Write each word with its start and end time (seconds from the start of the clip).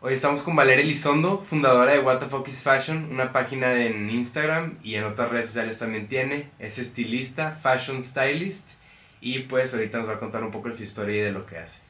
Hoy 0.00 0.14
estamos 0.14 0.42
con 0.44 0.54
Valeria 0.54 0.84
Elizondo, 0.84 1.38
fundadora 1.38 1.92
de 1.92 1.98
What 1.98 2.20
the 2.20 2.26
Fuck 2.26 2.46
is 2.48 2.62
Fashion, 2.62 3.08
una 3.10 3.32
página 3.32 3.84
en 3.84 4.08
Instagram 4.10 4.78
y 4.84 4.94
en 4.94 5.04
otras 5.04 5.30
redes 5.30 5.46
sociales 5.46 5.78
también 5.78 6.06
tiene. 6.06 6.50
Es 6.60 6.78
estilista, 6.78 7.50
fashion 7.52 8.02
stylist 8.02 8.64
y 9.20 9.40
pues 9.40 9.74
ahorita 9.74 9.98
nos 9.98 10.08
va 10.08 10.14
a 10.14 10.18
contar 10.20 10.44
un 10.44 10.52
poco 10.52 10.68
de 10.68 10.74
su 10.74 10.84
historia 10.84 11.16
y 11.16 11.20
de 11.20 11.32
lo 11.32 11.46
que 11.46 11.58
hace. 11.58 11.80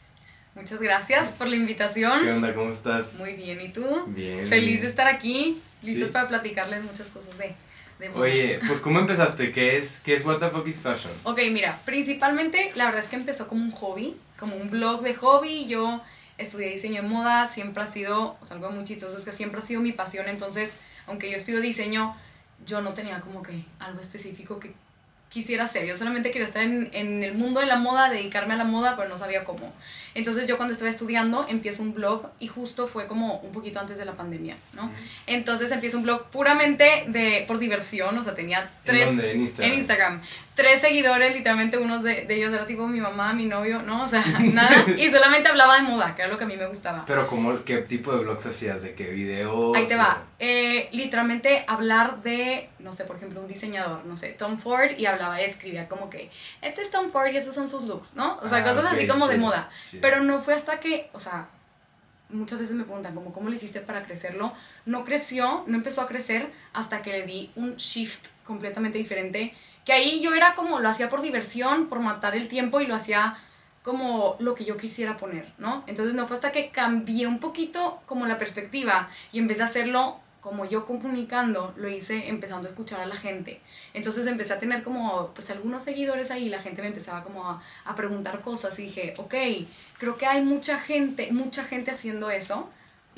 Muchas 0.54 0.80
gracias 0.80 1.32
por 1.32 1.48
la 1.48 1.56
invitación. 1.56 2.22
¿Qué 2.24 2.32
onda? 2.32 2.54
¿Cómo 2.54 2.72
estás? 2.72 3.14
Muy 3.14 3.34
bien, 3.34 3.60
¿y 3.60 3.68
tú? 3.68 4.04
Bien. 4.06 4.46
Feliz 4.48 4.68
bien. 4.70 4.80
de 4.82 4.86
estar 4.88 5.06
aquí, 5.06 5.60
listos 5.82 6.06
Sí. 6.06 6.12
para 6.12 6.28
platicarles 6.28 6.82
muchas 6.84 7.08
cosas 7.08 7.36
de. 7.36 7.54
Oye, 8.14 8.60
pues 8.66 8.80
¿cómo 8.80 9.00
empezaste? 9.00 9.50
¿Qué 9.50 9.76
es, 9.76 10.00
qué 10.00 10.14
es 10.14 10.24
What 10.24 10.38
the 10.38 10.48
Fuck 10.48 10.66
is 10.68 10.80
Fashion? 10.80 11.12
Ok, 11.24 11.40
mira, 11.50 11.78
principalmente 11.84 12.70
la 12.74 12.86
verdad 12.86 13.02
es 13.02 13.08
que 13.08 13.16
empezó 13.16 13.48
como 13.48 13.62
un 13.64 13.72
hobby, 13.72 14.16
como 14.38 14.56
un 14.56 14.70
blog 14.70 15.02
de 15.02 15.14
hobby. 15.14 15.66
Yo 15.66 16.00
estudié 16.38 16.72
diseño 16.72 17.02
de 17.02 17.08
moda, 17.08 17.48
siempre 17.48 17.82
ha 17.82 17.86
sido, 17.86 18.36
o 18.40 18.44
sea, 18.44 18.56
algo 18.56 18.70
muy 18.70 18.84
chistoso 18.84 19.18
es 19.18 19.24
que 19.24 19.32
siempre 19.32 19.60
ha 19.60 19.64
sido 19.64 19.80
mi 19.80 19.92
pasión. 19.92 20.28
Entonces, 20.28 20.76
aunque 21.06 21.30
yo 21.30 21.36
estudio 21.36 21.60
diseño, 21.60 22.16
yo 22.66 22.80
no 22.80 22.94
tenía 22.94 23.20
como 23.20 23.42
que 23.42 23.64
algo 23.78 24.00
específico 24.00 24.58
que 24.58 24.72
quisiera 25.28 25.64
hacer. 25.64 25.86
Yo 25.86 25.96
solamente 25.96 26.30
quería 26.30 26.46
estar 26.46 26.62
en, 26.62 26.88
en 26.92 27.22
el 27.22 27.34
mundo 27.34 27.60
de 27.60 27.66
la 27.66 27.76
moda, 27.76 28.08
dedicarme 28.08 28.54
a 28.54 28.56
la 28.56 28.64
moda, 28.64 28.96
pero 28.96 29.08
no 29.08 29.18
sabía 29.18 29.44
cómo. 29.44 29.72
Entonces, 30.14 30.48
yo 30.48 30.56
cuando 30.56 30.72
estaba 30.72 30.90
estudiando, 30.90 31.46
empiezo 31.48 31.82
un 31.82 31.92
blog 31.94 32.30
y 32.38 32.48
justo 32.48 32.86
fue 32.86 33.06
como 33.06 33.36
un 33.40 33.52
poquito 33.52 33.78
antes 33.78 33.98
de 33.98 34.04
la 34.04 34.14
pandemia, 34.14 34.56
¿no? 34.72 34.90
Entonces 35.26 35.70
empiezo 35.70 35.98
un 35.98 36.04
blog 36.04 36.30
puramente 36.30 37.04
de, 37.08 37.44
por 37.46 37.58
diversión, 37.58 38.16
o 38.16 38.22
sea, 38.22 38.34
tenía 38.34 38.70
tres... 38.84 39.06
dónde? 39.06 39.32
¿En 39.32 39.40
Instagram? 39.42 39.78
Instagram. 39.78 40.22
Tres 40.58 40.80
seguidores, 40.80 41.32
literalmente 41.36 41.78
unos 41.78 42.02
de, 42.02 42.24
de 42.24 42.34
ellos 42.34 42.52
era 42.52 42.66
tipo 42.66 42.88
mi 42.88 43.00
mamá, 43.00 43.32
mi 43.32 43.46
novio, 43.46 43.80
¿no? 43.80 44.04
O 44.06 44.08
sea, 44.08 44.20
nada. 44.40 44.86
Y 44.96 45.08
solamente 45.08 45.48
hablaba 45.48 45.76
de 45.76 45.82
moda, 45.82 46.16
que 46.16 46.22
era 46.22 46.30
lo 46.32 46.36
que 46.36 46.42
a 46.42 46.46
mí 46.48 46.56
me 46.56 46.66
gustaba. 46.66 47.04
Pero 47.06 47.28
¿cómo, 47.28 47.62
¿qué 47.64 47.78
tipo 47.82 48.10
de 48.12 48.24
blogs 48.24 48.44
hacías? 48.46 48.82
¿De 48.82 48.94
qué 48.96 49.06
videos? 49.08 49.76
Ahí 49.76 49.86
te 49.86 49.94
o- 49.94 49.98
va. 49.98 50.24
Eh, 50.40 50.88
literalmente 50.90 51.64
hablar 51.68 52.24
de, 52.24 52.70
no 52.80 52.92
sé, 52.92 53.04
por 53.04 53.14
ejemplo, 53.16 53.40
un 53.40 53.46
diseñador, 53.46 54.04
no 54.04 54.16
sé, 54.16 54.30
Tom 54.32 54.58
Ford, 54.58 54.90
y 54.98 55.06
hablaba 55.06 55.40
escribía 55.40 55.86
como 55.88 56.10
que, 56.10 56.28
este 56.60 56.80
es 56.82 56.90
Tom 56.90 57.10
Ford 57.12 57.30
y 57.32 57.36
estos 57.36 57.54
son 57.54 57.68
sus 57.68 57.84
looks, 57.84 58.16
¿no? 58.16 58.38
O 58.42 58.48
sea, 58.48 58.58
Ah, 58.58 58.64
cosas 58.64 58.84
ok, 58.84 58.90
así 58.94 59.06
como 59.06 59.28
de 59.28 59.34
chido, 59.36 59.46
moda. 59.46 59.70
chido. 59.88 60.00
Pero 60.02 60.20
no 60.24 60.40
fue 60.42 60.54
hasta 60.54 60.80
que, 60.80 61.08
o 61.12 61.20
sea, 61.20 61.46
muchas 62.30 62.58
veces 62.58 62.74
me 62.74 62.82
preguntan 62.82 63.14
como, 63.14 63.32
¿cómo 63.32 63.48
le 63.48 63.54
hiciste 63.54 63.80
para 63.80 64.02
crecerlo? 64.02 64.52
No 64.86 65.04
creció, 65.04 65.62
no 65.68 65.76
empezó 65.76 66.00
a 66.02 66.08
crecer 66.08 66.50
hasta 66.72 67.00
que 67.02 67.12
le 67.12 67.22
di 67.26 67.50
un 67.54 67.76
shift 67.76 68.26
completamente 68.44 68.98
diferente. 68.98 69.54
Que 69.88 69.94
ahí 69.94 70.20
yo 70.20 70.34
era 70.34 70.54
como, 70.54 70.80
lo 70.80 70.90
hacía 70.90 71.08
por 71.08 71.22
diversión, 71.22 71.88
por 71.88 72.00
matar 72.00 72.36
el 72.36 72.48
tiempo 72.48 72.82
y 72.82 72.86
lo 72.86 72.94
hacía 72.94 73.38
como 73.82 74.36
lo 74.38 74.54
que 74.54 74.66
yo 74.66 74.76
quisiera 74.76 75.16
poner, 75.16 75.50
¿no? 75.56 75.82
Entonces 75.86 76.14
no 76.14 76.26
fue 76.26 76.36
hasta 76.36 76.52
que 76.52 76.68
cambié 76.68 77.26
un 77.26 77.38
poquito 77.38 78.02
como 78.04 78.26
la 78.26 78.36
perspectiva 78.36 79.08
y 79.32 79.38
en 79.38 79.48
vez 79.48 79.56
de 79.56 79.64
hacerlo 79.64 80.20
como 80.42 80.66
yo 80.66 80.84
comunicando, 80.84 81.72
lo 81.78 81.88
hice 81.88 82.28
empezando 82.28 82.68
a 82.68 82.70
escuchar 82.70 83.00
a 83.00 83.06
la 83.06 83.16
gente. 83.16 83.62
Entonces 83.94 84.26
empecé 84.26 84.52
a 84.52 84.58
tener 84.58 84.82
como 84.82 85.28
pues 85.28 85.48
algunos 85.48 85.84
seguidores 85.84 86.30
ahí, 86.30 86.50
la 86.50 86.60
gente 86.60 86.82
me 86.82 86.88
empezaba 86.88 87.24
como 87.24 87.48
a, 87.48 87.62
a 87.86 87.94
preguntar 87.94 88.42
cosas 88.42 88.78
y 88.78 88.82
dije, 88.82 89.14
ok, 89.16 89.34
creo 89.96 90.18
que 90.18 90.26
hay 90.26 90.44
mucha 90.44 90.78
gente, 90.80 91.32
mucha 91.32 91.64
gente 91.64 91.92
haciendo 91.92 92.30
eso. 92.30 92.68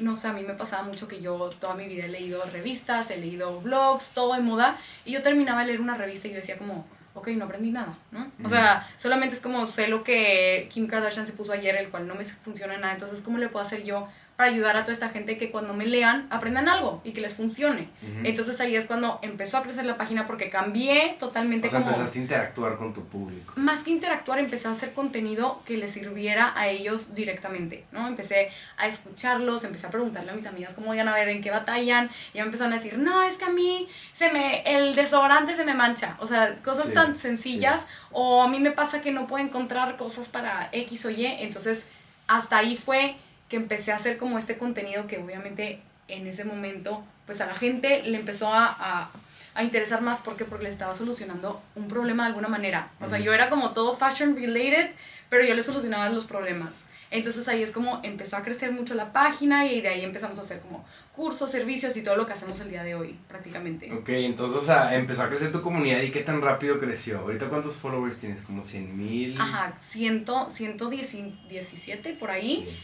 No 0.01 0.17
sé, 0.17 0.29
a 0.29 0.33
mí 0.33 0.43
me 0.43 0.55
pasaba 0.55 0.83
mucho 0.83 1.09
que 1.09 1.21
yo 1.21 1.51
toda 1.61 1.75
mi 1.75 1.87
vida 1.87 2.07
he 2.07 2.09
leído 2.09 2.43
revistas, 2.53 3.11
he 3.11 3.17
leído 3.17 3.61
blogs, 3.61 4.11
todo 4.11 4.35
de 4.35 4.41
moda, 4.41 4.79
y 5.05 5.13
yo 5.13 5.23
terminaba 5.23 5.61
de 5.61 5.69
leer 5.69 5.81
una 5.81 5.97
revista 5.97 6.29
y 6.29 6.31
yo 6.31 6.37
decía 6.37 6.59
como, 6.59 6.87
ok, 7.15 7.29
no 7.29 7.45
aprendí 7.45 7.71
nada, 7.71 7.95
¿no? 8.13 8.31
O 8.45 8.49
sea, 8.49 8.89
solamente 8.97 9.35
es 9.35 9.41
como 9.41 9.67
sé 9.67 9.89
lo 9.89 10.05
que 10.05 10.69
Kim 10.71 10.87
Kardashian 10.87 11.27
se 11.27 11.33
puso 11.33 11.53
ayer, 11.53 11.77
el 11.77 11.89
cual 11.91 12.07
no 12.07 12.15
me 12.15 12.25
funciona 12.25 12.77
nada, 12.79 12.95
entonces 12.95 13.23
¿cómo 13.23 13.39
le 13.39 13.49
puedo 13.49 13.65
hacer 13.65 13.83
yo 13.83 14.09
para 14.41 14.53
ayudar 14.53 14.75
a 14.79 14.85
toda 14.85 14.95
esta 14.95 15.11
gente 15.11 15.37
que 15.37 15.51
cuando 15.51 15.75
me 15.75 15.85
lean 15.85 16.27
aprendan 16.31 16.67
algo 16.67 17.03
y 17.05 17.13
que 17.13 17.21
les 17.21 17.35
funcione? 17.35 17.91
Entonces 18.25 18.59
ahí 18.59 18.75
es 18.75 18.87
cuando 18.87 19.19
empezó 19.21 19.59
a 19.59 19.63
crecer 19.63 19.85
la 19.85 19.99
página 19.99 20.27
porque 20.27 20.49
cambié 20.49 21.15
totalmente 21.19 21.67
O 21.67 21.71
sea, 21.71 21.81
como 21.81 21.91
empezaste 21.91 22.21
a 22.21 22.23
interactuar 22.23 22.79
con 22.79 22.95
tu 22.95 23.05
público. 23.05 23.53
más 23.57 23.83
que 23.83 23.91
interactuar, 23.91 24.39
empecé 24.39 24.69
a 24.69 24.71
hacer 24.71 24.95
contenido 24.95 25.61
que 25.67 25.77
les 25.77 25.93
sirviera 25.93 26.55
a 26.57 26.69
ellos 26.69 27.13
directamente, 27.13 27.85
¿no? 27.93 28.09
Empecé 28.09 28.51
a 28.79 28.89
escucharlos, 28.89 29.63
empecé 29.65 29.89
a 29.89 29.91
preguntarle 29.91 30.31
a 30.31 30.35
mis 30.35 30.47
amigas 30.47 30.73
cómo 30.75 30.95
iban 30.95 31.09
a 31.09 31.15
ver 31.15 31.29
en 31.29 31.43
qué 31.43 31.51
batallan, 31.51 32.11
y 32.33 32.39
ya 32.39 32.45
me 32.45 32.47
empezaron 32.47 32.73
a 32.73 32.77
decir, 32.77 32.97
no, 32.97 33.23
es 33.23 33.37
que 33.37 33.45
a 33.45 33.51
mí 33.51 33.89
se 34.15 34.33
me, 34.33 34.63
el 34.63 34.95
desodorante 34.95 35.55
se 35.55 35.67
me 35.67 35.75
mancha, 35.75 36.17
o 36.19 36.27
sea, 36.27 36.63
cosas 36.65 36.87
Sí, 36.87 36.95
tan 36.95 37.15
sencillas, 37.19 37.85
o 38.11 38.43
a 38.43 38.49
mí 38.49 38.59
me 38.59 38.71
pasa 38.71 39.03
que 39.03 39.11
no 39.11 39.27
puedo 39.27 39.45
encontrar 39.45 39.99
cosas 39.99 40.31
para 40.31 40.71
X 40.73 41.05
o 41.05 41.11
Y, 41.11 41.27
entonces 41.27 41.89
hasta 42.27 42.57
ahí 42.57 42.77
fue 42.77 43.17
que 43.51 43.57
empecé 43.57 43.93
a 43.93 43.97
hacer 43.97 44.17
como 44.17 44.39
este 44.39 44.57
contenido 44.57 45.07
que 45.07 45.19
obviamente 45.19 45.81
en 46.09 46.27
ese 46.27 46.45
momento, 46.45 47.05
pues 47.27 47.41
a 47.41 47.47
la 47.47 47.55
gente 47.55 48.03
le 48.05 48.19
empezó 48.19 48.53
a, 48.55 48.67
a, 48.67 49.11
a 49.55 49.65
interesar 49.65 50.01
más, 50.01 50.21
¿por 50.21 50.37
qué? 50.37 50.45
Porque 50.45 50.65
le 50.65 50.71
estaba 50.71 50.95
solucionando 50.95 51.61
un 51.75 51.89
problema 51.89 52.25
de 52.25 52.29
alguna 52.29 52.49
manera. 52.49 52.91
O 53.01 53.09
sea, 53.09 53.19
yo 53.19 53.33
era 53.33 53.51
como 53.51 53.73
todo 53.73 53.97
fashion 53.97 54.35
related, 54.35 54.93
pero 55.29 55.45
yo 55.45 55.55
le 55.55 55.63
solucionaba 55.63 56.09
los 56.09 56.25
problemas. 56.25 56.85
Entonces 57.11 57.49
ahí 57.49 57.63
es 57.63 57.73
como 57.73 58.01
empezó 58.05 58.37
a 58.37 58.43
crecer 58.45 58.71
mucho 58.71 58.95
la 58.95 59.13
página 59.13 59.67
y 59.67 59.81
de 59.81 59.89
ahí 59.89 60.05
empezamos 60.05 60.39
a 60.39 60.43
hacer 60.43 60.61
como 60.61 60.85
cursos, 61.13 61.51
servicios 61.51 61.97
y 61.97 62.03
todo 62.03 62.15
lo 62.15 62.25
que 62.25 62.33
hacemos 62.33 62.61
el 62.61 62.71
día 62.71 62.85
de 62.85 62.95
hoy, 62.95 63.19
prácticamente. 63.29 63.93
Ok, 63.93 64.11
entonces, 64.11 64.73
empezó 64.93 65.25
a 65.25 65.29
crecer 65.29 65.51
tu 65.51 65.61
comunidad 65.61 66.03
y 66.03 66.13
qué 66.13 66.21
tan 66.21 66.41
rápido 66.41 66.79
creció. 66.79 67.19
Ahorita, 67.19 67.49
¿cuántos 67.49 67.75
followers 67.77 68.17
tienes? 68.17 68.43
¿Como 68.43 68.63
100 68.63 68.97
mil? 68.97 69.41
Ajá, 69.41 69.75
100, 69.81 70.25
117 70.55 72.13
por 72.15 72.31
ahí. 72.31 72.79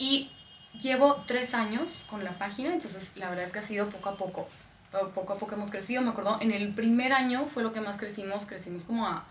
Y 0.00 0.30
llevo 0.80 1.22
tres 1.26 1.54
años 1.54 2.06
con 2.10 2.24
la 2.24 2.32
página, 2.38 2.72
entonces 2.72 3.12
la 3.16 3.28
verdad 3.28 3.44
es 3.44 3.52
que 3.52 3.58
ha 3.60 3.62
sido 3.62 3.88
poco 3.90 4.08
a 4.08 4.16
poco. 4.16 4.48
Po- 4.90 5.10
Poco 5.10 5.34
a 5.34 5.36
poco 5.38 5.54
hemos 5.54 5.70
crecido. 5.70 6.02
Me 6.02 6.08
acuerdo, 6.10 6.38
en 6.40 6.50
el 6.50 6.72
primer 6.74 7.12
año 7.12 7.44
fue 7.46 7.62
lo 7.62 7.72
que 7.72 7.80
más 7.80 7.96
crecimos. 7.96 8.46
Crecimos 8.46 8.82
como 8.84 9.06
a 9.06 9.24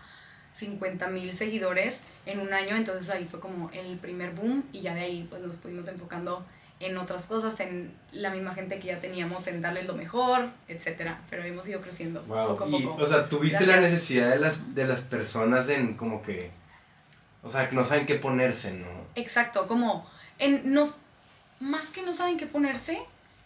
50 0.54 1.08
mil 1.08 1.34
seguidores 1.34 2.00
en 2.24 2.40
un 2.40 2.54
año. 2.54 2.76
Entonces 2.76 3.10
ahí 3.10 3.26
fue 3.30 3.40
como 3.40 3.68
el 3.72 3.98
primer 3.98 4.30
boom. 4.30 4.64
Y 4.72 4.80
ya 4.80 4.94
de 4.94 5.00
ahí 5.02 5.26
pues 5.28 5.42
nos 5.42 5.56
fuimos 5.56 5.86
enfocando 5.88 6.46
en 6.78 6.96
otras 6.96 7.26
cosas, 7.26 7.60
en 7.60 7.92
la 8.12 8.30
misma 8.30 8.54
gente 8.54 8.78
que 8.78 8.86
ya 8.86 9.00
teníamos, 9.00 9.46
en 9.48 9.60
darles 9.60 9.86
lo 9.86 9.94
mejor, 9.94 10.48
etcétera. 10.66 11.20
Pero 11.28 11.42
hemos 11.42 11.68
ido 11.68 11.82
creciendo 11.82 12.22
Wow. 12.22 12.56
poco 12.56 12.64
a 12.64 12.68
Y, 12.68 12.82
poco. 12.86 13.02
o 13.02 13.06
sea, 13.06 13.28
tuviste 13.28 13.66
la 13.66 13.80
necesidad 13.80 14.30
de 14.30 14.38
las, 14.38 14.74
de 14.74 14.86
las 14.86 15.02
personas 15.02 15.68
en 15.68 15.94
como 15.98 16.22
que... 16.22 16.50
O 17.42 17.48
sea, 17.50 17.68
que 17.68 17.76
no 17.76 17.84
saben 17.84 18.06
qué 18.06 18.14
ponerse, 18.14 18.72
¿no? 18.72 18.86
Exacto, 19.14 19.66
como 19.66 20.08
en 20.40 20.72
más 21.60 21.86
que 21.90 22.02
no 22.02 22.12
saben 22.14 22.36
qué 22.38 22.46
ponerse, 22.46 23.00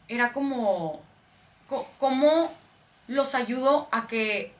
era 0.09 0.32
como 0.32 1.03
co- 1.69 1.88
cómo 1.99 2.50
los 3.09 3.34
ayudo 3.34 3.88
a 3.93 4.06
que 4.06 4.53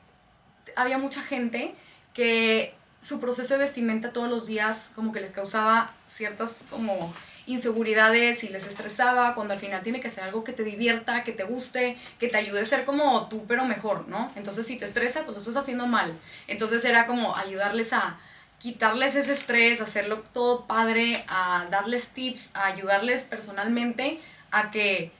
había 0.75 0.97
mucha 0.97 1.21
gente 1.21 1.73
que 2.13 2.73
su 3.01 3.19
proceso 3.19 3.53
de 3.53 3.59
vestimenta 3.61 4.11
todos 4.13 4.29
los 4.29 4.45
días 4.47 4.91
como 4.95 5.11
que 5.11 5.21
les 5.21 5.31
causaba 5.31 5.91
ciertas 6.07 6.65
como 6.69 7.13
inseguridades 7.47 8.43
y 8.43 8.49
les 8.49 8.65
estresaba 8.67 9.35
cuando 9.35 9.53
al 9.53 9.59
final 9.59 9.83
tiene 9.83 9.99
que 10.01 10.09
ser 10.09 10.23
algo 10.23 10.43
que 10.43 10.51
te 10.53 10.63
divierta, 10.63 11.23
que 11.23 11.31
te 11.31 11.43
guste, 11.43 11.97
que 12.19 12.27
te 12.27 12.37
ayude 12.37 12.61
a 12.61 12.65
ser 12.65 12.85
como 12.85 13.27
tú 13.29 13.45
pero 13.47 13.65
mejor, 13.65 14.07
¿no? 14.07 14.31
Entonces 14.35 14.65
si 14.65 14.77
te 14.77 14.85
estresa, 14.85 15.21
pues 15.23 15.35
lo 15.35 15.39
estás 15.39 15.55
haciendo 15.57 15.85
mal. 15.85 16.17
Entonces 16.47 16.83
era 16.85 17.05
como 17.05 17.35
ayudarles 17.35 17.93
a 17.93 18.17
quitarles 18.59 19.15
ese 19.15 19.33
estrés, 19.33 19.81
hacerlo 19.81 20.23
todo 20.33 20.65
padre, 20.65 21.23
a 21.27 21.67
darles 21.69 22.09
tips, 22.09 22.51
a 22.55 22.67
ayudarles 22.67 23.23
personalmente 23.23 24.19
a 24.51 24.71
que 24.71 25.11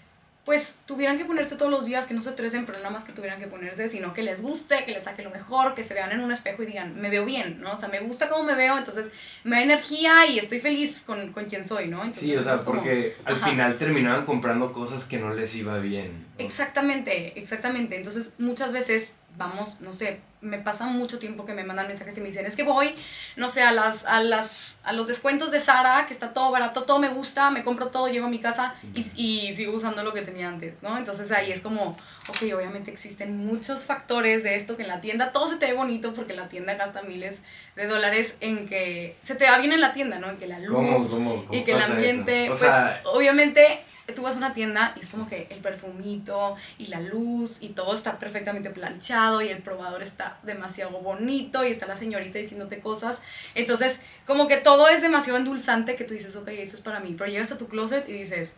pues 0.45 0.75
tuvieran 0.85 1.17
que 1.17 1.25
ponerse 1.25 1.55
todos 1.55 1.71
los 1.71 1.85
días, 1.87 2.05
que 2.05 2.13
no 2.13 2.21
se 2.21 2.29
estresen, 2.29 2.67
pero 2.67 2.77
no 2.83 2.91
más 2.91 3.03
que 3.03 3.11
tuvieran 3.13 3.39
que 3.39 3.47
ponerse, 3.47 3.89
sino 3.89 4.13
que 4.13 4.21
les 4.21 4.43
guste, 4.43 4.85
que 4.85 4.91
les 4.91 5.03
saque 5.05 5.23
lo 5.23 5.31
mejor, 5.31 5.73
que 5.73 5.83
se 5.83 5.95
vean 5.95 6.11
en 6.11 6.19
un 6.21 6.31
espejo 6.31 6.61
y 6.61 6.67
digan, 6.67 7.01
me 7.01 7.09
veo 7.09 7.25
bien, 7.25 7.59
¿no? 7.61 7.73
O 7.73 7.77
sea, 7.77 7.89
me 7.89 7.99
gusta 8.01 8.29
cómo 8.29 8.43
me 8.43 8.53
veo, 8.53 8.77
entonces 8.77 9.11
me 9.43 9.55
da 9.55 9.63
energía 9.63 10.27
y 10.27 10.37
estoy 10.37 10.59
feliz 10.59 11.01
con, 11.03 11.33
con 11.33 11.45
quien 11.45 11.67
soy, 11.67 11.87
¿no? 11.87 12.03
Entonces, 12.03 12.29
Sí, 12.29 12.35
o 12.35 12.43
sea, 12.43 12.57
como- 12.57 12.77
porque 12.81 13.15
al 13.25 13.37
Ajá. 13.37 13.49
final 13.49 13.77
terminaban 13.79 14.25
comprando 14.27 14.71
cosas 14.71 15.05
que 15.05 15.17
no 15.17 15.33
les 15.33 15.55
iba 15.55 15.79
bien. 15.79 16.24
Exactamente, 16.37 17.39
exactamente. 17.39 17.95
Entonces, 17.95 18.33
muchas 18.37 18.71
veces 18.71 19.15
vamos, 19.37 19.81
no 19.81 19.91
sé, 19.91 20.21
me 20.39 20.59
pasa 20.59 20.85
mucho 20.85 21.19
tiempo 21.19 21.45
que 21.45 21.53
me 21.53 21.63
mandan 21.65 21.87
mensajes 21.87 22.17
y 22.17 22.21
me 22.21 22.27
dicen, 22.27 22.45
es 22.45 22.55
que 22.55 22.63
voy, 22.63 22.95
no 23.35 23.49
sé, 23.49 23.63
a 23.63 23.71
las, 23.73 24.05
a 24.05 24.21
las, 24.21 24.79
a 24.83 24.93
los 24.93 25.07
descuentos 25.07 25.51
de 25.51 25.59
Sara, 25.59 26.05
que 26.07 26.13
está 26.13 26.33
todo 26.33 26.51
barato, 26.51 26.83
todo 26.83 26.99
me 26.99 27.09
gusta, 27.09 27.49
me 27.51 27.63
compro 27.63 27.87
todo, 27.87 28.07
llego 28.07 28.27
a 28.27 28.29
mi 28.29 28.39
casa 28.39 28.75
y, 28.93 29.01
y 29.15 29.53
sigo 29.55 29.73
usando 29.75 30.03
lo 30.03 30.13
que 30.13 30.21
tenía 30.21 30.47
antes, 30.47 30.81
¿no? 30.83 30.97
Entonces 30.97 31.31
ahí 31.33 31.51
es 31.51 31.59
como, 31.61 31.97
ok, 32.29 32.53
obviamente 32.55 32.91
existen 32.91 33.37
muchos 33.45 33.83
factores 33.83 34.43
de 34.43 34.55
esto 34.55 34.77
que 34.77 34.83
en 34.83 34.89
la 34.89 35.01
tienda 35.01 35.33
todo 35.33 35.49
se 35.49 35.57
te 35.57 35.65
ve 35.65 35.73
bonito 35.73 36.13
porque 36.13 36.33
la 36.33 36.47
tienda 36.47 36.75
gasta 36.75 37.01
miles 37.01 37.41
de 37.75 37.87
dólares 37.87 38.35
en 38.39 38.67
que 38.69 39.17
se 39.21 39.35
te 39.35 39.45
va 39.49 39.57
bien 39.57 39.73
en 39.73 39.81
la 39.81 39.91
tienda, 39.93 40.19
¿no? 40.19 40.29
En 40.29 40.37
que 40.37 40.47
la 40.47 40.59
luz, 40.59 40.75
¿Cómo, 40.75 41.09
cómo, 41.09 41.45
cómo 41.45 41.53
y 41.59 41.65
que 41.65 41.71
el 41.73 41.79
eso? 41.81 41.91
ambiente, 41.91 42.45
O 42.45 42.47
pues 42.49 42.59
sea, 42.59 43.01
obviamente 43.05 43.83
tú 44.13 44.21
vas 44.21 44.35
a 44.35 44.37
una 44.37 44.53
tienda 44.53 44.93
y 44.95 45.01
es 45.01 45.09
como 45.09 45.27
que 45.27 45.47
el 45.49 45.59
perfumito 45.59 46.55
y 46.77 46.87
la 46.87 46.99
luz 46.99 47.57
y 47.61 47.69
todo 47.69 47.95
está 47.95 48.19
perfectamente 48.19 48.69
planchado 48.69 49.41
y 49.41 49.49
el 49.49 49.59
probador 49.59 50.03
está 50.03 50.37
demasiado 50.43 50.91
bonito 50.91 51.65
y 51.65 51.71
está 51.71 51.87
la 51.87 51.97
señorita 51.97 52.37
diciéndote 52.37 52.79
cosas. 52.79 53.21
Entonces, 53.55 53.99
como 54.27 54.47
que 54.47 54.57
todo 54.57 54.87
es 54.87 55.01
demasiado 55.01 55.39
endulzante 55.39 55.95
que 55.95 56.03
tú 56.03 56.13
dices, 56.13 56.35
ok, 56.35 56.49
eso 56.49 56.77
es 56.77 56.83
para 56.83 56.99
mí. 56.99 57.15
Pero 57.17 57.31
llegas 57.31 57.51
a 57.51 57.57
tu 57.57 57.67
closet 57.67 58.07
y 58.07 58.13
dices, 58.13 58.55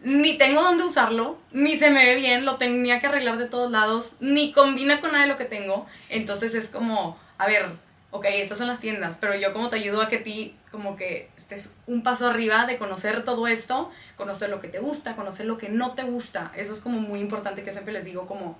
ni 0.00 0.38
tengo 0.38 0.62
dónde 0.62 0.84
usarlo, 0.84 1.38
ni 1.52 1.76
se 1.76 1.90
me 1.90 2.04
ve 2.04 2.14
bien, 2.16 2.44
lo 2.44 2.56
tenía 2.56 3.00
que 3.00 3.06
arreglar 3.06 3.38
de 3.38 3.46
todos 3.46 3.70
lados, 3.70 4.16
ni 4.20 4.52
combina 4.52 5.00
con 5.00 5.12
nada 5.12 5.24
de 5.24 5.30
lo 5.30 5.38
que 5.38 5.44
tengo. 5.44 5.86
Entonces 6.08 6.54
es 6.54 6.68
como, 6.68 7.18
a 7.38 7.46
ver, 7.46 7.72
ok, 8.10 8.26
estas 8.28 8.58
son 8.58 8.68
las 8.68 8.80
tiendas, 8.80 9.16
pero 9.20 9.34
yo 9.34 9.52
como 9.52 9.68
te 9.68 9.76
ayudo 9.76 10.02
a 10.02 10.08
que 10.08 10.18
ti 10.18 10.54
como 10.76 10.94
que 10.94 11.30
estés 11.38 11.72
un 11.86 12.02
paso 12.02 12.28
arriba 12.28 12.66
de 12.66 12.76
conocer 12.76 13.24
todo 13.24 13.46
esto, 13.48 13.90
conocer 14.16 14.50
lo 14.50 14.60
que 14.60 14.68
te 14.68 14.78
gusta, 14.78 15.16
conocer 15.16 15.46
lo 15.46 15.56
que 15.56 15.70
no 15.70 15.94
te 15.94 16.02
gusta. 16.02 16.52
Eso 16.54 16.72
es 16.72 16.82
como 16.82 17.00
muy 17.00 17.20
importante 17.20 17.62
que 17.62 17.72
siempre 17.72 17.94
les 17.94 18.04
digo 18.04 18.26
como, 18.26 18.58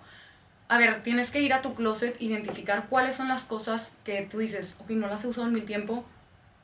a 0.68 0.78
ver, 0.78 1.02
tienes 1.02 1.30
que 1.30 1.42
ir 1.42 1.52
a 1.52 1.60
tu 1.60 1.74
closet, 1.74 2.16
identificar 2.20 2.86
cuáles 2.88 3.16
son 3.16 3.28
las 3.28 3.44
cosas 3.44 3.92
que 4.02 4.22
tú 4.22 4.38
dices, 4.38 4.78
ok, 4.80 4.90
no 4.92 5.08
las 5.08 5.24
he 5.24 5.28
usado 5.28 5.46
en 5.46 5.52
mi 5.52 5.60
tiempo, 5.60 6.06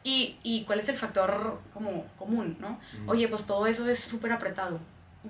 y, 0.04 0.38
y 0.42 0.64
cuál 0.64 0.80
es 0.80 0.88
el 0.88 0.96
factor 0.96 1.60
como 1.74 2.06
común, 2.18 2.56
¿no? 2.58 2.80
Oye, 3.06 3.28
pues 3.28 3.44
todo 3.44 3.66
eso 3.66 3.86
es 3.86 4.00
súper 4.00 4.32
apretado. 4.32 4.80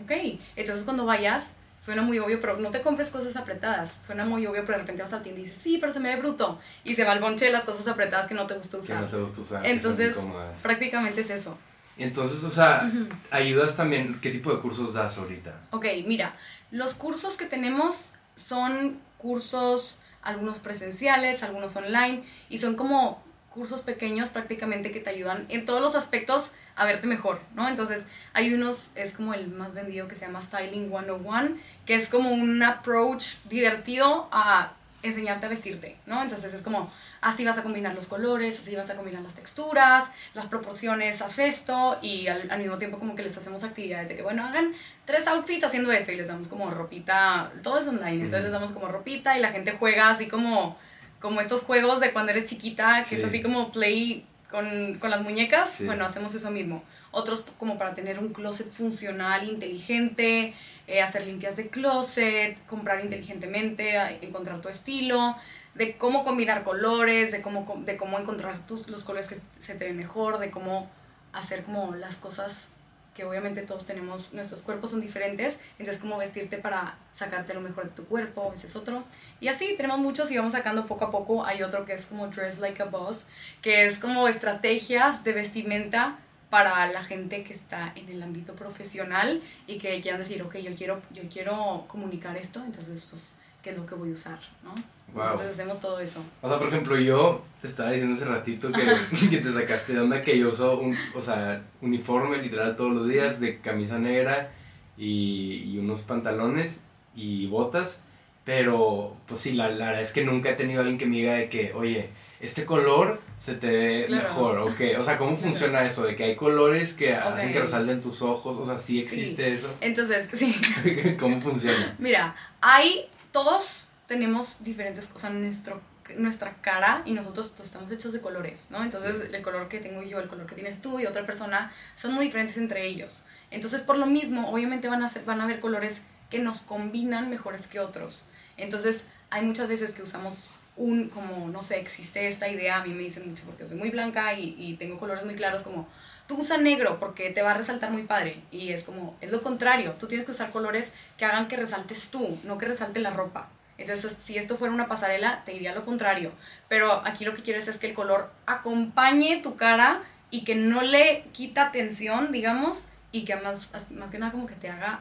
Ok, 0.02 0.12
entonces 0.56 0.84
cuando 0.84 1.04
vayas, 1.04 1.52
suena 1.82 2.02
muy 2.02 2.19
obvio, 2.20 2.40
pero 2.40 2.56
no 2.58 2.70
te 2.70 2.81
compres 2.81 3.11
cosas 3.11 3.37
apretadas. 3.37 3.99
Suena 4.06 4.25
muy 4.25 4.46
obvio, 4.46 4.64
pero 4.64 4.79
de 4.79 4.82
repente 4.82 5.02
vas 5.02 5.12
al 5.12 5.23
tienda 5.23 5.40
y 5.40 5.44
dices, 5.44 5.61
sí, 5.61 5.79
pero 5.79 5.93
se 5.93 5.99
me 5.99 6.14
ve 6.14 6.20
bruto. 6.20 6.61
Y 6.84 6.94
se 6.94 7.05
va 7.05 7.11
al 7.11 7.20
bonche 7.20 7.46
de 7.46 7.50
las 7.50 7.64
cosas 7.64 7.88
apretadas 7.88 8.29
que 8.29 8.34
no 8.34 8.46
te 8.46 8.55
gusta 8.55 8.79
usar. 8.79 8.99
Que 8.99 9.02
no 9.02 9.11
te 9.11 9.17
gusta 9.17 9.40
usar. 9.40 9.67
Entonces, 9.67 10.17
prácticamente 10.62 11.23
es 11.23 11.31
eso. 11.31 11.58
Entonces, 11.99 12.43
o 12.44 12.50
sea, 12.50 12.90
ayudas 13.31 13.76
también, 13.76 14.19
¿qué 14.23 14.31
tipo 14.31 14.55
de 14.55 14.61
cursos 14.61 14.94
das 14.94 15.19
ahorita? 15.19 15.55
Ok, 15.73 15.87
mira, 16.06 16.37
los 16.70 16.94
cursos 16.94 17.37
que 17.37 17.46
tenemos 17.46 18.12
son 18.37 18.99
cursos, 19.19 20.00
algunos 20.23 20.61
presenciales, 20.61 21.43
algunos 21.43 21.75
online, 21.76 22.25
y 22.49 22.58
son 22.58 22.76
como 22.76 23.23
cursos 23.52 23.82
pequeños 23.82 24.31
prácticamente 24.31 24.90
que 24.90 25.00
te 25.00 25.10
ayudan 25.10 25.46
en 25.49 25.64
todos 25.64 25.81
los 25.81 25.94
aspectos 25.94 26.52
a 26.75 26.84
verte 26.84 27.06
mejor, 27.06 27.40
¿no? 27.54 27.69
Entonces, 27.69 28.06
hay 28.32 28.52
unos, 28.54 28.93
es 28.94 29.12
como 29.12 29.34
el 29.34 29.49
más 29.49 29.75
vendido 29.75 30.08
que 30.08 30.16
se 30.16 30.26
llama 30.26 30.43
Styling 30.43 30.88
101, 30.88 31.56
que 31.87 31.94
es 31.94 32.08
como 32.08 32.31
un 32.31 32.62
approach 32.62 33.37
divertido 33.44 34.28
a 34.32 34.72
enseñarte 35.02 35.46
a 35.46 35.49
vestirte, 35.49 35.96
¿no? 36.06 36.22
Entonces 36.22 36.54
es 36.54 36.62
como, 36.62 36.93
así 37.20 37.44
vas 37.44 37.58
a 37.58 37.62
combinar 37.62 37.94
los 37.94 38.06
colores, 38.06 38.58
así 38.58 38.75
vas 38.76 38.88
a 38.90 38.96
combinar 38.96 39.22
las 39.22 39.34
texturas, 39.34 40.10
las 40.34 40.46
proporciones, 40.46 41.20
haz 41.22 41.38
esto, 41.38 41.98
y 42.02 42.28
al, 42.28 42.58
mismo 42.58 42.78
tiempo 42.78 42.98
como 42.98 43.14
que 43.14 43.22
les 43.22 43.37
hacemos 43.37 43.64
actividades 43.64 44.08
de 44.08 44.16
que, 44.16 44.22
bueno, 44.22 44.44
hagan 44.44 44.72
tres 45.05 45.26
outfits 45.26 45.64
haciendo 45.64 45.90
esto, 45.93 46.12
y 46.12 46.16
les 46.16 46.28
damos 46.28 46.48
como 46.48 46.70
ropita, 46.70 47.52
todo 47.62 47.78
es 47.78 47.88
online, 47.88 48.25
entonces 48.25 48.43
les 48.43 48.52
damos 48.52 48.70
como 48.72 48.88
ropita, 48.88 49.37
y 49.37 49.40
la 49.40 49.50
gente 49.50 49.72
juega 49.72 50.10
así 50.10 50.28
como 50.28 50.76
como 51.22 51.40
estos 51.40 51.62
juegos 51.62 52.00
de 52.00 52.12
cuando 52.12 52.32
eres 52.32 52.50
chiquita, 52.50 53.04
que 53.08 53.14
es 53.14 53.24
así 53.24 53.40
como 53.40 53.72
play 53.72 54.26
con, 54.50 54.98
con 54.98 55.08
las 55.08 55.22
muñecas, 55.22 55.82
bueno, 55.86 56.04
hacemos 56.04 56.34
eso 56.34 56.50
mismo. 56.50 56.82
Otros 57.12 57.44
como 57.58 57.78
para 57.78 57.94
tener 57.94 58.19
un 58.19 58.32
closet 58.32 58.70
funcional, 58.72 59.48
inteligente, 59.48 60.54
eh, 60.88 61.00
hacer 61.00 61.26
limpias 61.26 61.56
de 61.56 61.69
closet, 61.69 62.58
comprar 62.66 63.02
inteligentemente, 63.02 63.96
encontrar 64.20 64.60
tu 64.60 64.69
estilo, 64.69 65.36
de 65.74 65.96
cómo 65.96 66.24
combinar 66.24 66.64
colores, 66.64 67.30
de 67.30 67.40
cómo, 67.40 67.82
de 67.84 67.96
cómo 67.96 68.19
encontrar 68.19 68.66
tus, 68.66 68.88
los 68.88 69.04
colores 69.04 69.28
que 69.28 69.36
se 69.58 69.74
te 69.74 69.84
ven 69.84 69.96
mejor, 69.96 70.38
de 70.38 70.50
cómo 70.50 70.90
hacer 71.32 71.62
como 71.62 71.94
las 71.94 72.16
cosas 72.16 72.69
que 73.14 73.24
obviamente 73.24 73.62
todos 73.62 73.84
tenemos, 73.84 74.32
nuestros 74.32 74.62
cuerpos 74.62 74.90
son 74.90 75.00
diferentes, 75.00 75.58
entonces 75.78 76.00
cómo 76.00 76.18
vestirte 76.18 76.58
para 76.58 76.96
sacarte 77.12 77.52
lo 77.52 77.60
mejor 77.60 77.84
de 77.84 77.90
tu 77.90 78.04
cuerpo, 78.06 78.52
ese 78.54 78.66
es 78.66 78.76
otro. 78.76 79.04
Y 79.40 79.48
así 79.48 79.74
tenemos 79.76 79.98
muchos 79.98 80.30
y 80.30 80.36
vamos 80.36 80.52
sacando 80.52 80.86
poco 80.86 81.04
a 81.04 81.10
poco. 81.10 81.44
Hay 81.44 81.62
otro 81.62 81.84
que 81.84 81.92
es 81.92 82.06
como 82.06 82.28
Dress 82.28 82.58
Like 82.58 82.82
a 82.82 82.86
Boss, 82.86 83.26
que 83.60 83.86
es 83.86 83.98
como 83.98 84.28
estrategias 84.28 85.24
de 85.24 85.32
vestimenta 85.32 86.18
para 86.48 86.86
la 86.92 87.02
gente 87.02 87.44
que 87.44 87.52
está 87.52 87.92
en 87.96 88.08
el 88.10 88.22
ámbito 88.22 88.54
profesional 88.54 89.42
y 89.66 89.78
que 89.78 89.98
quieran 90.00 90.20
decir, 90.20 90.42
ok, 90.42 90.56
yo 90.56 90.74
quiero, 90.74 91.02
yo 91.10 91.22
quiero 91.32 91.86
comunicar 91.88 92.36
esto, 92.36 92.62
entonces 92.62 93.06
pues, 93.08 93.36
¿qué 93.62 93.70
es 93.70 93.76
lo 93.76 93.86
que 93.86 93.94
voy 93.94 94.10
a 94.10 94.12
usar? 94.12 94.38
¿no? 94.62 94.74
Entonces 95.14 95.52
hacemos 95.52 95.80
todo 95.80 96.00
eso. 96.00 96.22
O 96.40 96.48
sea, 96.48 96.58
por 96.58 96.68
ejemplo, 96.68 96.98
yo 96.98 97.42
te 97.60 97.68
estaba 97.68 97.90
diciendo 97.90 98.16
hace 98.16 98.24
ratito 98.24 98.70
que, 98.72 98.80
que 99.30 99.38
te 99.38 99.52
sacaste 99.52 99.92
de 99.92 100.00
onda 100.00 100.22
que 100.22 100.38
yo 100.38 100.50
uso 100.50 100.78
un, 100.78 100.96
o 101.14 101.20
sea, 101.20 101.62
uniforme 101.80 102.38
literal 102.38 102.76
todos 102.76 102.92
los 102.92 103.06
días 103.06 103.40
de 103.40 103.58
camisa 103.58 103.98
negra 103.98 104.50
y, 104.96 105.64
y 105.66 105.78
unos 105.78 106.02
pantalones 106.02 106.80
y 107.14 107.46
botas. 107.46 108.00
Pero, 108.44 109.16
pues 109.28 109.40
sí, 109.40 109.52
la, 109.52 109.68
la, 109.68 109.86
verdad 109.86 110.02
es 110.02 110.12
que 110.12 110.24
nunca 110.24 110.50
he 110.50 110.54
tenido 110.54 110.80
alguien 110.80 110.98
que 110.98 111.06
me 111.06 111.16
diga 111.16 111.34
de 111.34 111.48
que, 111.48 111.72
oye, 111.74 112.10
este 112.40 112.64
color 112.64 113.20
se 113.38 113.54
te 113.54 113.68
ve 113.68 114.06
mejor, 114.08 114.58
¿ok? 114.58 114.80
O 114.98 115.04
sea, 115.04 115.16
¿cómo 115.16 115.36
funciona 115.36 115.86
eso? 115.86 116.02
De 116.04 116.16
que 116.16 116.24
hay 116.24 116.34
colores 116.34 116.94
que 116.94 117.14
hacen 117.14 117.52
que 117.52 117.60
resalten 117.60 118.00
tus 118.00 118.20
ojos, 118.20 118.56
o 118.56 118.66
sea, 118.66 118.80
¿sí 118.80 119.00
existe 119.00 119.54
eso? 119.54 119.68
Entonces, 119.80 120.28
sí. 120.32 120.60
¿Cómo 121.20 121.40
funciona? 121.40 121.94
Mira, 121.98 122.34
hay 122.60 123.06
todos 123.30 123.81
tenemos 124.12 124.62
diferentes 124.62 125.06
cosas 125.06 125.30
en 125.30 125.40
nuestro, 125.40 125.80
nuestra 126.18 126.54
cara 126.60 127.00
y 127.06 127.12
nosotros 127.14 127.50
pues 127.56 127.68
estamos 127.68 127.90
hechos 127.90 128.12
de 128.12 128.20
colores, 128.20 128.66
¿no? 128.68 128.84
Entonces 128.84 129.22
el 129.32 129.42
color 129.42 129.70
que 129.70 129.78
tengo 129.78 130.02
yo, 130.02 130.20
el 130.20 130.28
color 130.28 130.46
que 130.46 130.54
tienes 130.54 130.82
tú 130.82 131.00
y 131.00 131.06
otra 131.06 131.24
persona 131.24 131.72
son 131.96 132.12
muy 132.12 132.26
diferentes 132.26 132.58
entre 132.58 132.86
ellos. 132.86 133.24
Entonces 133.50 133.80
por 133.80 133.96
lo 133.96 134.04
mismo, 134.04 134.50
obviamente 134.50 134.86
van 134.86 135.02
a, 135.02 135.08
ser, 135.08 135.24
van 135.24 135.40
a 135.40 135.44
haber 135.44 135.60
colores 135.60 136.02
que 136.28 136.40
nos 136.40 136.60
combinan 136.60 137.30
mejores 137.30 137.68
que 137.68 137.80
otros. 137.80 138.28
Entonces 138.58 139.06
hay 139.30 139.46
muchas 139.46 139.66
veces 139.66 139.94
que 139.94 140.02
usamos 140.02 140.50
un, 140.76 141.08
como, 141.08 141.48
no 141.48 141.62
sé, 141.62 141.78
existe 141.78 142.28
esta 142.28 142.50
idea, 142.50 142.82
a 142.82 142.84
mí 142.84 142.92
me 142.92 143.04
dicen 143.04 143.30
mucho 143.30 143.44
porque 143.46 143.66
soy 143.66 143.78
muy 143.78 143.88
blanca 143.88 144.34
y, 144.34 144.54
y 144.58 144.74
tengo 144.74 144.98
colores 144.98 145.24
muy 145.24 145.36
claros 145.36 145.62
como 145.62 145.88
tú 146.26 146.42
usa 146.42 146.58
negro 146.58 147.00
porque 147.00 147.30
te 147.30 147.40
va 147.40 147.52
a 147.52 147.54
resaltar 147.54 147.90
muy 147.90 148.02
padre. 148.02 148.42
Y 148.50 148.72
es 148.72 148.84
como, 148.84 149.16
es 149.22 149.32
lo 149.32 149.42
contrario, 149.42 149.94
tú 149.98 150.06
tienes 150.06 150.26
que 150.26 150.32
usar 150.32 150.50
colores 150.50 150.92
que 151.16 151.24
hagan 151.24 151.48
que 151.48 151.56
resaltes 151.56 152.10
tú, 152.10 152.38
no 152.44 152.58
que 152.58 152.66
resalte 152.66 153.00
la 153.00 153.10
ropa. 153.10 153.48
Entonces, 153.82 154.12
si 154.14 154.38
esto 154.38 154.56
fuera 154.56 154.75
una 154.75 154.88
pasarela, 154.88 155.43
te 155.44 155.52
diría 155.52 155.75
lo 155.75 155.84
contrario. 155.84 156.32
Pero 156.69 157.02
aquí 157.05 157.25
lo 157.25 157.34
que 157.34 157.43
quieres 157.43 157.69
es 157.69 157.79
que 157.79 157.88
el 157.88 157.94
color 157.94 158.32
acompañe 158.46 159.40
tu 159.43 159.56
cara 159.56 160.00
y 160.31 160.44
que 160.44 160.55
no 160.55 160.82
le 160.82 161.25
quita 161.32 161.67
atención, 161.67 162.32
digamos, 162.32 162.87
y 163.12 163.25
que 163.25 163.37
más, 163.37 163.70
más 163.90 164.11
que 164.11 164.19
nada 164.19 164.32
como 164.32 164.46
que 164.46 164.55
te 164.55 164.70
haga 164.70 165.00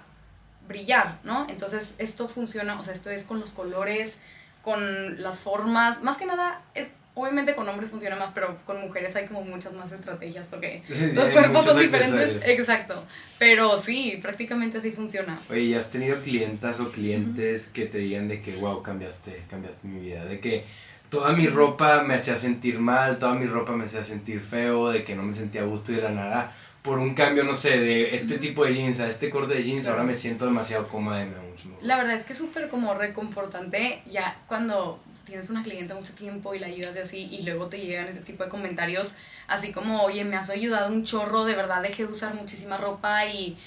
brillar, 0.67 1.19
¿no? 1.23 1.47
Entonces, 1.49 1.95
esto 1.97 2.27
funciona, 2.27 2.79
o 2.79 2.83
sea, 2.83 2.93
esto 2.93 3.09
es 3.09 3.23
con 3.23 3.39
los 3.39 3.53
colores, 3.53 4.17
con 4.61 5.21
las 5.21 5.39
formas, 5.39 6.01
más 6.03 6.17
que 6.17 6.25
nada 6.25 6.61
es 6.73 6.89
Obviamente 7.13 7.55
con 7.55 7.67
hombres 7.67 7.89
funciona 7.89 8.15
más, 8.15 8.31
pero 8.31 8.57
con 8.65 8.79
mujeres 8.79 9.13
hay 9.17 9.25
como 9.25 9.41
muchas 9.43 9.73
más 9.73 9.91
estrategias 9.91 10.47
porque 10.49 10.81
los 11.13 11.29
cuerpos 11.29 11.65
son 11.65 11.79
diferentes. 11.79 12.47
Exacto. 12.47 13.03
Pero 13.37 13.77
sí, 13.77 14.17
prácticamente 14.21 14.77
así 14.77 14.91
funciona. 14.91 15.41
Oye, 15.49 15.61
¿y 15.61 15.73
has 15.73 15.91
tenido 15.91 16.21
clientas 16.21 16.79
o 16.79 16.91
clientes 16.91 17.67
que 17.67 17.85
te 17.85 17.97
digan 17.97 18.29
de 18.29 18.41
que, 18.41 18.55
wow, 18.55 18.81
cambiaste, 18.81 19.43
cambiaste 19.49 19.87
mi 19.87 19.99
vida? 19.99 20.23
De 20.23 20.39
que 20.39 20.63
toda 21.09 21.33
mi 21.33 21.47
ropa 21.47 22.01
me 22.03 22.15
hacía 22.15 22.37
sentir 22.37 22.79
mal, 22.79 23.19
toda 23.19 23.33
mi 23.33 23.45
ropa 23.45 23.73
me 23.73 23.83
hacía 23.83 24.03
sentir 24.03 24.39
feo, 24.39 24.89
de 24.89 25.03
que 25.03 25.13
no 25.13 25.23
me 25.23 25.33
sentía 25.33 25.61
a 25.61 25.65
gusto 25.65 25.91
y 25.91 25.95
de 25.95 26.03
la 26.03 26.11
nada. 26.11 26.55
Por 26.81 26.97
un 26.97 27.13
cambio, 27.13 27.43
no 27.43 27.53
sé, 27.53 27.77
de 27.77 28.15
este 28.15 28.39
tipo 28.39 28.63
de 28.63 28.73
jeans 28.73 29.01
a 29.01 29.07
este 29.07 29.29
corte 29.29 29.53
de 29.53 29.63
jeans, 29.63 29.87
ahora 29.87 30.03
me 30.03 30.15
siento 30.15 30.45
demasiado 30.45 30.87
cómoda 30.87 31.21
y 31.21 31.25
me 31.25 31.35
mucho. 31.35 31.69
La 31.81 31.97
verdad 31.97 32.15
es 32.15 32.23
que 32.23 32.33
es 32.33 32.39
súper 32.39 32.69
como 32.69 32.93
reconfortante 32.95 34.01
ya 34.09 34.39
cuando 34.47 34.99
tienes 35.31 35.49
una 35.49 35.63
clienta 35.63 35.95
mucho 35.95 36.13
tiempo 36.13 36.53
y 36.53 36.59
la 36.59 36.67
ayudas 36.67 36.93
de 36.93 37.03
así 37.03 37.29
y 37.31 37.43
luego 37.43 37.67
te 37.67 37.79
llegan 37.79 38.09
este 38.09 38.19
tipo 38.19 38.43
de 38.43 38.49
comentarios 38.49 39.15
así 39.47 39.71
como, 39.71 40.03
oye, 40.03 40.25
me 40.25 40.35
has 40.35 40.49
ayudado 40.49 40.91
un 40.91 41.05
chorro, 41.05 41.45
de 41.45 41.55
verdad 41.55 41.81
dejé 41.81 42.05
de 42.05 42.11
usar 42.11 42.35
muchísima 42.35 42.75
ropa 42.75 43.25
y 43.27 43.57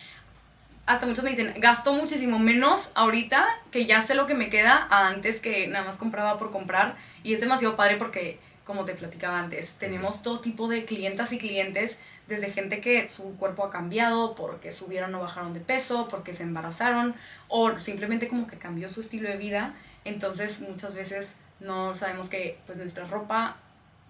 hasta 0.84 1.06
muchos 1.06 1.24
me 1.24 1.30
dicen, 1.30 1.54
gasto 1.56 1.94
muchísimo 1.94 2.38
menos 2.38 2.90
ahorita 2.94 3.46
que 3.70 3.86
ya 3.86 4.02
sé 4.02 4.14
lo 4.14 4.26
que 4.26 4.34
me 4.34 4.50
queda 4.50 4.86
antes 4.90 5.40
que 5.40 5.66
nada 5.66 5.86
más 5.86 5.96
compraba 5.96 6.36
por 6.36 6.50
comprar 6.50 6.96
y 7.22 7.32
es 7.32 7.40
demasiado 7.40 7.76
padre 7.76 7.96
porque 7.96 8.38
como 8.64 8.84
te 8.84 8.92
platicaba 8.92 9.40
antes, 9.40 9.76
tenemos 9.78 10.22
todo 10.22 10.40
tipo 10.40 10.68
de 10.68 10.84
clientas 10.84 11.32
y 11.32 11.38
clientes, 11.38 11.96
desde 12.28 12.50
gente 12.50 12.82
que 12.82 13.08
su 13.08 13.36
cuerpo 13.36 13.64
ha 13.64 13.70
cambiado 13.70 14.34
porque 14.34 14.70
subieron 14.70 15.14
o 15.14 15.20
bajaron 15.20 15.54
de 15.54 15.60
peso, 15.60 16.08
porque 16.08 16.34
se 16.34 16.42
embarazaron 16.42 17.14
o 17.48 17.78
simplemente 17.78 18.28
como 18.28 18.46
que 18.46 18.56
cambió 18.58 18.88
su 18.88 19.00
estilo 19.00 19.28
de 19.28 19.36
vida. 19.36 19.72
Entonces 20.06 20.60
muchas 20.60 20.94
veces 20.94 21.36
no 21.60 21.94
sabemos 21.94 22.28
que 22.28 22.58
pues 22.66 22.78
nuestra 22.78 23.06
ropa 23.06 23.56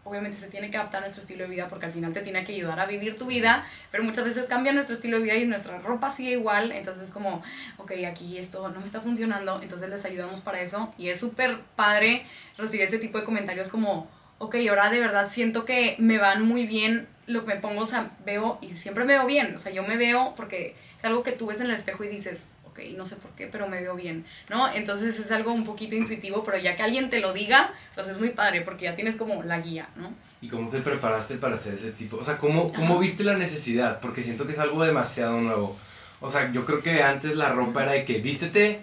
obviamente 0.05 0.37
se 0.37 0.49
tiene 0.49 0.71
que 0.71 0.77
adaptar 0.77 0.99
a 0.99 1.01
nuestro 1.03 1.23
estilo 1.23 1.45
de 1.45 1.51
vida 1.51 1.69
porque 1.69 1.87
al 1.87 1.93
final 1.93 2.13
te 2.13 2.21
tiene 2.21 2.45
que 2.45 2.53
ayudar 2.53 2.79
a 2.79 2.87
vivir 2.87 3.17
tu 3.17 3.27
vida, 3.27 3.67
pero 3.91 4.05
muchas 4.05 4.25
veces 4.25 4.47
cambia 4.47 4.73
nuestro 4.73 4.95
estilo 4.95 5.19
de 5.19 5.25
vida 5.25 5.35
y 5.37 5.47
nuestra 5.47 5.79
ropa 5.79 6.11
sigue 6.11 6.33
igual, 6.33 6.73
entonces 6.73 7.11
como, 7.11 7.43
ok, 7.79 7.93
aquí 8.07 8.39
esto 8.39 8.69
no 8.69 8.81
me 8.81 8.87
está 8.87 9.01
funcionando, 9.01 9.61
entonces 9.63 9.89
les 9.89 10.05
ayudamos 10.05 10.43
para 10.43 10.61
eso. 10.61 10.93
Y 10.99 11.09
es 11.09 11.19
súper 11.19 11.59
padre 11.75 12.27
recibir 12.59 12.87
ese 12.87 12.99
tipo 12.99 13.19
de 13.19 13.25
comentarios 13.25 13.71
como, 13.71 14.09
ok, 14.39 14.57
ahora 14.69 14.91
de 14.91 15.01
verdad 15.01 15.31
siento 15.31 15.65
que 15.65 15.97
me 15.99 16.19
van 16.19 16.47
muy 16.47 16.67
bien 16.67 17.09
lo 17.27 17.47
que 17.47 17.55
me 17.55 17.61
pongo, 17.61 17.83
o 17.83 17.87
sea, 17.87 18.11
veo 18.27 18.59
y 18.61 18.71
siempre 18.71 19.05
me 19.05 19.15
veo 19.15 19.27
bien, 19.27 19.55
o 19.55 19.59
sea, 19.59 19.73
yo 19.73 19.83
me 19.83 19.97
veo 19.97 20.35
porque 20.37 20.77
es 20.99 21.05
algo 21.05 21.23
que 21.23 21.33
tú 21.33 21.47
ves 21.47 21.61
en 21.61 21.69
el 21.69 21.75
espejo 21.75 22.05
y 22.05 22.09
dices, 22.09 22.51
ok, 22.75 22.97
no 22.97 23.07
sé 23.07 23.17
por 23.17 23.31
qué, 23.33 23.47
pero 23.47 23.69
me 23.69 23.81
veo 23.81 23.95
bien, 23.95 24.25
¿no? 24.51 24.73
Entonces 24.73 25.19
es 25.19 25.31
algo 25.31 25.53
un 25.53 25.65
poquito 25.65 25.95
intuitivo, 25.95 26.43
pero 26.43 26.59
ya 26.59 26.75
que 26.75 26.83
alguien 26.83 27.09
te 27.09 27.21
lo 27.21 27.33
diga, 27.33 27.73
pues 27.95 28.09
es 28.09 28.19
muy 28.19 28.31
padre, 28.31 28.63
porque 28.63 28.85
ya 28.85 28.97
tienes 28.97 29.15
como 29.15 29.43
la 29.45 29.61
guía, 29.61 29.89
¿no? 29.97 30.13
¿Y 30.41 30.49
cómo 30.49 30.69
te 30.71 30.81
preparaste 30.81 31.37
para 31.37 31.55
hacer 31.55 31.75
ese 31.75 31.93
tipo? 31.93 32.17
O 32.17 32.25
sea, 32.25 32.39
¿cómo, 32.39 32.73
cómo 32.73 32.99
viste 32.99 33.23
la 33.23 33.37
necesidad? 33.37 34.01
Porque 34.01 34.23
siento 34.23 34.47
que 34.47 34.53
es 34.53 34.59
algo 34.59 34.85
demasiado 34.85 35.41
nuevo. 35.41 35.77
O 36.21 36.31
sea, 36.31 36.51
yo 36.53 36.67
creo 36.67 36.83
que 36.83 37.03
antes 37.03 37.37
la 37.37 37.51
ropa 37.51 37.83
era 37.83 37.93
de 37.93 38.05
que 38.05 38.19
vístete 38.19 38.81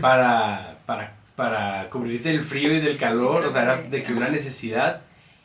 para, 0.00 0.78
para, 0.86 1.14
para 1.34 1.90
cubrirte 1.90 2.28
del 2.28 2.42
frío 2.42 2.72
y 2.72 2.80
del 2.80 2.96
calor, 2.96 3.44
o 3.44 3.50
sea, 3.50 3.62
era 3.62 3.76
de 3.82 4.02
que 4.04 4.12
una 4.12 4.28
necesidad 4.28 5.02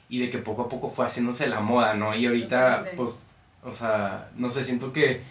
y 0.07 0.19
de 0.19 0.29
que 0.29 0.37
poco 0.37 0.63
a 0.63 0.69
poco 0.69 0.91
fue 0.91 1.05
haciéndose 1.05 1.47
la 1.47 1.61
moda, 1.61 1.93
¿no? 1.95 2.15
Y 2.15 2.27
ahorita, 2.27 2.85
pues, 2.95 3.25
o 3.63 3.73
sea, 3.73 4.29
no 4.35 4.51
sé, 4.51 4.63
siento 4.63 4.93
que 4.93 5.21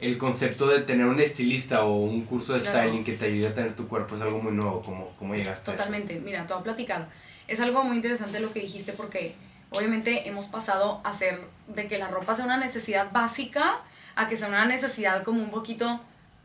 el 0.00 0.16
concepto 0.16 0.68
de 0.68 0.80
tener 0.80 1.06
un 1.06 1.20
estilista 1.20 1.84
o 1.84 1.96
un 1.96 2.24
curso 2.24 2.54
de 2.54 2.60
styling 2.60 3.04
que 3.04 3.14
te 3.14 3.26
ayude 3.26 3.48
a 3.48 3.54
tener 3.54 3.74
tu 3.74 3.88
cuerpo 3.88 4.14
es 4.14 4.22
algo 4.22 4.40
muy 4.40 4.52
nuevo, 4.52 4.80
como 4.82 5.10
cómo 5.18 5.34
llegaste 5.34 5.72
Totalmente, 5.72 6.20
mira, 6.20 6.46
te 6.46 6.52
voy 6.52 6.60
a 6.60 6.64
platicar. 6.64 7.08
Es 7.48 7.60
algo 7.60 7.82
muy 7.82 7.96
interesante 7.96 8.40
lo 8.40 8.52
que 8.52 8.60
dijiste 8.60 8.92
porque 8.92 9.34
obviamente 9.70 10.28
hemos 10.28 10.46
pasado 10.46 11.00
a 11.02 11.14
ser 11.14 11.40
de 11.66 11.88
que 11.88 11.98
la 11.98 12.08
ropa 12.08 12.36
sea 12.36 12.44
una 12.44 12.58
necesidad 12.58 13.10
básica 13.10 13.80
a 14.14 14.28
que 14.28 14.36
sea 14.36 14.48
una 14.48 14.66
necesidad 14.66 15.24
como 15.24 15.42
un 15.42 15.50
poquito 15.50 16.00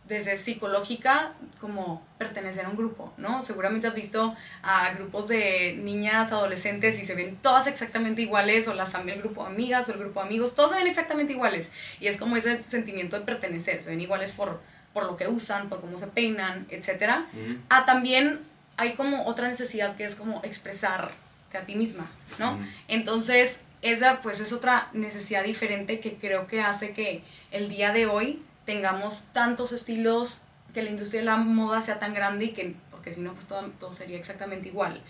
desde 0.07 0.35
psicológica 0.35 1.33
como 1.61 2.05
pertenecer 2.17 2.65
a 2.65 2.69
un 2.69 2.75
grupo, 2.75 3.13
¿no? 3.17 3.41
Seguramente 3.41 3.87
has 3.87 3.95
visto 3.95 4.35
a 4.61 4.93
grupos 4.93 5.29
de 5.29 5.79
niñas, 5.81 6.31
adolescentes 6.31 6.99
y 6.99 7.05
se 7.05 7.15
ven 7.15 7.37
todas 7.41 7.67
exactamente 7.67 8.21
iguales 8.21 8.67
o 8.67 8.73
las 8.73 8.93
el 8.93 9.19
grupo 9.19 9.43
de 9.43 9.49
amigas 9.49 9.87
o 9.87 9.93
el 9.93 9.99
grupo 9.99 10.19
de 10.19 10.27
amigos, 10.27 10.55
todos 10.55 10.71
se 10.71 10.77
ven 10.77 10.87
exactamente 10.87 11.33
iguales 11.33 11.69
y 11.99 12.07
es 12.07 12.17
como 12.17 12.35
ese 12.35 12.61
sentimiento 12.61 13.17
de 13.17 13.25
pertenecer, 13.25 13.81
se 13.81 13.91
ven 13.91 14.01
iguales 14.01 14.31
por, 14.31 14.61
por 14.93 15.05
lo 15.05 15.15
que 15.15 15.27
usan, 15.27 15.69
por 15.69 15.79
cómo 15.79 15.97
se 15.97 16.07
peinan, 16.07 16.67
etc. 16.69 17.25
A 17.69 17.85
también 17.85 18.41
hay 18.75 18.93
como 18.93 19.25
otra 19.25 19.47
necesidad 19.47 19.95
que 19.95 20.03
es 20.03 20.15
como 20.15 20.41
expresarte 20.43 21.13
a 21.57 21.61
ti 21.61 21.75
misma, 21.75 22.07
¿no? 22.39 22.57
Entonces, 22.87 23.59
esa 23.81 24.21
pues 24.21 24.39
es 24.39 24.51
otra 24.53 24.89
necesidad 24.93 25.43
diferente 25.43 25.99
que 25.99 26.15
creo 26.15 26.47
que 26.47 26.61
hace 26.61 26.91
que 26.91 27.21
el 27.51 27.69
día 27.69 27.91
de 27.91 28.07
hoy 28.07 28.41
tengamos 28.65 29.25
tantos 29.31 29.71
estilos, 29.71 30.41
que 30.73 30.81
la 30.81 30.89
industria 30.89 31.21
de 31.21 31.25
la 31.25 31.37
moda 31.37 31.81
sea 31.81 31.99
tan 31.99 32.13
grande 32.13 32.45
y 32.45 32.49
que, 32.53 32.75
porque 32.89 33.13
si 33.13 33.21
no, 33.21 33.33
pues 33.33 33.47
todo, 33.47 33.61
todo 33.79 33.93
sería 33.93 34.17
exactamente 34.17 34.69
igual. 34.69 35.01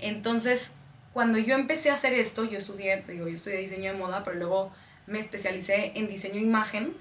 Entonces, 0.00 0.72
cuando 1.12 1.38
yo 1.38 1.54
empecé 1.54 1.90
a 1.90 1.94
hacer 1.94 2.14
esto, 2.14 2.44
yo 2.44 2.58
estudié, 2.58 3.02
digo, 3.06 3.28
yo 3.28 3.34
estudié 3.34 3.58
diseño 3.58 3.92
de 3.92 3.98
moda, 3.98 4.24
pero 4.24 4.38
luego 4.38 4.72
me 5.06 5.18
especialicé 5.18 5.92
en 5.94 6.08
diseño 6.08 6.36
de 6.36 6.40
imagen, 6.40 6.94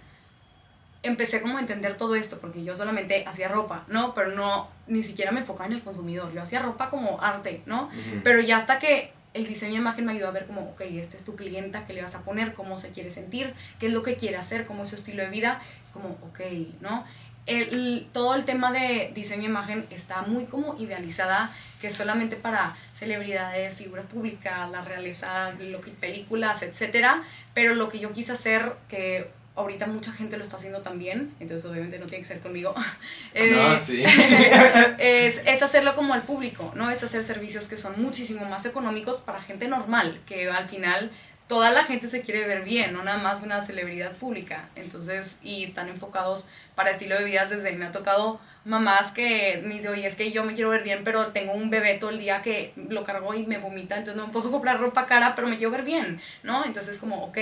empecé 1.04 1.42
como 1.42 1.58
a 1.58 1.62
entender 1.62 1.98
todo 1.98 2.16
esto, 2.16 2.40
porque 2.40 2.64
yo 2.64 2.76
solamente 2.76 3.24
hacía 3.26 3.48
ropa, 3.48 3.86
¿no? 3.88 4.14
Pero 4.14 4.32
no, 4.36 4.70
ni 4.88 5.02
siquiera 5.04 5.32
me 5.32 5.40
enfocaba 5.40 5.68
en 5.68 5.74
el 5.74 5.84
consumidor, 5.84 6.34
yo 6.34 6.42
hacía 6.42 6.62
ropa 6.62 6.90
como 6.90 7.22
arte, 7.22 7.62
¿no? 7.66 7.90
Pero 8.24 8.42
ya 8.42 8.58
hasta 8.58 8.78
que 8.80 9.14
el 9.34 9.48
diseño 9.48 9.74
de 9.74 9.80
imagen 9.80 10.06
me 10.06 10.12
ayudó 10.12 10.28
a 10.28 10.32
ver 10.32 10.46
como, 10.46 10.62
ok, 10.72 10.82
este 10.82 11.18
es 11.18 11.24
tu 11.24 11.36
clienta, 11.36 11.86
qué 11.86 11.94
le 11.94 12.02
vas 12.02 12.16
a 12.16 12.22
poner, 12.22 12.54
cómo 12.54 12.78
se 12.78 12.90
quiere 12.90 13.12
sentir, 13.12 13.54
qué 13.80 13.88
es 13.88 13.94
lo 13.94 14.04
que 14.04 14.16
quiere 14.16 14.38
hacer, 14.38 14.66
cómo 14.66 14.84
es 14.84 14.90
su 14.90 14.96
estilo 14.96 15.24
de 15.24 15.30
vida. 15.30 15.62
Es 15.86 15.92
como, 15.92 16.10
ok, 16.10 16.40
¿no? 16.82 17.06
El, 17.46 18.08
todo 18.14 18.36
el 18.36 18.46
tema 18.46 18.72
de 18.72 19.12
diseño 19.16 19.44
de 19.44 19.50
imagen 19.50 19.86
está 19.90 20.22
muy 20.22 20.46
como 20.46 20.76
idealizada, 20.78 21.50
que 21.80 21.88
es 21.88 21.94
solamente 21.94 22.36
para 22.36 22.76
celebridades, 22.94 23.74
figuras 23.74 24.06
públicas, 24.06 24.70
la 24.70 24.84
realeza, 24.84 25.52
lo 25.54 25.82
que, 25.82 25.92
películas, 25.92 26.62
etcétera. 26.62 27.24
Pero 27.54 27.74
lo 27.74 27.90
que 27.90 28.00
yo 28.00 28.14
quise 28.14 28.34
hacer, 28.34 28.74
que 28.90 29.32
ahorita 29.56 29.88
mucha 29.88 30.12
gente 30.12 30.38
lo 30.38 30.44
está 30.44 30.58
haciendo 30.58 30.82
también, 30.82 31.34
entonces 31.40 31.70
obviamente 31.70 32.00
no 32.00 32.06
tiene 32.06 32.24
que 32.24 32.28
ser 32.28 32.40
conmigo. 32.40 32.74
no, 33.36 33.80
sí. 33.80 34.04
es, 34.98 35.42
es, 35.46 35.64
hacerlo 35.64 35.96
como 35.96 36.14
al 36.14 36.24
público, 36.24 36.72
¿no? 36.76 36.90
Es 36.90 37.04
hacer 37.04 37.24
servicios 37.24 37.68
que 37.68 37.78
son 37.78 38.02
muchísimo 38.02 38.46
más 38.46 38.66
económicos 38.66 39.18
para 39.18 39.42
gente 39.42 39.68
normal, 39.68 40.20
que 40.26 40.50
al 40.50 40.70
final 40.70 41.12
toda 41.52 41.72
la 41.72 41.84
gente 41.84 42.08
se 42.08 42.22
quiere 42.22 42.48
ver 42.48 42.64
bien, 42.64 42.94
no 42.94 43.04
nada 43.04 43.18
más 43.18 43.44
una 43.44 43.62
celebridad 43.62 44.14
pública. 44.14 44.70
Entonces, 44.78 45.38
y 45.44 45.66
están 45.66 45.90
enfocados 45.90 46.48
para 46.76 46.92
estilo 46.92 47.18
de 47.18 47.26
vida 47.26 47.46
desde, 47.46 47.74
me 47.74 47.88
ha 47.88 47.92
tocado 47.92 48.40
mamás 48.64 49.12
que 49.12 49.62
me 49.66 49.74
dicen, 49.74 49.92
oye, 49.92 50.08
es 50.08 50.16
que 50.16 50.32
yo 50.32 50.46
me 50.46 50.54
quiero 50.54 50.70
ver 50.70 50.84
bien, 50.84 51.02
pero 51.04 51.28
tengo 51.34 51.52
un 51.52 51.70
bebé 51.70 51.98
todo 51.98 52.12
el 52.12 52.20
día 52.20 52.42
que 52.42 52.74
lo 52.88 53.04
cargo 53.04 53.34
y 53.34 53.46
me 53.48 53.58
vomita, 53.58 53.98
entonces 53.98 54.16
no 54.16 54.32
puedo 54.32 54.50
comprar 54.52 54.80
ropa 54.80 55.06
cara, 55.08 55.36
pero 55.36 55.50
me 55.50 55.58
quiero 55.58 55.72
ver 55.72 55.84
bien, 55.84 56.22
¿no? 56.42 56.64
Entonces, 56.64 56.98
como, 57.00 57.26
ok, 57.26 57.38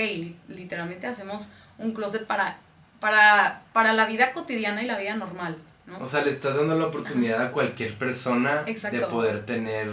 literalmente 0.48 1.06
hacemos 1.06 1.46
un 1.80 1.92
closet 1.92 2.26
para, 2.26 2.58
para, 3.00 3.62
para 3.72 3.92
la 3.92 4.06
vida 4.06 4.32
cotidiana 4.32 4.82
y 4.82 4.86
la 4.86 4.98
vida 4.98 5.16
normal. 5.16 5.56
¿no? 5.86 5.98
O 5.98 6.08
sea, 6.08 6.22
le 6.22 6.30
estás 6.30 6.56
dando 6.56 6.76
la 6.76 6.86
oportunidad 6.86 7.42
a 7.42 7.50
cualquier 7.50 7.94
persona 7.94 8.62
de 8.64 9.00
poder 9.10 9.44
tener... 9.44 9.92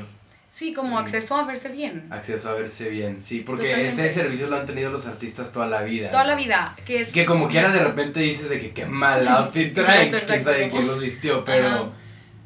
Sí, 0.50 0.74
como 0.74 0.98
acceso 0.98 1.36
a 1.36 1.46
verse 1.46 1.70
bien. 1.70 2.08
Acceso 2.10 2.50
a 2.50 2.54
verse 2.54 2.90
bien, 2.90 3.24
sí, 3.24 3.42
porque 3.42 3.86
ese 3.86 4.10
servicio 4.10 4.48
lo 4.48 4.58
han 4.58 4.66
tenido 4.66 4.90
los 4.90 5.06
artistas 5.06 5.52
toda 5.52 5.68
la 5.68 5.84
vida. 5.84 6.10
Toda 6.10 6.26
la 6.26 6.36
vida, 6.36 6.76
que 6.84 7.02
es... 7.02 7.14
Que 7.14 7.26
como 7.26 7.48
quiera 7.48 7.72
de 7.72 7.84
repente 7.84 8.22
dices 8.22 8.50
de 8.50 8.60
que 8.60 8.72
qué 8.72 8.86
mal 8.86 9.28
outfit 9.28 9.74
trae, 9.74 10.10
quién 10.28 10.44
sabe 10.44 10.70
quién 10.70 10.88
los 10.88 11.00
vistió, 11.00 11.44
pero... 11.46 11.92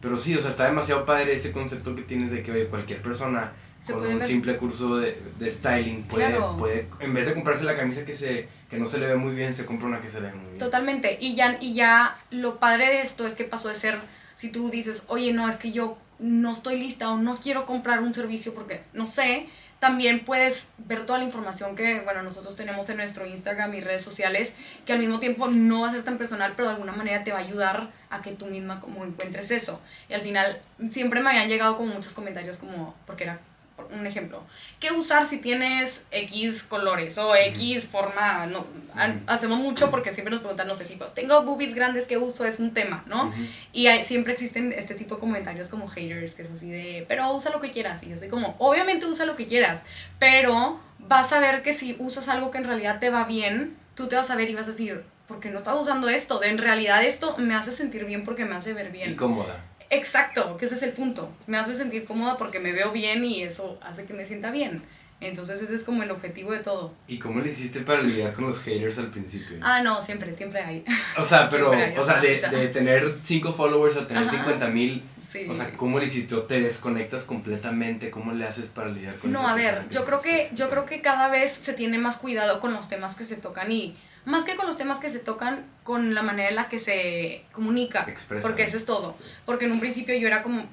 Pero 0.01 0.17
sí, 0.17 0.35
o 0.35 0.41
sea, 0.41 0.49
está 0.49 0.65
demasiado 0.65 1.05
padre 1.05 1.33
ese 1.33 1.51
concepto 1.51 1.95
que 1.95 2.01
tienes 2.01 2.31
de 2.31 2.41
que, 2.41 2.51
oye, 2.51 2.65
cualquier 2.65 3.03
persona 3.03 3.51
con 3.87 4.05
un 4.05 4.21
simple 4.21 4.57
curso 4.57 4.97
de, 4.97 5.21
de 5.39 5.49
styling 5.49 6.03
puede, 6.03 6.39
puede, 6.57 6.87
en 6.99 7.13
vez 7.13 7.27
de 7.27 7.33
comprarse 7.33 7.63
la 7.63 7.75
camisa 7.75 8.05
que, 8.05 8.13
se, 8.13 8.47
que 8.69 8.77
no 8.77 8.85
se 8.85 8.99
le 8.99 9.07
ve 9.07 9.15
muy 9.15 9.33
bien, 9.33 9.53
se 9.53 9.65
compra 9.65 9.87
una 9.87 10.01
que 10.01 10.09
se 10.09 10.21
le 10.21 10.27
ve 10.27 10.33
muy 10.33 10.45
bien. 10.45 10.59
Totalmente. 10.59 11.17
Y 11.19 11.35
ya, 11.35 11.57
y 11.59 11.73
ya 11.73 12.19
lo 12.29 12.59
padre 12.59 12.87
de 12.87 13.01
esto 13.01 13.25
es 13.25 13.33
que 13.33 13.43
pasó 13.43 13.69
de 13.69 13.75
ser, 13.75 13.99
si 14.35 14.51
tú 14.51 14.69
dices, 14.69 15.05
oye, 15.07 15.33
no, 15.33 15.49
es 15.49 15.57
que 15.57 15.71
yo 15.71 15.97
no 16.19 16.51
estoy 16.51 16.79
lista 16.79 17.09
o 17.09 17.17
no 17.17 17.37
quiero 17.37 17.65
comprar 17.65 18.01
un 18.01 18.13
servicio 18.13 18.53
porque 18.53 18.83
no 18.93 19.07
sé, 19.07 19.47
también 19.79 20.23
puedes 20.25 20.69
ver 20.77 21.07
toda 21.07 21.17
la 21.17 21.25
información 21.25 21.75
que, 21.75 22.01
bueno, 22.01 22.21
nosotros 22.21 22.55
tenemos 22.55 22.87
en 22.91 22.97
nuestro 22.97 23.25
Instagram 23.25 23.73
y 23.73 23.79
redes 23.79 24.03
sociales, 24.03 24.53
que 24.85 24.93
al 24.93 24.99
mismo 24.99 25.19
tiempo 25.19 25.47
no 25.47 25.81
va 25.81 25.89
a 25.89 25.91
ser 25.91 26.03
tan 26.03 26.19
personal, 26.19 26.53
pero 26.55 26.67
de 26.67 26.75
alguna 26.75 26.91
manera 26.91 27.23
te 27.23 27.31
va 27.31 27.39
a 27.39 27.41
ayudar 27.41 27.89
a 28.11 28.21
que 28.21 28.31
tú 28.31 28.45
misma 28.45 28.79
como 28.79 29.03
encuentres 29.03 29.49
eso. 29.49 29.81
Y 30.07 30.13
al 30.13 30.21
final 30.21 30.61
siempre 30.87 31.21
me 31.21 31.31
habían 31.31 31.49
llegado 31.49 31.77
como 31.77 31.95
muchos 31.95 32.13
comentarios 32.13 32.59
como, 32.59 32.93
porque 33.07 33.23
era 33.23 33.39
un 33.91 34.05
ejemplo, 34.07 34.43
¿qué 34.79 34.91
usar 34.91 35.25
si 35.25 35.39
tienes 35.39 36.05
X 36.11 36.63
colores 36.63 37.17
o 37.17 37.35
X 37.35 37.87
forma? 37.87 38.45
No, 38.45 38.65
hacemos 39.27 39.59
mucho 39.59 39.89
porque 39.89 40.11
siempre 40.11 40.31
nos 40.31 40.41
preguntan, 40.41 40.67
no 40.67 40.75
sé, 40.75 40.85
tipo, 40.85 41.05
tengo 41.05 41.43
boobies 41.43 41.73
grandes, 41.73 42.07
¿qué 42.07 42.17
uso? 42.17 42.45
Es 42.45 42.59
un 42.59 42.73
tema, 42.73 43.03
¿no? 43.07 43.33
Y 43.73 43.87
siempre 44.03 44.33
existen 44.33 44.73
este 44.73 44.95
tipo 44.95 45.15
de 45.15 45.21
comentarios 45.21 45.67
como 45.67 45.87
haters, 45.87 46.33
que 46.33 46.43
es 46.43 46.51
así 46.51 46.69
de, 46.69 47.05
pero 47.07 47.31
usa 47.33 47.51
lo 47.51 47.61
que 47.61 47.71
quieras. 47.71 48.03
Y 48.03 48.09
yo 48.09 48.17
soy 48.17 48.29
como, 48.29 48.55
obviamente 48.59 49.05
usa 49.05 49.25
lo 49.25 49.35
que 49.35 49.47
quieras, 49.47 49.83
pero 50.19 50.79
vas 50.99 51.31
a 51.33 51.39
ver 51.39 51.63
que 51.63 51.73
si 51.73 51.95
usas 51.99 52.29
algo 52.29 52.51
que 52.51 52.57
en 52.57 52.65
realidad 52.65 52.99
te 52.99 53.09
va 53.09 53.25
bien, 53.25 53.77
tú 53.95 54.07
te 54.07 54.15
vas 54.15 54.29
a 54.29 54.35
ver 54.35 54.49
y 54.49 54.55
vas 54.55 54.65
a 54.65 54.71
decir, 54.71 55.03
¿por 55.27 55.39
qué 55.39 55.49
no 55.49 55.59
estás 55.59 55.79
usando 55.79 56.09
esto? 56.09 56.39
De 56.39 56.49
en 56.49 56.57
realidad 56.57 57.03
esto 57.03 57.35
me 57.37 57.55
hace 57.55 57.71
sentir 57.71 58.05
bien 58.05 58.23
porque 58.23 58.45
me 58.45 58.55
hace 58.55 58.73
ver 58.73 58.91
bien. 58.91 59.11
Y 59.11 59.15
cómoda. 59.15 59.63
Exacto, 59.91 60.57
que 60.57 60.65
ese 60.65 60.75
es 60.75 60.83
el 60.83 60.93
punto. 60.93 61.29
Me 61.47 61.57
hace 61.57 61.75
sentir 61.75 62.05
cómoda 62.05 62.37
porque 62.37 62.59
me 62.59 62.71
veo 62.71 62.91
bien 62.91 63.23
y 63.25 63.43
eso 63.43 63.77
hace 63.83 64.05
que 64.05 64.13
me 64.13 64.25
sienta 64.25 64.49
bien. 64.49 64.81
Entonces 65.19 65.61
ese 65.61 65.75
es 65.75 65.83
como 65.83 66.01
el 66.01 66.09
objetivo 66.09 66.51
de 66.51 66.59
todo. 66.59 66.93
¿Y 67.07 67.19
cómo 67.19 67.41
le 67.41 67.51
hiciste 67.51 67.81
para 67.81 68.01
lidiar 68.01 68.33
con 68.33 68.45
los 68.47 68.59
haters 68.61 68.97
al 68.97 69.11
principio? 69.11 69.57
Ah, 69.61 69.83
no, 69.83 70.01
siempre, 70.01 70.33
siempre 70.33 70.61
hay. 70.61 70.83
O 71.17 71.23
sea, 71.23 71.47
pero, 71.49 71.69
o 71.69 72.05
sea, 72.05 72.19
de, 72.19 72.39
de, 72.39 72.67
tener 72.69 73.17
5 73.21 73.53
followers 73.53 73.97
a 73.97 74.07
tener 74.07 74.27
50 74.27 74.67
mil, 74.69 75.03
o 75.49 75.53
sea, 75.53 75.71
¿cómo 75.77 75.99
le 75.99 76.05
hiciste? 76.05 76.35
¿Te 76.37 76.61
desconectas 76.61 77.25
completamente? 77.25 78.09
¿Cómo 78.09 78.31
le 78.31 78.45
haces 78.45 78.65
para 78.65 78.89
lidiar 78.89 79.17
con 79.17 79.31
No, 79.31 79.47
a 79.47 79.53
ver, 79.53 79.87
yo 79.91 80.05
creo, 80.05 80.21
que, 80.21 80.49
yo 80.53 80.69
creo 80.69 80.85
que 80.85 81.01
cada 81.01 81.29
vez 81.29 81.51
se 81.51 81.73
tiene 81.73 81.97
más 81.97 82.17
cuidado 82.17 82.59
con 82.59 82.73
los 82.73 82.89
temas 82.89 83.15
que 83.15 83.23
se 83.23 83.35
tocan 83.35 83.71
y 83.71 83.95
más 84.25 84.43
que 84.43 84.55
con 84.55 84.67
los 84.67 84.77
temas 84.77 84.99
que 84.99 85.09
se 85.09 85.19
tocan, 85.19 85.65
con 85.83 86.13
la 86.13 86.21
manera 86.21 86.49
en 86.49 86.55
la 86.55 86.69
que 86.69 86.79
se 86.79 87.43
comunica. 87.51 88.05
Porque 88.41 88.63
eso 88.63 88.77
es 88.77 88.85
todo. 88.85 89.15
Porque 89.45 89.65
en 89.65 89.71
un 89.71 89.79
principio 89.79 90.15
yo 90.15 90.27
era 90.27 90.43
como, 90.43 90.65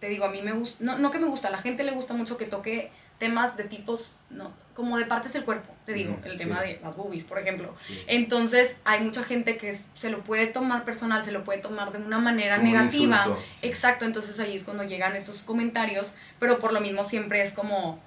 te 0.00 0.08
digo, 0.08 0.24
a 0.24 0.30
mí 0.30 0.42
me 0.42 0.52
gusta, 0.52 0.76
no, 0.80 0.98
no 0.98 1.10
que 1.10 1.18
me 1.18 1.26
gusta, 1.26 1.48
a 1.48 1.50
la 1.50 1.58
gente 1.58 1.84
le 1.84 1.92
gusta 1.92 2.14
mucho 2.14 2.36
que 2.36 2.46
toque 2.46 2.90
temas 3.18 3.56
de 3.56 3.64
tipos, 3.64 4.16
no, 4.30 4.52
como 4.74 4.98
de 4.98 5.06
partes 5.06 5.32
del 5.32 5.44
cuerpo, 5.44 5.72
te 5.86 5.92
digo, 5.92 6.18
el 6.24 6.36
tema 6.36 6.60
de 6.60 6.80
las 6.82 6.96
boobies, 6.96 7.24
por 7.24 7.38
ejemplo. 7.38 7.74
Entonces, 8.06 8.76
hay 8.84 9.00
mucha 9.00 9.22
gente 9.22 9.56
que 9.56 9.72
se 9.72 10.10
lo 10.10 10.24
puede 10.24 10.48
tomar 10.48 10.84
personal, 10.84 11.24
se 11.24 11.30
lo 11.30 11.44
puede 11.44 11.60
tomar 11.60 11.92
de 11.92 11.98
una 11.98 12.18
manera 12.18 12.58
negativa. 12.58 13.36
Exacto, 13.62 14.04
entonces 14.04 14.40
ahí 14.40 14.56
es 14.56 14.64
cuando 14.64 14.82
llegan 14.82 15.14
estos 15.14 15.44
comentarios, 15.44 16.12
pero 16.40 16.58
por 16.58 16.72
lo 16.72 16.80
mismo 16.80 17.04
siempre 17.04 17.42
es 17.42 17.52
como 17.52 18.00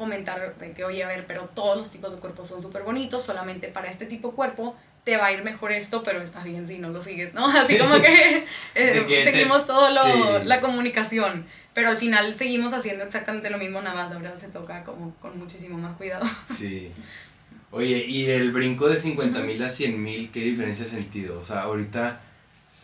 fomentar 0.00 0.56
de 0.58 0.72
que, 0.72 0.82
oye, 0.82 1.04
a 1.04 1.08
ver, 1.08 1.26
pero 1.26 1.50
todos 1.54 1.76
los 1.76 1.90
tipos 1.90 2.10
de 2.10 2.18
cuerpos 2.18 2.48
son 2.48 2.62
súper 2.62 2.84
bonitos, 2.84 3.22
solamente 3.22 3.68
para 3.68 3.90
este 3.90 4.06
tipo 4.06 4.28
de 4.28 4.34
cuerpo 4.34 4.74
te 5.04 5.18
va 5.18 5.26
a 5.26 5.32
ir 5.32 5.44
mejor 5.44 5.72
esto, 5.72 6.02
pero 6.02 6.22
está 6.22 6.42
bien 6.42 6.66
si 6.66 6.78
no 6.78 6.88
lo 6.88 7.02
sigues, 7.02 7.34
¿no? 7.34 7.46
Así 7.50 7.76
como 7.76 8.00
que, 8.00 8.46
eh, 8.74 9.24
seguimos 9.24 9.66
todo 9.66 9.90
lo, 9.90 10.42
la 10.42 10.62
comunicación, 10.62 11.44
pero 11.74 11.90
al 11.90 11.98
final 11.98 12.32
seguimos 12.32 12.72
haciendo 12.72 13.04
exactamente 13.04 13.50
lo 13.50 13.58
mismo, 13.58 13.82
nada 13.82 13.94
más, 13.94 14.10
la 14.10 14.18
verdad 14.18 14.38
se 14.38 14.48
toca 14.48 14.84
como 14.84 15.14
con 15.16 15.38
muchísimo 15.38 15.76
más 15.76 15.94
cuidado. 15.98 16.26
Sí. 16.46 16.90
Oye, 17.72 18.06
y 18.06 18.30
el 18.30 18.52
brinco 18.52 18.88
de 18.88 18.98
50 18.98 19.38
mil 19.40 19.62
a 19.62 19.68
100 19.68 20.02
mil, 20.02 20.30
¿qué 20.32 20.40
diferencia 20.40 20.86
has 20.86 20.92
sentido? 20.92 21.38
O 21.38 21.44
sea, 21.44 21.60
ahorita 21.60 22.20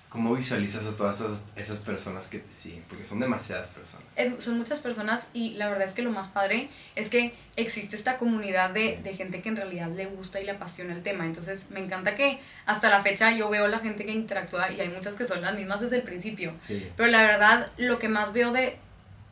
¿Cómo 0.08 0.34
visualizas 0.34 0.86
a 0.86 0.96
todas 0.96 1.16
esas, 1.20 1.38
esas 1.56 1.78
personas 1.80 2.28
que 2.28 2.38
te 2.38 2.52
siguen? 2.52 2.82
Porque 2.88 3.04
son 3.04 3.20
demasiadas 3.20 3.68
personas. 3.68 4.06
Es- 4.14 4.42
son 4.44 4.56
muchas 4.56 4.78
personas 4.80 5.28
y 5.34 5.50
la 5.54 5.68
verdad 5.68 5.86
es 5.86 5.92
que 5.94 6.02
lo 6.02 6.10
más 6.10 6.28
padre 6.28 6.68
es 6.94 7.10
que 7.10 7.34
existe 7.56 7.96
esta 7.96 8.16
comunidad 8.16 8.70
de, 8.70 8.98
de 9.02 9.14
gente 9.14 9.42
que 9.42 9.48
en 9.48 9.56
realidad 9.56 9.90
le 9.90 10.06
gusta 10.06 10.40
y 10.40 10.44
le 10.44 10.52
apasiona 10.52 10.94
el 10.94 11.02
tema. 11.02 11.26
Entonces 11.26 11.70
me 11.70 11.80
encanta 11.80 12.14
que 12.14 12.38
hasta 12.66 12.88
la 12.88 13.02
fecha 13.02 13.32
yo 13.32 13.48
veo 13.50 13.66
la 13.68 13.80
gente 13.80 14.06
que 14.06 14.12
interactúa 14.12 14.70
y 14.72 14.80
hay 14.80 14.88
muchas 14.88 15.16
que 15.16 15.24
son 15.24 15.42
las 15.42 15.54
mismas 15.54 15.80
desde 15.80 15.96
el 15.96 16.02
principio. 16.02 16.54
Sí. 16.62 16.88
Pero 16.96 17.08
la 17.10 17.22
verdad, 17.22 17.72
lo 17.76 17.98
que 17.98 18.08
más 18.08 18.32
veo 18.32 18.52
de, 18.52 18.78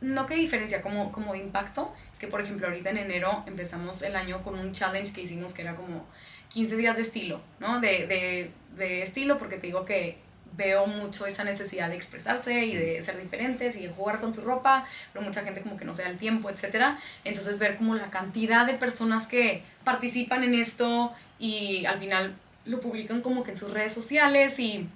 no 0.01 0.27
que 0.27 0.35
diferencia, 0.35 0.81
como, 0.81 1.11
como 1.11 1.33
de 1.33 1.39
impacto, 1.39 1.95
es 2.13 2.19
que 2.19 2.27
por 2.27 2.41
ejemplo 2.41 2.67
ahorita 2.67 2.89
en 2.91 2.97
enero 2.97 3.43
empezamos 3.47 4.01
el 4.03 4.15
año 4.15 4.43
con 4.43 4.59
un 4.59 4.73
challenge 4.73 5.13
que 5.13 5.21
hicimos 5.21 5.53
que 5.53 5.61
era 5.63 5.75
como 5.75 6.05
15 6.49 6.75
días 6.75 6.95
de 6.97 7.01
estilo, 7.01 7.41
¿no? 7.59 7.79
De, 7.79 8.05
de, 8.07 8.51
de 8.75 9.01
estilo 9.03 9.37
porque 9.37 9.55
te 9.57 9.67
digo 9.67 9.83
que 9.85 10.23
veo 10.55 10.87
mucho 10.87 11.25
esa 11.25 11.43
necesidad 11.43 11.89
de 11.89 11.95
expresarse 11.95 12.65
y 12.65 12.75
de 12.75 13.01
ser 13.03 13.21
diferentes 13.21 13.75
y 13.75 13.81
de 13.81 13.89
jugar 13.89 14.19
con 14.19 14.33
su 14.33 14.41
ropa, 14.41 14.85
pero 15.13 15.23
mucha 15.23 15.43
gente 15.43 15.61
como 15.61 15.77
que 15.77 15.85
no 15.85 15.93
se 15.93 16.03
da 16.03 16.09
el 16.09 16.17
tiempo, 16.17 16.49
etcétera. 16.49 16.99
Entonces 17.23 17.59
ver 17.59 17.77
como 17.77 17.95
la 17.95 18.09
cantidad 18.09 18.65
de 18.65 18.73
personas 18.73 19.27
que 19.27 19.63
participan 19.83 20.43
en 20.43 20.55
esto 20.55 21.13
y 21.39 21.85
al 21.85 21.99
final 21.99 22.35
lo 22.65 22.81
publican 22.81 23.21
como 23.21 23.43
que 23.43 23.51
en 23.51 23.57
sus 23.57 23.71
redes 23.71 23.93
sociales 23.93 24.59
y 24.59 24.87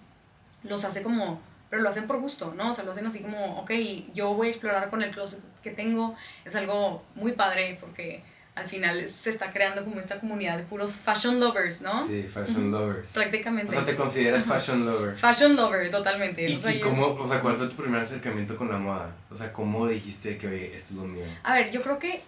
los 0.64 0.84
hace 0.86 1.04
como, 1.04 1.42
pero 1.70 1.82
lo 1.82 1.90
hacen 1.90 2.08
por 2.08 2.20
gusto, 2.20 2.54
¿no? 2.56 2.72
O 2.72 2.74
sea, 2.74 2.84
lo 2.84 2.92
hacen 2.92 3.06
así 3.06 3.20
como, 3.20 3.60
ok, 3.60 3.72
yo 4.14 4.34
voy 4.34 4.48
a 4.48 4.52
explorar 4.52 4.90
con 4.90 5.04
el 5.04 5.12
closet 5.12 5.42
que 5.64 5.72
tengo, 5.72 6.16
es 6.46 6.56
algo 6.56 7.04
muy 7.16 7.34
padre 7.34 7.78
porque 7.80 8.24
al 8.60 8.70
final 8.70 9.08
se 9.10 9.30
está 9.30 9.52
creando 9.52 9.84
como 9.84 10.00
esta 10.00 10.20
comunidad 10.20 10.58
de 10.58 10.64
puros 10.64 10.94
fashion 11.00 11.40
lovers, 11.40 11.82
¿no? 11.82 12.08
Sí, 12.08 12.24
fashion 12.24 12.72
lovers. 12.72 13.10
O 13.12 13.14
Prácticamente. 13.14 13.72
sea, 13.74 13.86
te 13.86 13.96
consideras 13.96 14.46
fashion 14.46 14.86
lover. 14.86 15.16
Fashion 15.18 15.56
lover, 15.56 15.90
totalmente. 15.90 16.50
¿Y, 16.50 16.56
o 16.56 16.60
sea, 16.60 16.74
y 16.74 16.80
yo- 16.80 16.86
cómo, 16.86 17.08
o 17.08 17.28
sea, 17.28 17.40
cuál 17.42 17.58
fue 17.58 17.68
tu 17.68 17.76
primer 17.76 18.02
acercamiento 18.02 18.56
con 18.58 18.70
la 18.70 18.78
moda? 18.78 19.12
O 19.32 19.36
sea, 19.36 19.52
¿cómo 19.54 19.88
dijiste 19.88 20.38
que 20.38 20.48
oye, 20.48 20.76
esto 20.78 20.94
es 20.94 21.00
lo 21.00 21.06
mío? 21.06 21.26
A 21.44 21.54
ver, 21.54 21.72
yo 21.72 21.82
creo 21.82 22.00
que 22.00 22.22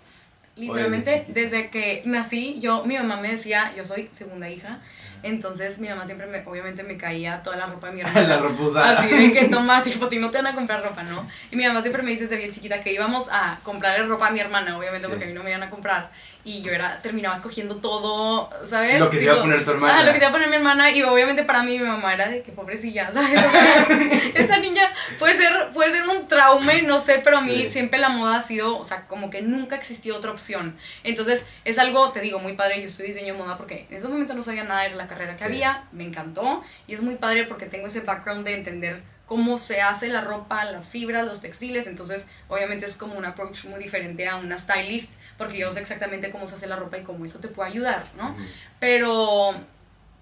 literalmente 0.56 1.20
chiquita? 1.22 1.40
desde 1.40 1.70
que 1.70 2.02
nací, 2.06 2.60
yo, 2.60 2.84
mi 2.86 2.98
mamá 2.98 3.18
me 3.22 3.32
decía, 3.32 3.74
yo 3.76 3.86
soy 3.86 4.10
segunda 4.12 4.50
hija, 4.50 4.80
entonces 5.24 5.80
mi 5.80 5.88
mamá 5.90 6.06
siempre 6.06 6.28
me, 6.28 6.44
obviamente 6.46 6.84
me 6.84 6.98
caía 6.98 7.42
toda 7.44 7.58
la 7.58 7.66
ropa 7.68 7.88
de 7.88 7.94
mi 7.94 8.02
hermana. 8.02 8.28
la 8.28 8.38
ropa 8.40 8.64
usada. 8.64 9.00
Así 9.00 9.08
de 9.08 9.34
que 9.34 9.46
toma, 9.50 9.84
tipo, 9.84 10.08
ti 10.08 10.20
no 10.20 10.30
te 10.32 10.38
van 10.38 10.48
a 10.48 10.56
comprar 10.56 10.84
ropa, 10.84 11.04
¿no? 11.04 11.28
Y 11.52 11.56
mi 11.56 11.66
mamá 11.66 11.82
siempre 11.82 12.02
me 12.04 12.12
dice 12.12 12.24
desde 12.24 12.38
bien 12.38 12.52
chiquita 12.52 12.82
que 12.84 12.94
íbamos 12.94 13.28
a 13.32 13.60
comprarle 13.64 14.06
ropa 14.08 14.28
a 14.28 14.32
mi 14.32 14.40
hermana, 14.40 14.78
obviamente, 14.78 15.06
Sí. 15.08 15.10
porque 15.12 15.26
a 15.26 15.28
mí 15.28 15.34
no 15.34 15.44
me 15.44 15.50
iban 15.52 15.64
a 15.64 15.70
comprar. 15.70 16.10
Y 16.44 16.64
yo 16.64 16.72
era, 16.72 17.00
terminaba 17.04 17.36
escogiendo 17.36 17.76
todo, 17.76 18.50
¿sabes? 18.66 19.00
Lo 19.00 19.10
que 19.12 19.18
se 19.18 19.26
iba 19.26 19.36
a 19.36 19.42
poner 19.42 19.64
tu 19.64 19.72
hermana. 19.72 20.00
Ah, 20.00 20.04
lo 20.04 20.08
que 20.12 20.18
se 20.18 20.24
iba 20.24 20.30
a 20.30 20.32
poner 20.32 20.50
mi 20.50 20.56
hermana. 20.56 20.90
Y 20.90 21.04
obviamente 21.04 21.44
para 21.44 21.62
mí, 21.62 21.78
mi 21.78 21.86
mamá 21.86 22.14
era 22.16 22.28
de 22.30 22.42
que 22.42 22.52
pobrecilla, 22.52 23.10
¿sabes? 23.14 23.38
O 23.46 23.52
sea, 23.52 23.88
esta 24.36 24.58
niña 24.60 24.84
puede 25.20 25.36
ser, 25.38 25.54
puede 25.74 25.92
ser 25.92 26.08
un 26.08 26.28
trauma, 26.28 26.74
no 26.84 26.98
sé, 27.00 27.22
pero 27.24 27.38
a 27.38 27.42
mí 27.42 27.52
Sí. 27.64 27.70
siempre 27.72 28.00
la 28.00 28.10
moda 28.10 28.38
ha 28.38 28.42
sido, 28.42 28.78
o 28.78 28.84
sea, 28.84 29.08
como 29.08 29.30
que 29.30 29.42
nunca 29.42 29.76
existió 29.76 30.16
otra 30.18 30.32
opción. 30.32 30.78
Entonces, 31.04 31.46
es 31.64 31.78
algo, 31.78 32.12
te 32.12 32.22
digo, 32.22 32.40
muy 32.40 32.54
padre. 32.54 32.82
Yo 32.82 32.88
estudio 32.88 33.10
diseño 33.10 33.34
de 33.34 33.40
moda 33.40 33.58
porque 33.58 33.86
en 33.90 33.98
ese 33.98 34.08
momento 34.08 34.34
no 34.34 34.42
sabía 34.42 34.64
nada 34.64 34.84
de 34.84 34.96
la 34.96 35.08
carrera 35.08 35.34
que 35.34 35.40
Sí. 35.40 35.46
había. 35.46 35.84
Me 35.92 36.06
encantó. 36.06 36.64
Y 36.88 36.96
es 36.96 37.02
muy 37.02 37.16
padre 37.18 37.44
porque 37.46 37.68
tengo 37.68 37.88
ese 37.88 38.00
background 38.02 38.46
de 38.46 38.56
entender 38.56 39.04
cómo 39.28 39.58
se 39.58 39.80
hace 39.82 40.08
la 40.10 40.22
ropa, 40.22 40.66
las 40.66 40.88
fibras, 40.88 41.26
los 41.26 41.40
textiles. 41.40 41.88
Entonces, 41.88 42.28
obviamente 42.50 42.86
es 42.86 42.98
como 42.98 43.14
un 43.14 43.26
approach 43.26 43.66
muy 43.66 43.82
diferente 43.82 44.28
a 44.28 44.36
una 44.38 44.58
stylist 44.58 45.14
porque 45.38 45.58
yo 45.60 45.72
sé 45.74 45.80
exactamente 45.80 46.32
cómo 46.32 46.48
se 46.48 46.56
hace 46.56 46.68
la 46.68 46.76
ropa 46.76 46.98
y 46.98 47.04
cómo 47.04 47.26
eso 47.26 47.40
te 47.40 47.48
puede 47.48 47.70
ayudar, 47.72 48.06
¿no? 48.18 48.32
Ujú. 48.32 48.42
Pero, 48.80 49.54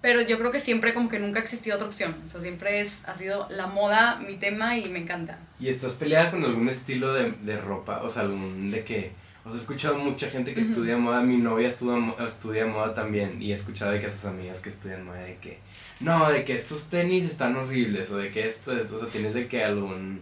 pero 0.00 0.20
yo 0.22 0.38
creo 0.38 0.50
que 0.50 0.60
siempre 0.60 0.94
como 0.94 1.08
que 1.08 1.18
nunca 1.18 1.40
ha 1.40 1.42
existido 1.42 1.76
otra 1.76 1.88
opción. 1.88 2.16
O 2.24 2.28
sea, 2.28 2.40
siempre 2.40 2.80
es, 2.80 2.98
ha 3.06 3.14
sido 3.14 3.46
la 3.50 3.66
moda 3.66 4.16
mi 4.16 4.36
tema 4.36 4.76
y 4.78 4.88
me 4.88 4.98
encanta. 5.00 5.38
¿Y 5.58 5.68
estás 5.68 5.94
peleada 5.96 6.30
con 6.30 6.44
algún 6.44 6.68
estilo 6.68 7.12
de, 7.12 7.32
de 7.32 7.56
ropa? 7.60 8.02
O 8.02 8.10
sea, 8.10 8.22
algún 8.22 8.70
de 8.70 8.84
que... 8.84 9.12
O 9.42 9.48
sea, 9.48 9.56
he 9.56 9.60
escuchado 9.62 9.96
mucha 9.96 10.28
gente 10.28 10.52
que 10.52 10.60
estudia 10.60 10.98
moda, 10.98 11.22
mi 11.22 11.38
novia 11.38 11.68
estudia, 11.68 12.14
estudia 12.26 12.66
moda 12.66 12.92
también, 12.92 13.40
y 13.40 13.52
he 13.52 13.54
escuchado 13.54 13.90
de 13.92 13.98
que 13.98 14.04
a 14.06 14.10
sus 14.10 14.26
amigas 14.26 14.60
que 14.60 14.68
estudian 14.68 15.06
moda, 15.06 15.20
de 15.20 15.36
que, 15.38 15.58
no, 15.98 16.30
de 16.30 16.44
que 16.44 16.54
estos 16.54 16.90
tenis 16.90 17.24
están 17.24 17.56
horribles, 17.56 18.10
o 18.10 18.18
de 18.18 18.30
que 18.30 18.46
esto 18.46 18.78
es, 18.78 18.92
o 18.92 19.00
sea, 19.00 19.08
tienes 19.08 19.32
de 19.32 19.48
que 19.48 19.64
Algún- 19.64 20.20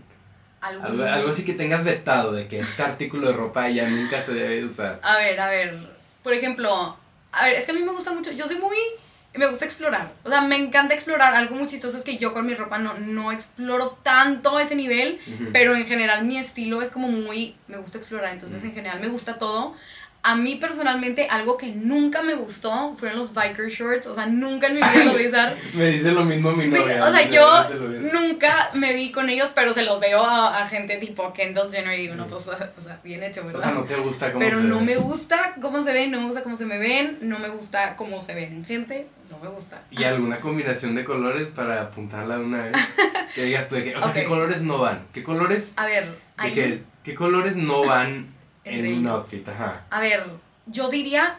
algo, 0.61 1.05
algo 1.05 1.29
así 1.31 1.45
que 1.45 1.55
tengas 1.55 1.85
vetado, 1.85 2.33
de 2.33 2.49
que 2.49 2.61
este 2.61 2.83
artículo 2.83 3.29
de 3.29 3.35
ropa 3.35 3.69
ya 3.69 3.89
nunca 3.89 4.23
se 4.23 4.35
debe 4.35 4.57
de 4.57 4.65
usar. 4.65 5.01
A 5.03 5.17
ver, 5.19 5.39
a 5.41 5.49
ver, 5.51 5.79
por 6.23 6.35
ejemplo, 6.35 6.97
a 7.33 7.45
ver, 7.47 7.55
es 7.55 7.65
que 7.65 7.73
a 7.73 7.75
mí 7.75 7.83
me 7.83 7.93
gusta 7.93 8.13
mucho, 8.13 8.33
yo 8.33 8.47
soy 8.47 8.59
muy, 8.59 8.77
me 9.35 9.47
gusta 9.47 9.65
explorar, 9.65 10.13
o 10.25 10.29
sea, 10.29 10.41
me 10.41 10.57
encanta 10.57 10.95
explorar, 10.95 11.35
algo 11.35 11.55
muy 11.55 11.69
chistoso 11.69 11.97
es 11.97 12.03
que 12.03 12.19
yo 12.19 12.33
con 12.33 12.45
mi 12.47 12.55
ropa 12.55 12.79
no, 12.79 12.95
no 12.95 13.31
exploro 13.31 13.99
tanto 14.03 14.59
ese 14.59 14.75
nivel, 14.75 15.21
pero 15.53 15.77
en 15.77 15.87
general 15.87 16.25
mi 16.25 16.39
estilo 16.39 16.83
es 16.83 16.91
como 16.91 17.09
muy, 17.09 17.55
me 17.69 17.77
gusta 17.77 17.99
explorar, 17.99 18.33
entonces 18.33 18.65
en 18.65 18.75
general 18.75 19.01
me 19.01 19.09
gusta 19.09 19.39
todo. 19.39 19.77
A 20.21 20.35
mí 20.35 20.57
personalmente 20.57 21.29
algo 21.31 21.57
que 21.57 21.69
nunca 21.69 22.23
me 22.23 22.35
gustó 22.35 22.95
fueron 22.99 23.19
los 23.19 23.33
biker 23.33 23.69
shorts, 23.71 24.07
o 24.09 24.15
sea, 24.15 24.27
nunca 24.27 24.67
en 24.67 24.75
mi 24.75 24.81
vida 24.83 25.05
lo 25.05 25.13
voy 25.13 25.25
a 25.27 25.29
usar. 25.29 25.57
Me 25.75 25.87
dice 25.87 26.11
lo 26.13 26.25
mismo 26.25 26.51
mi 26.53 26.65
Sí, 26.65 26.71
novia. 26.71 27.05
o 27.05 27.13
sea, 27.13 27.29
yo 27.31 27.67
nunca 28.13 28.71
me 28.75 28.93
vi 28.95 29.11
con 29.13 29.29
ellos, 29.31 29.51
pero 29.55 29.73
se 29.73 29.85
los 29.85 30.01
veo 30.01 30.23
a, 30.23 30.63
a 30.63 30.69
gente 30.69 30.97
tipo 30.99 31.33
Kendall 31.33 31.71
Jenner 31.71 31.99
y 31.99 32.03
digo, 32.03 32.15
no, 32.17 32.27
pues, 32.27 32.49
o 32.79 32.83
sea, 32.83 32.99
bien 33.05 33.23
hecho, 33.23 33.43
O 33.43 33.45
¿verdad? 33.47 33.63
sea, 33.63 33.73
no 33.73 33.85
te 33.85 33.97
gusta 33.97 34.33
cómo 34.33 34.45
pero 34.45 34.61
se 34.61 34.67
no 34.67 34.79
ve. 34.79 34.85
me 34.85 34.97
gusta 34.97 35.55
cómo 35.61 35.83
se 35.83 35.93
ven, 35.93 36.11
no 36.11 36.19
me 36.21 36.27
gusta 36.27 36.43
cómo 36.43 36.57
se 36.57 36.67
me 36.67 36.79
ven, 36.79 37.19
no 37.23 37.39
me 37.39 37.49
gusta 37.49 37.97
cómo 37.97 38.21
se 38.21 38.35
ven 38.35 38.53
en 38.53 38.65
gente, 38.65 39.07
no 39.31 39.39
me 39.39 39.49
gusta. 39.49 39.83
¿Y 39.91 40.05
alguna 40.05 40.41
combinación 40.41 40.95
de 40.95 41.05
colores 41.05 41.49
para 41.49 41.81
apuntarla 41.81 42.39
una 42.39 42.65
vez? 42.65 42.73
Que 43.35 43.45
digas 43.45 43.69
tú 43.69 43.77
de 43.77 43.85
que, 43.85 43.95
o 43.97 44.01
sea, 44.03 44.13
¿qué 44.13 44.23
Ok. 44.23 44.29
colores 44.29 44.63
no 44.63 44.79
van? 44.79 45.07
¿Qué 45.13 45.23
colores? 45.23 45.75
A 45.77 45.87
ver, 45.87 46.07
De 46.07 46.13
ahí, 46.39 46.55
que, 46.55 46.83
¿Qué 47.05 47.15
colores 47.15 47.55
no 47.57 47.85
van 47.85 48.27
en 48.69 48.99
un 48.99 49.07
outfit? 49.09 49.49
Ajá. 49.49 49.85
a 49.91 50.01
ver, 50.01 50.25
yo 50.67 50.89
diría, 50.89 51.37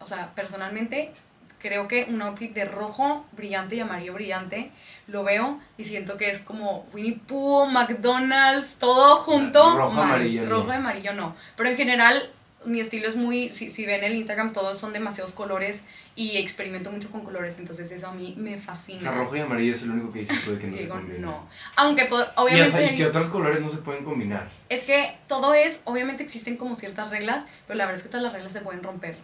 o 0.00 0.06
sea, 0.06 0.30
personalmente 0.34 1.12
creo 1.58 1.88
que 1.88 2.04
un 2.08 2.22
outfit 2.22 2.52
de 2.52 2.64
rojo 2.64 3.24
brillante 3.32 3.76
y 3.76 3.80
amarillo 3.80 4.14
brillante 4.14 4.70
lo 5.06 5.24
veo 5.24 5.60
y 5.76 5.84
siento 5.84 6.16
que 6.16 6.30
es 6.30 6.40
como 6.40 6.86
Winnie 6.92 7.20
Pooh, 7.26 7.66
McDonald's, 7.66 8.74
todo 8.78 9.16
junto. 9.16 9.76
Rojo, 9.76 10.00
amarillo, 10.00 10.44
no. 10.44 10.50
Rojo, 10.50 10.72
amarillo 10.72 11.12
no. 11.14 11.34
Pero 11.56 11.70
en 11.70 11.76
general 11.76 12.30
mi 12.66 12.80
estilo 12.80 13.08
es 13.08 13.16
muy, 13.16 13.48
si, 13.50 13.70
si 13.70 13.86
ven 13.86 14.04
el 14.04 14.14
Instagram, 14.14 14.52
todos 14.52 14.78
son 14.78 14.92
demasiados 14.92 15.32
colores 15.32 15.82
y 16.14 16.36
experimento 16.36 16.92
mucho 16.92 17.10
con 17.10 17.22
colores, 17.22 17.54
entonces 17.58 17.90
eso 17.90 18.08
a 18.08 18.12
mí 18.12 18.34
me 18.36 18.56
O 18.56 18.60
fascina. 18.60 19.00
sea, 19.00 19.12
rojo 19.12 19.34
y 19.36 19.40
amarillo 19.40 19.72
es 19.72 19.82
el 19.84 19.92
único 19.92 20.12
que 20.12 20.18
dices 20.20 20.44
tú 20.44 20.52
de 20.52 20.58
que 20.58 20.66
no 20.66 20.72
se 20.74 20.82
Digo, 20.82 20.94
combina. 20.96 21.18
no. 21.20 21.48
Aunque 21.76 22.04
po- 22.04 22.18
Y, 22.18 22.22
o 22.22 22.42
obviamente 22.42 22.70
sea, 22.78 22.92
¿y 22.92 23.02
otros 23.02 23.28
colores 23.28 23.60
no 23.62 23.68
se 23.70 23.78
pueden 23.78 24.04
combinar? 24.04 24.50
es 24.68 24.82
que 24.82 25.16
todo 25.26 25.54
es, 25.54 25.80
obviamente 25.84 26.22
existen 26.22 26.56
como 26.58 26.76
ciertas 26.76 27.10
reglas, 27.10 27.44
pero 27.66 27.78
la 27.78 27.84
verdad 27.86 27.98
es 27.98 28.02
que 28.02 28.10
todas 28.10 28.24
las 28.24 28.32
reglas 28.34 28.52
se 28.52 28.60
pueden 28.60 28.82
romper. 28.82 29.16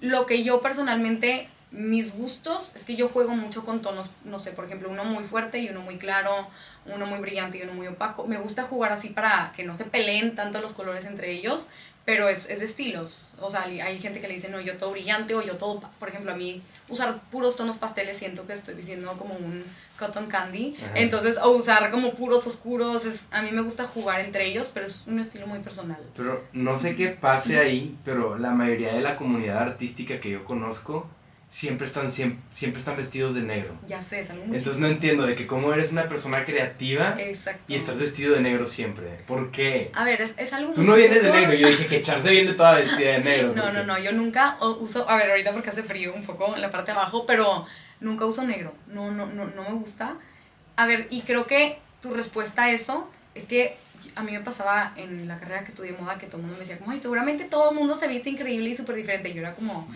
Lo 0.00 0.26
que 0.26 0.42
yo 0.42 0.60
personalmente, 0.60 1.48
mis 1.70 2.12
gustos, 2.12 2.72
es 2.74 2.84
que 2.84 2.96
yo 2.96 3.08
juego 3.08 3.36
mucho 3.36 3.64
con 3.64 3.80
tonos, 3.80 4.10
no 4.24 4.40
sé, 4.40 4.50
por 4.50 4.64
ejemplo, 4.64 4.90
uno 4.90 5.04
muy 5.04 5.22
fuerte 5.24 5.58
y 5.60 5.68
uno 5.68 5.80
muy 5.80 5.96
claro, 5.98 6.48
uno 6.86 7.06
muy 7.06 7.20
brillante 7.20 7.58
y 7.58 7.62
uno 7.62 7.72
muy 7.74 7.86
opaco. 7.86 8.26
Me 8.26 8.36
gusta 8.38 8.64
jugar 8.64 8.90
así 8.90 9.10
para 9.10 9.52
que 9.54 9.62
no 9.62 9.76
se 9.76 9.84
peleen 9.84 10.34
tanto 10.34 10.60
los 10.60 10.72
colores 10.72 11.04
entre 11.04 11.30
ellos, 11.30 11.68
pero 12.04 12.28
es, 12.28 12.48
es 12.50 12.60
de 12.60 12.66
estilos. 12.66 13.32
O 13.40 13.50
sea, 13.50 13.62
hay 13.62 13.98
gente 14.00 14.20
que 14.20 14.28
le 14.28 14.34
dice, 14.34 14.48
no, 14.48 14.60
yo 14.60 14.76
todo 14.76 14.92
brillante 14.92 15.34
o 15.34 15.42
yo 15.42 15.56
todo, 15.56 15.80
pa-". 15.80 15.90
por 15.98 16.08
ejemplo, 16.08 16.32
a 16.32 16.36
mí 16.36 16.62
usar 16.88 17.20
puros 17.30 17.56
tonos 17.56 17.78
pasteles 17.78 18.18
siento 18.18 18.46
que 18.46 18.52
estoy 18.52 18.74
diciendo 18.74 19.14
como 19.18 19.34
un 19.34 19.64
cotton 19.98 20.26
candy. 20.26 20.76
Ajá. 20.78 20.92
Entonces, 20.96 21.38
o 21.38 21.50
usar 21.50 21.90
como 21.90 22.14
puros 22.14 22.46
oscuros, 22.46 23.04
es, 23.04 23.28
a 23.30 23.42
mí 23.42 23.52
me 23.52 23.62
gusta 23.62 23.86
jugar 23.86 24.20
entre 24.20 24.46
ellos, 24.46 24.70
pero 24.72 24.86
es 24.86 25.04
un 25.06 25.20
estilo 25.20 25.46
muy 25.46 25.60
personal. 25.60 26.00
Pero 26.16 26.42
no 26.52 26.76
sé 26.76 26.96
qué 26.96 27.08
pase 27.08 27.58
ahí, 27.58 27.96
pero 28.04 28.36
la 28.36 28.50
mayoría 28.50 28.94
de 28.94 29.00
la 29.00 29.16
comunidad 29.16 29.58
artística 29.58 30.20
que 30.20 30.30
yo 30.30 30.44
conozco 30.44 31.08
siempre 31.52 31.86
están, 31.86 32.10
siempre, 32.10 32.42
siempre 32.50 32.78
están 32.78 32.96
vestidos 32.96 33.34
de 33.34 33.42
negro. 33.42 33.74
Ya 33.86 34.00
sé, 34.00 34.20
es 34.20 34.30
algo 34.30 34.46
muy 34.46 34.56
Entonces 34.56 34.80
no 34.80 34.88
entiendo 34.88 35.26
de 35.26 35.34
que 35.34 35.46
cómo 35.46 35.70
eres 35.74 35.92
una 35.92 36.06
persona 36.06 36.46
creativa 36.46 37.14
y 37.68 37.74
estás 37.74 37.98
vestido 37.98 38.34
de 38.34 38.40
negro 38.40 38.66
siempre. 38.66 39.20
¿Por 39.26 39.50
qué? 39.50 39.90
A 39.92 40.02
ver, 40.04 40.22
es, 40.22 40.32
es 40.38 40.50
algo 40.54 40.72
Tú 40.72 40.80
muy 40.80 40.88
no 40.88 40.96
vienes 40.96 41.22
de 41.22 41.30
negro. 41.30 41.52
Yo 41.52 41.68
dije 41.68 41.86
que 41.86 42.00
Chance 42.00 42.30
viene 42.30 42.54
toda 42.54 42.78
vestida 42.78 43.12
de 43.12 43.18
negro. 43.20 43.48
No, 43.54 43.64
porque- 43.64 43.76
no, 43.80 43.84
no, 43.84 43.98
yo 43.98 44.12
nunca 44.12 44.56
uso, 44.80 45.06
a 45.10 45.16
ver, 45.18 45.30
ahorita 45.30 45.52
porque 45.52 45.68
hace 45.68 45.82
frío 45.82 46.14
un 46.14 46.24
poco 46.24 46.54
en 46.56 46.62
la 46.62 46.70
parte 46.70 46.92
de 46.92 46.96
abajo, 46.98 47.26
pero 47.26 47.66
nunca 48.00 48.24
uso 48.24 48.44
negro, 48.44 48.72
no, 48.86 49.10
no, 49.10 49.26
no, 49.26 49.44
no 49.44 49.62
me 49.62 49.72
gusta. 49.74 50.16
A 50.76 50.86
ver, 50.86 51.06
y 51.10 51.20
creo 51.20 51.46
que 51.46 51.78
tu 52.00 52.14
respuesta 52.14 52.62
a 52.64 52.72
eso 52.72 53.10
es 53.34 53.44
que 53.44 53.76
a 54.14 54.22
mí 54.22 54.32
me 54.32 54.40
pasaba 54.40 54.92
en 54.96 55.28
la 55.28 55.38
carrera 55.38 55.64
que 55.64 55.70
estudié 55.70 55.92
moda 55.92 56.18
que 56.18 56.26
todo 56.26 56.38
el 56.38 56.42
mundo 56.42 56.54
me 56.56 56.60
decía 56.60 56.78
como, 56.78 56.90
ay, 56.90 57.00
seguramente 57.00 57.44
todo 57.44 57.70
el 57.70 57.76
mundo 57.76 57.96
se 57.96 58.08
viste 58.08 58.30
increíble 58.30 58.70
y 58.70 58.76
súper 58.76 58.96
diferente. 58.96 59.28
Y 59.28 59.34
yo 59.34 59.40
era 59.40 59.54
como, 59.54 59.88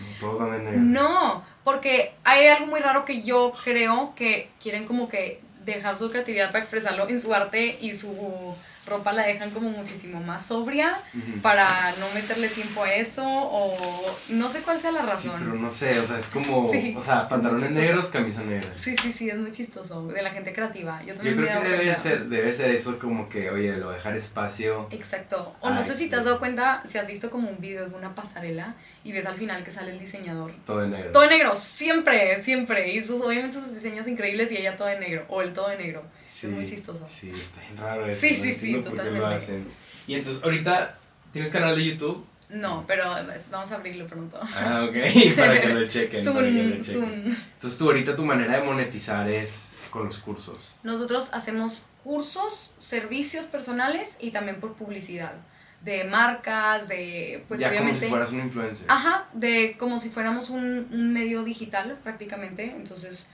no, 0.77 1.43
porque 1.63 2.13
hay 2.23 2.47
algo 2.47 2.67
muy 2.67 2.79
raro 2.79 3.05
que 3.05 3.21
yo 3.21 3.53
creo 3.63 4.13
que 4.15 4.49
quieren 4.61 4.85
como 4.85 5.09
que 5.09 5.41
dejar 5.65 5.99
su 5.99 6.09
creatividad 6.09 6.47
para 6.47 6.59
expresarlo 6.59 7.07
en 7.09 7.21
su 7.21 7.33
arte 7.33 7.77
y 7.81 7.93
su 7.93 8.55
ropa 8.87 9.11
la 9.13 9.23
dejan 9.27 9.51
como 9.51 9.69
muchísimo 9.69 10.19
más 10.21 10.45
sobria 10.45 10.99
para 11.41 11.67
no 11.99 12.05
meterle 12.15 12.47
tiempo 12.49 12.83
a 12.83 12.93
eso 12.93 13.23
o 13.25 13.75
no 14.29 14.49
sé 14.51 14.59
cuál 14.61 14.79
sea 14.81 14.91
la 14.91 15.01
Sí, 15.01 15.07
razón. 15.07 15.41
pero 15.43 15.53
no 15.55 15.69
sé, 15.71 15.99
o 15.99 16.07
sea, 16.07 16.19
es 16.19 16.27
como, 16.27 16.71
Sí, 16.71 16.95
o 16.97 17.01
sea, 17.01 17.27
pantalones 17.29 17.71
negros, 17.71 18.07
camisa 18.07 18.41
negra. 18.41 18.69
Sí, 18.75 18.95
sí, 19.01 19.11
sí, 19.11 19.29
es 19.29 19.37
muy 19.37 19.51
chistoso, 19.51 20.07
de 20.07 20.21
la 20.21 20.31
gente 20.31 20.53
creativa. 20.53 21.01
Yo 21.01 21.07
Yo 21.09 21.15
también 21.15 21.37
me 21.39 21.43
he 21.43 21.47
creo 21.49 21.61
que 21.61 21.67
debe 21.69 21.83
cuenta. 21.85 22.01
ser, 22.01 22.25
debe 22.29 22.53
ser 22.55 22.69
eso 22.71 22.97
como 22.99 23.29
que, 23.29 23.49
oye, 23.49 23.77
lo 23.77 23.91
dejar 23.91 24.15
espacio. 24.15 24.87
Exacto. 24.91 25.55
O 25.61 25.69
no 25.69 25.79
Ay, 25.81 25.85
sé 25.87 25.95
si 25.95 26.05
te 26.05 26.15
sí. 26.15 26.19
has 26.19 26.25
dado 26.25 26.39
cuenta, 26.39 26.81
si 26.85 26.97
has 26.97 27.07
visto 27.07 27.29
como 27.29 27.49
un 27.49 27.59
video 27.59 27.87
de 27.87 27.95
una 27.95 28.15
pasarela 28.15 28.75
y 29.03 29.11
ves 29.11 29.25
al 29.25 29.35
final 29.35 29.63
que 29.63 29.71
sale 29.71 29.91
el 29.91 29.99
diseñador. 29.99 30.51
Todo 30.65 30.83
en 30.83 30.91
negro. 30.91 31.11
Todo 31.11 31.23
de 31.23 31.29
negro, 31.29 31.55
siempre, 31.55 32.41
siempre. 32.43 32.93
Y 32.93 33.03
sus, 33.03 33.21
obviamente 33.21 33.57
sus 33.59 33.73
diseños 33.73 34.07
increíbles 34.07 34.51
y 34.51 34.57
ella 34.57 34.75
todo 34.77 34.87
de 34.87 34.99
negro. 34.99 35.25
O 35.29 35.41
el 35.41 35.53
todo 35.53 35.69
de 35.69 35.77
negro. 35.77 36.03
Sí, 36.23 36.47
es 36.47 36.53
muy 36.53 36.65
chistoso. 36.65 37.05
Sí, 37.07 37.29
está 37.31 37.61
bien 37.61 37.77
raro 37.77 38.05
eso. 38.07 38.19
Sí, 38.19 38.35
sí, 38.35 38.53
sí, 38.53 38.76
entiendo 38.77 39.03
por 39.03 39.13
qué 39.13 39.19
lo 39.19 39.27
hacen. 39.27 39.67
Y 40.07 40.15
entonces, 40.15 40.43
ahorita, 40.43 40.97
¿tienes 41.31 41.51
canal 41.51 41.75
de 41.75 41.85
YouTube? 41.85 42.25
No, 42.49 42.85
pero 42.87 43.05
vamos 43.51 43.71
a 43.71 43.75
abrirlo 43.75 44.07
pronto. 44.07 44.39
Ah, 44.41 44.87
ok, 44.89 44.95
para 45.35 45.61
que 45.61 45.69
lo 45.69 45.85
chequen. 45.87 46.23
para 46.25 46.47
que 46.47 46.51
lo 46.51 46.69
Soon, 46.69 46.81
chequen. 46.81 46.83
soon. 46.83 47.37
Entonces, 47.55 47.77
tú 47.77 47.85
ahorita 47.85 48.15
tu 48.15 48.25
manera 48.25 48.57
de 48.57 48.63
monetizar 48.63 49.29
es 49.29 49.73
con 49.89 50.05
los 50.05 50.19
cursos. 50.19 50.75
Nosotros 50.83 51.29
hacemos 51.33 51.85
cursos, 52.03 52.73
servicios 52.77 53.47
personales 53.47 54.17
y 54.19 54.31
también 54.31 54.59
por 54.59 54.73
publicidad. 54.73 55.33
De 55.81 56.05
marcas, 56.05 56.87
de, 56.87 57.43
pues 57.47 57.59
ya 57.59 57.69
obviamente... 57.69 57.99
como 57.99 58.05
si 58.05 58.09
fueras 58.09 58.31
un 58.31 58.39
influencer. 58.39 58.85
Ajá, 58.89 59.27
de 59.33 59.75
como 59.77 59.99
si 59.99 60.09
fuéramos 60.09 60.49
un, 60.49 60.87
un 60.91 61.13
medio 61.13 61.43
digital 61.43 61.97
prácticamente. 62.01 62.73
Entonces, 62.75 63.27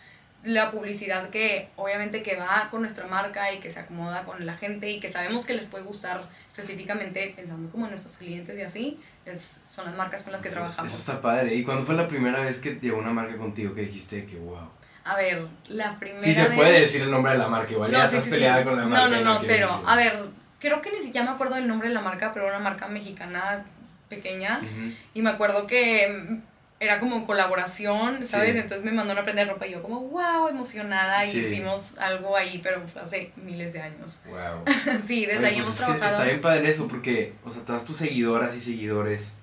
la 0.43 0.71
publicidad 0.71 1.29
que 1.29 1.69
obviamente 1.77 2.21
que 2.21 2.35
va 2.35 2.67
con 2.69 2.81
nuestra 2.81 3.07
marca 3.07 3.51
y 3.53 3.59
que 3.59 3.71
se 3.71 3.79
acomoda 3.79 4.23
con 4.23 4.45
la 4.45 4.57
gente 4.57 4.89
y 4.91 4.99
que 4.99 5.09
sabemos 5.09 5.45
que 5.45 5.53
les 5.53 5.65
puede 5.65 5.85
gustar 5.85 6.21
específicamente 6.49 7.33
pensando 7.35 7.71
como 7.71 7.85
en 7.85 7.91
nuestros 7.91 8.17
clientes 8.17 8.57
y 8.59 8.61
así, 8.61 8.99
es, 9.25 9.61
son 9.63 9.85
las 9.85 9.95
marcas 9.95 10.23
con 10.23 10.33
las 10.33 10.41
que 10.41 10.49
trabajamos. 10.49 10.91
Eso 10.91 10.99
está 11.11 11.21
padre. 11.21 11.55
¿Y 11.55 11.63
cuándo 11.63 11.85
fue 11.85 11.95
la 11.95 12.07
primera 12.07 12.41
vez 12.41 12.59
que 12.59 12.75
llegó 12.75 12.97
una 12.97 13.11
marca 13.11 13.37
contigo 13.37 13.73
que 13.73 13.81
dijiste 13.81 14.25
que 14.25 14.37
wow? 14.37 14.69
A 15.05 15.15
ver, 15.17 15.47
la 15.67 15.97
primera 15.99 16.21
Sí 16.21 16.33
se 16.33 16.47
vez... 16.47 16.55
puede 16.55 16.79
decir 16.81 17.01
el 17.01 17.11
nombre 17.11 17.33
de 17.33 17.37
la 17.37 17.47
marca, 17.47 17.71
igual 17.71 17.91
ya 17.91 18.01
sí, 18.01 18.05
estás 18.05 18.23
sí, 18.25 18.29
peleada 18.29 18.59
sí. 18.59 18.63
con 18.65 18.77
la 18.77 18.85
marca. 18.85 19.07
No, 19.07 19.15
no, 19.15 19.21
no, 19.21 19.39
quieres 19.39 19.57
cero. 19.57 19.67
decirlo. 19.67 19.89
A 19.89 19.95
ver, 19.95 20.25
creo 20.59 20.81
que 20.81 20.91
ni 20.91 21.01
siquiera 21.01 21.25
me 21.25 21.31
acuerdo 21.33 21.55
del 21.55 21.67
nombre 21.67 21.87
de 21.87 21.93
la 21.93 22.01
marca, 22.01 22.31
pero 22.33 22.47
era 22.47 22.57
una 22.57 22.69
marca 22.69 22.87
mexicana 22.87 23.65
pequeña. 24.09 24.59
Ujú. 24.59 24.93
Y 25.13 25.21
me 25.21 25.29
acuerdo 25.29 25.67
que 25.67 26.41
era 26.83 26.99
como 26.99 27.25
colaboración, 27.25 28.25
¿sabes? 28.25 28.53
Sí. 28.53 28.59
Entonces 28.59 28.83
me 28.83 28.91
mandaron 28.91 29.19
a 29.19 29.21
aprender 29.21 29.47
ropa 29.47 29.65
y 29.67 29.71
yo 29.71 29.81
como, 29.81 30.01
wow, 30.01 30.47
emocionada. 30.49 31.25
Sí. 31.25 31.37
Y 31.37 31.41
hicimos 31.41 31.97
algo 31.97 32.35
ahí, 32.35 32.59
pero 32.61 32.81
hace 33.01 33.31
miles 33.35 33.73
de 33.73 33.81
años. 33.81 34.21
Wow. 34.25 34.63
sí, 35.03 35.25
desde 35.25 35.39
Oye, 35.39 35.47
ahí 35.47 35.55
pues 35.55 35.65
hemos 35.65 35.69
es 35.69 35.79
que 35.79 35.85
trabajado. 35.85 36.11
está 36.11 36.23
bien 36.25 36.41
padre 36.41 36.69
eso, 36.69 36.87
porque, 36.87 37.33
o 37.43 37.51
sea, 37.51 37.63
todas 37.63 37.85
tus 37.85 37.97
seguidoras 37.97 38.55
y 38.55 38.61
seguidores, 38.61 39.33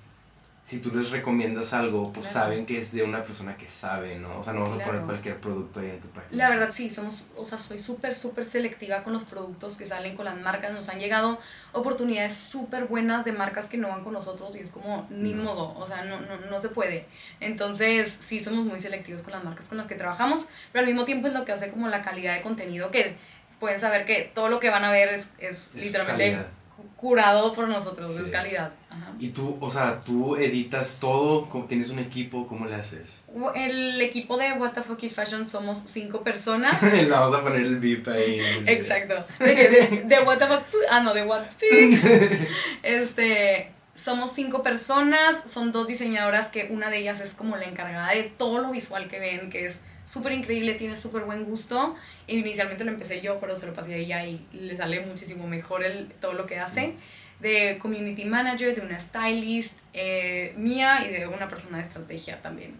si 0.70 0.78
tú 0.78 0.94
les 0.94 1.10
recomiendas 1.10 1.72
algo, 1.72 2.12
pues 2.12 2.28
Claro. 2.28 2.46
saben 2.46 2.64
que 2.64 2.78
es 2.80 2.92
de 2.92 3.02
una 3.02 3.24
persona 3.24 3.56
que 3.56 3.66
sabe, 3.66 4.20
¿no? 4.20 4.38
O 4.38 4.44
sea, 4.44 4.52
no 4.52 4.60
vas 4.70 4.80
a 4.80 4.84
poner 4.84 5.02
cualquier 5.02 5.36
producto 5.40 5.80
ahí 5.80 5.90
en 5.90 5.98
tu 6.00 6.06
página. 6.10 6.36
La 6.44 6.48
verdad 6.48 6.70
sí, 6.72 6.88
somos, 6.90 7.26
o 7.36 7.44
sea, 7.44 7.58
soy 7.58 7.76
súper, 7.80 8.14
súper 8.14 8.44
selectiva 8.44 9.02
con 9.02 9.12
los 9.12 9.24
productos 9.24 9.76
que 9.76 9.84
salen 9.84 10.14
con 10.14 10.26
las 10.26 10.38
marcas. 10.40 10.72
Nos 10.72 10.88
han 10.88 11.00
llegado 11.00 11.40
oportunidades 11.72 12.34
súper 12.34 12.84
buenas 12.84 13.24
de 13.24 13.32
marcas 13.32 13.68
que 13.68 13.78
no 13.78 13.88
van 13.88 14.04
con 14.04 14.12
nosotros 14.12 14.54
y 14.56 14.60
es 14.60 14.70
como, 14.70 15.08
ni 15.10 15.34
No. 15.34 15.42
modo, 15.42 15.76
o 15.76 15.86
sea, 15.88 16.04
no, 16.04 16.20
no, 16.20 16.36
no 16.48 16.60
se 16.60 16.68
puede. 16.68 17.06
Entonces 17.40 18.16
sí 18.20 18.38
somos 18.38 18.64
muy 18.64 18.78
selectivos 18.78 19.22
con 19.24 19.32
las 19.32 19.42
marcas 19.42 19.66
con 19.68 19.76
las 19.76 19.88
que 19.88 19.96
trabajamos, 19.96 20.46
pero 20.72 20.82
al 20.82 20.86
mismo 20.86 21.04
tiempo 21.04 21.26
es 21.26 21.34
lo 21.34 21.44
que 21.44 21.50
hace 21.50 21.70
como 21.70 21.88
la 21.88 22.02
calidad 22.02 22.36
de 22.36 22.42
contenido 22.42 22.92
que 22.92 23.16
pueden 23.58 23.80
saber 23.80 24.06
que 24.06 24.30
todo 24.32 24.48
lo 24.48 24.60
que 24.60 24.70
van 24.70 24.84
a 24.84 24.92
ver 24.92 25.08
es, 25.14 25.30
es, 25.38 25.74
Es 25.74 25.84
literalmente 25.86 26.24
calidad. 26.32 26.46
Cu- 26.80 26.88
curado 26.96 27.52
por 27.52 27.68
nosotros, 27.68 28.14
Sí. 28.16 28.22
es 28.24 28.30
calidad. 28.30 28.72
Ajá. 28.90 29.12
Y 29.18 29.28
tú, 29.28 29.56
o 29.60 29.70
sea, 29.70 30.00
tú 30.04 30.36
editas 30.36 30.98
todo, 31.00 31.48
¿cómo- 31.48 31.66
tienes 31.66 31.90
un 31.90 31.98
equipo, 32.00 32.46
¿cómo 32.48 32.66
le 32.66 32.74
haces? 32.74 33.22
El 33.54 34.00
equipo 34.00 34.36
de 34.36 34.52
What 34.54 34.72
the 34.72 34.82
Fuck 34.82 35.02
is 35.04 35.14
Fashion 35.14 35.46
somos 35.46 35.82
cinco 35.86 36.22
personas. 36.22 36.80
Vamos 37.10 37.36
a 37.38 37.42
poner 37.42 37.60
el 37.60 37.78
beep 37.78 38.08
ahí. 38.08 38.40
Exacto. 38.66 39.24
De, 39.38 39.54
de, 39.54 40.02
de 40.06 40.22
what 40.24 40.38
the 40.38 40.46
fuck, 40.46 40.62
ah, 40.90 41.00
no, 41.00 41.14
de 41.14 41.24
what 41.24 41.44
pic. 41.58 42.00
Este, 42.82 43.70
somos 43.94 44.32
cinco 44.32 44.62
personas, 44.62 45.42
son 45.48 45.72
dos 45.72 45.86
diseñadoras 45.86 46.48
que 46.48 46.68
una 46.70 46.90
de 46.90 46.98
ellas 46.98 47.20
es 47.20 47.34
como 47.34 47.56
la 47.56 47.64
encargada 47.66 48.10
de 48.12 48.24
todo 48.24 48.58
lo 48.60 48.70
visual 48.70 49.08
que 49.08 49.18
ven, 49.20 49.50
que 49.50 49.66
es 49.66 49.80
súper 50.10 50.32
increíble, 50.32 50.74
tiene 50.74 50.96
súper 50.96 51.22
buen 51.24 51.44
gusto. 51.44 51.94
Inicialmente 52.26 52.84
lo 52.84 52.90
empecé 52.90 53.20
yo, 53.20 53.38
pero 53.40 53.56
se 53.56 53.66
lo 53.66 53.72
pasé 53.72 53.94
a 53.94 53.96
ella 53.96 54.24
y 54.26 54.44
le 54.52 54.76
sale 54.76 55.00
muchísimo 55.06 55.46
mejor 55.46 55.84
el, 55.84 56.08
todo 56.20 56.32
lo 56.32 56.46
que 56.46 56.58
hace. 56.58 56.94
De 57.40 57.78
community 57.80 58.24
manager, 58.24 58.74
de 58.74 58.82
una 58.82 58.98
stylist 59.00 59.78
eh, 59.94 60.52
mía 60.56 61.06
y 61.06 61.10
de 61.12 61.26
una 61.26 61.48
persona 61.48 61.78
de 61.78 61.84
estrategia 61.84 62.42
también. 62.42 62.74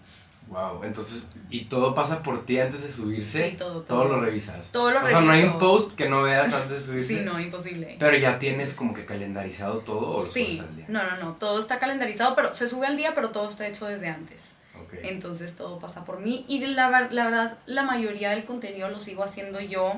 Wow, 0.48 0.82
entonces, 0.82 1.28
¿y 1.48 1.66
todo 1.66 1.94
pasa 1.94 2.24
por 2.24 2.44
ti 2.44 2.58
antes 2.58 2.82
de 2.82 2.90
subirse? 2.90 3.50
Sí, 3.50 3.56
todo, 3.56 3.82
Todo 3.82 4.02
todo. 4.02 4.04
lo 4.16 4.20
revisas. 4.20 4.66
Todo 4.72 4.90
lo 4.90 5.04
O 5.04 5.06
sea, 5.08 5.20
no 5.20 5.30
hay 5.30 5.44
un 5.44 5.58
post 5.60 5.94
que 5.94 6.08
no 6.08 6.22
veas 6.22 6.52
antes 6.52 6.70
de 6.70 6.80
subirse. 6.80 7.06
Sí, 7.06 7.20
no, 7.24 7.38
imposible. 7.38 7.96
Pero 8.00 8.16
ya 8.16 8.40
tienes 8.40 8.74
como 8.74 8.92
que 8.92 9.04
calendarizado 9.06 9.78
todo 9.78 10.08
o 10.16 10.24
lo 10.24 10.30
Sí, 10.32 10.56
subes 10.56 10.68
al 10.68 10.76
día. 10.76 10.86
no, 10.88 11.02
no, 11.04 11.16
no, 11.18 11.36
todo 11.36 11.60
está 11.60 11.78
calendarizado, 11.78 12.34
pero 12.34 12.52
se 12.52 12.68
sube 12.68 12.86
al 12.88 12.96
día, 12.96 13.14
pero 13.14 13.30
todo 13.30 13.48
está 13.48 13.68
hecho 13.68 13.86
desde 13.86 14.08
antes. 14.08 14.56
Entonces 15.02 15.56
todo 15.56 15.78
pasa 15.78 16.04
por 16.04 16.20
mí 16.20 16.44
y 16.48 16.64
la, 16.66 16.88
ver- 16.90 17.12
la 17.12 17.24
verdad 17.24 17.58
la 17.66 17.82
mayoría 17.82 18.30
del 18.30 18.44
contenido 18.44 18.88
lo 18.90 19.00
sigo 19.00 19.22
haciendo 19.24 19.60
yo 19.60 19.94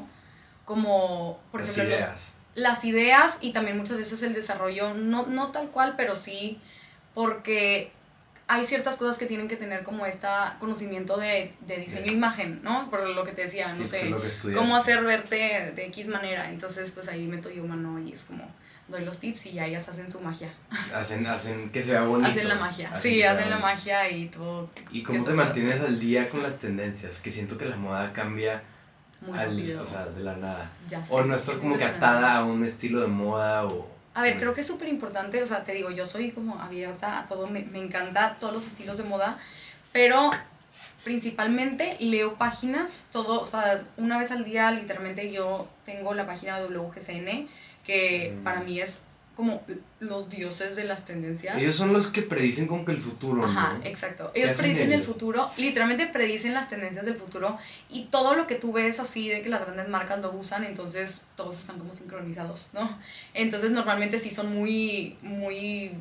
como, 0.65 1.41
por 1.51 1.61
Las 1.61 1.71
ejemplo, 1.71 1.91
los- 1.95 2.01
ideas. 2.01 2.33
las 2.55 2.85
ideas 2.85 3.39
y 3.41 3.53
también 3.53 3.77
muchas 3.79 3.97
veces 3.97 4.23
el 4.23 4.33
desarrollo, 4.35 4.95
no, 4.95 5.27
no 5.27 5.51
tal 5.53 5.69
cual, 5.69 5.95
pero 5.97 6.15
sí 6.17 6.59
porque 7.15 7.91
hay 8.49 8.65
ciertas 8.65 8.97
cosas 8.97 9.19
que 9.19 9.27
tienen 9.27 9.49
que 9.49 9.57
tener 9.57 9.83
como 9.83 10.05
este 10.05 10.27
conocimiento 10.61 11.17
de, 11.17 11.53
de 11.61 11.77
diseño 11.79 12.07
e 12.07 12.09
Sí. 12.11 12.15
imagen, 12.15 12.61
¿no? 12.63 12.91
Por 12.91 13.09
lo 13.09 13.25
que 13.25 13.33
te 13.33 13.43
decía, 13.43 13.69
no 13.69 13.85
Sí, 13.85 13.87
sé, 13.87 14.15
cómo 14.55 14.77
hacer 14.77 15.03
verte 15.05 15.73
de 15.75 15.87
X 15.87 16.07
manera. 16.09 16.51
Entonces, 16.51 16.91
pues 16.91 17.09
ahí 17.09 17.27
meto 17.27 17.49
yo 17.51 17.65
mano 17.65 17.99
y 17.99 18.13
es 18.13 18.25
como 18.25 18.45
doy 18.89 19.05
los 19.05 19.19
tips 19.19 19.47
y 19.47 19.53
ya 19.53 19.67
ellas 19.67 19.89
hacen 19.89 20.11
su 20.11 20.21
magia. 20.21 20.51
Hacen, 20.95 21.27
hacen 21.27 21.71
que 21.71 21.83
se 21.83 21.93
vea 21.93 22.05
bonito. 22.05 22.31
Hacen 22.31 22.49
la 22.49 22.57
magia. 22.57 22.91
Hacen 22.91 23.13
sí, 23.13 23.23
hacen 23.23 23.51
la 23.51 23.59
magia 23.59 24.11
y 24.11 24.29
todo 24.29 24.71
¿Y 24.91 25.03
cómo 25.03 25.25
te 25.25 25.33
mantienes 25.33 25.81
al 25.81 25.99
día 25.99 26.29
con 26.29 26.43
las 26.43 26.59
tendencias? 26.59 27.21
Que 27.21 27.33
siento 27.33 27.57
que 27.57 27.65
la 27.67 27.77
moda 27.77 28.13
cambia 28.13 28.63
muy 29.21 29.39
al, 29.39 29.51
rápido. 29.51 29.83
o 29.83 29.87
sea, 29.87 30.07
de 30.07 30.23
la 30.23 30.37
nada. 30.37 30.71
Ya 30.89 31.05
O 31.09 31.23
sé, 31.23 31.29
no 31.29 31.37
estás 31.37 31.57
es 31.57 31.61
como 31.61 31.79
que 31.79 31.85
atada 31.85 32.37
a 32.37 32.45
un 32.45 32.65
estilo 32.65 33.01
de 33.01 33.07
moda 33.07 33.67
o... 33.67 33.91
A 34.15 34.23
ver, 34.23 34.39
creo 34.39 34.53
que 34.53 34.61
es 34.61 34.67
súper 34.67 34.89
importante, 34.89 35.43
o 35.43 35.47
sea, 35.47 35.63
te 35.63 35.73
digo, 35.73 35.91
yo 35.91 36.07
soy 36.07 36.33
como 36.33 36.61
abierta 36.61 37.21
a 37.21 37.27
todo, 37.27 37.47
me, 37.47 37.63
me 37.63 37.79
encanta 37.79 38.37
todos 38.39 38.53
los 38.53 38.67
estilos 38.67 38.99
de 38.99 39.05
moda, 39.05 39.39
pero 39.91 40.31
principalmente 41.05 41.97
leo 41.99 42.35
páginas, 42.35 43.05
todo, 43.11 43.41
o 43.41 43.47
sea, 43.47 43.85
una 43.97 44.19
vez 44.19 44.31
al 44.31 44.45
día 44.45 44.71
literalmente 44.71 45.33
yo 45.33 45.69
tengo 45.85 46.15
la 46.15 46.27
página 46.27 46.61
de 46.61 46.67
WGCN, 46.67 47.49
que 47.85 48.35
Mm. 48.39 48.45
para 48.45 48.61
mí 48.63 48.81
es 48.81 49.01
como 49.37 49.63
los 49.99 50.29
dioses 50.29 50.77
de 50.77 50.85
las 50.85 51.07
tendencias. 51.07 51.57
Ellos 51.57 51.75
son 51.75 51.95
los 51.95 52.09
que 52.09 52.21
predicen 52.21 52.67
como 52.67 52.85
que 52.85 52.93
el 52.93 53.01
futuro, 53.01 53.43
Ajá, 53.43 53.79
¿no? 53.79 53.85
exacto. 53.87 54.31
¿Qué 54.35 54.45
Ellos 54.45 54.59
predicen 54.59 54.93
el 54.93 55.03
futuro, 55.05 55.51
literalmente 55.57 56.07
predicen 56.07 56.53
las 56.53 56.69
tendencias 56.69 57.07
del 57.07 57.15
futuro 57.17 57.59
y 57.89 58.05
todo 58.05 58.35
lo 58.35 58.47
que 58.47 58.57
tú 58.57 58.75
ves 58.75 59.01
así 59.01 59.31
de 59.31 59.41
que 59.43 59.49
las 59.49 59.63
grandes 59.63 59.89
marcas 59.89 60.21
lo 60.21 60.33
usan, 60.33 60.65
entonces 60.65 61.25
todos 61.35 61.59
están 61.59 61.79
como 61.79 61.95
sincronizados, 61.95 62.69
¿no? 62.75 62.99
Entonces 63.33 63.71
normalmente 63.71 64.19
sí 64.19 64.31
son 64.31 64.55
muy, 64.55 65.17
muy... 65.23 65.93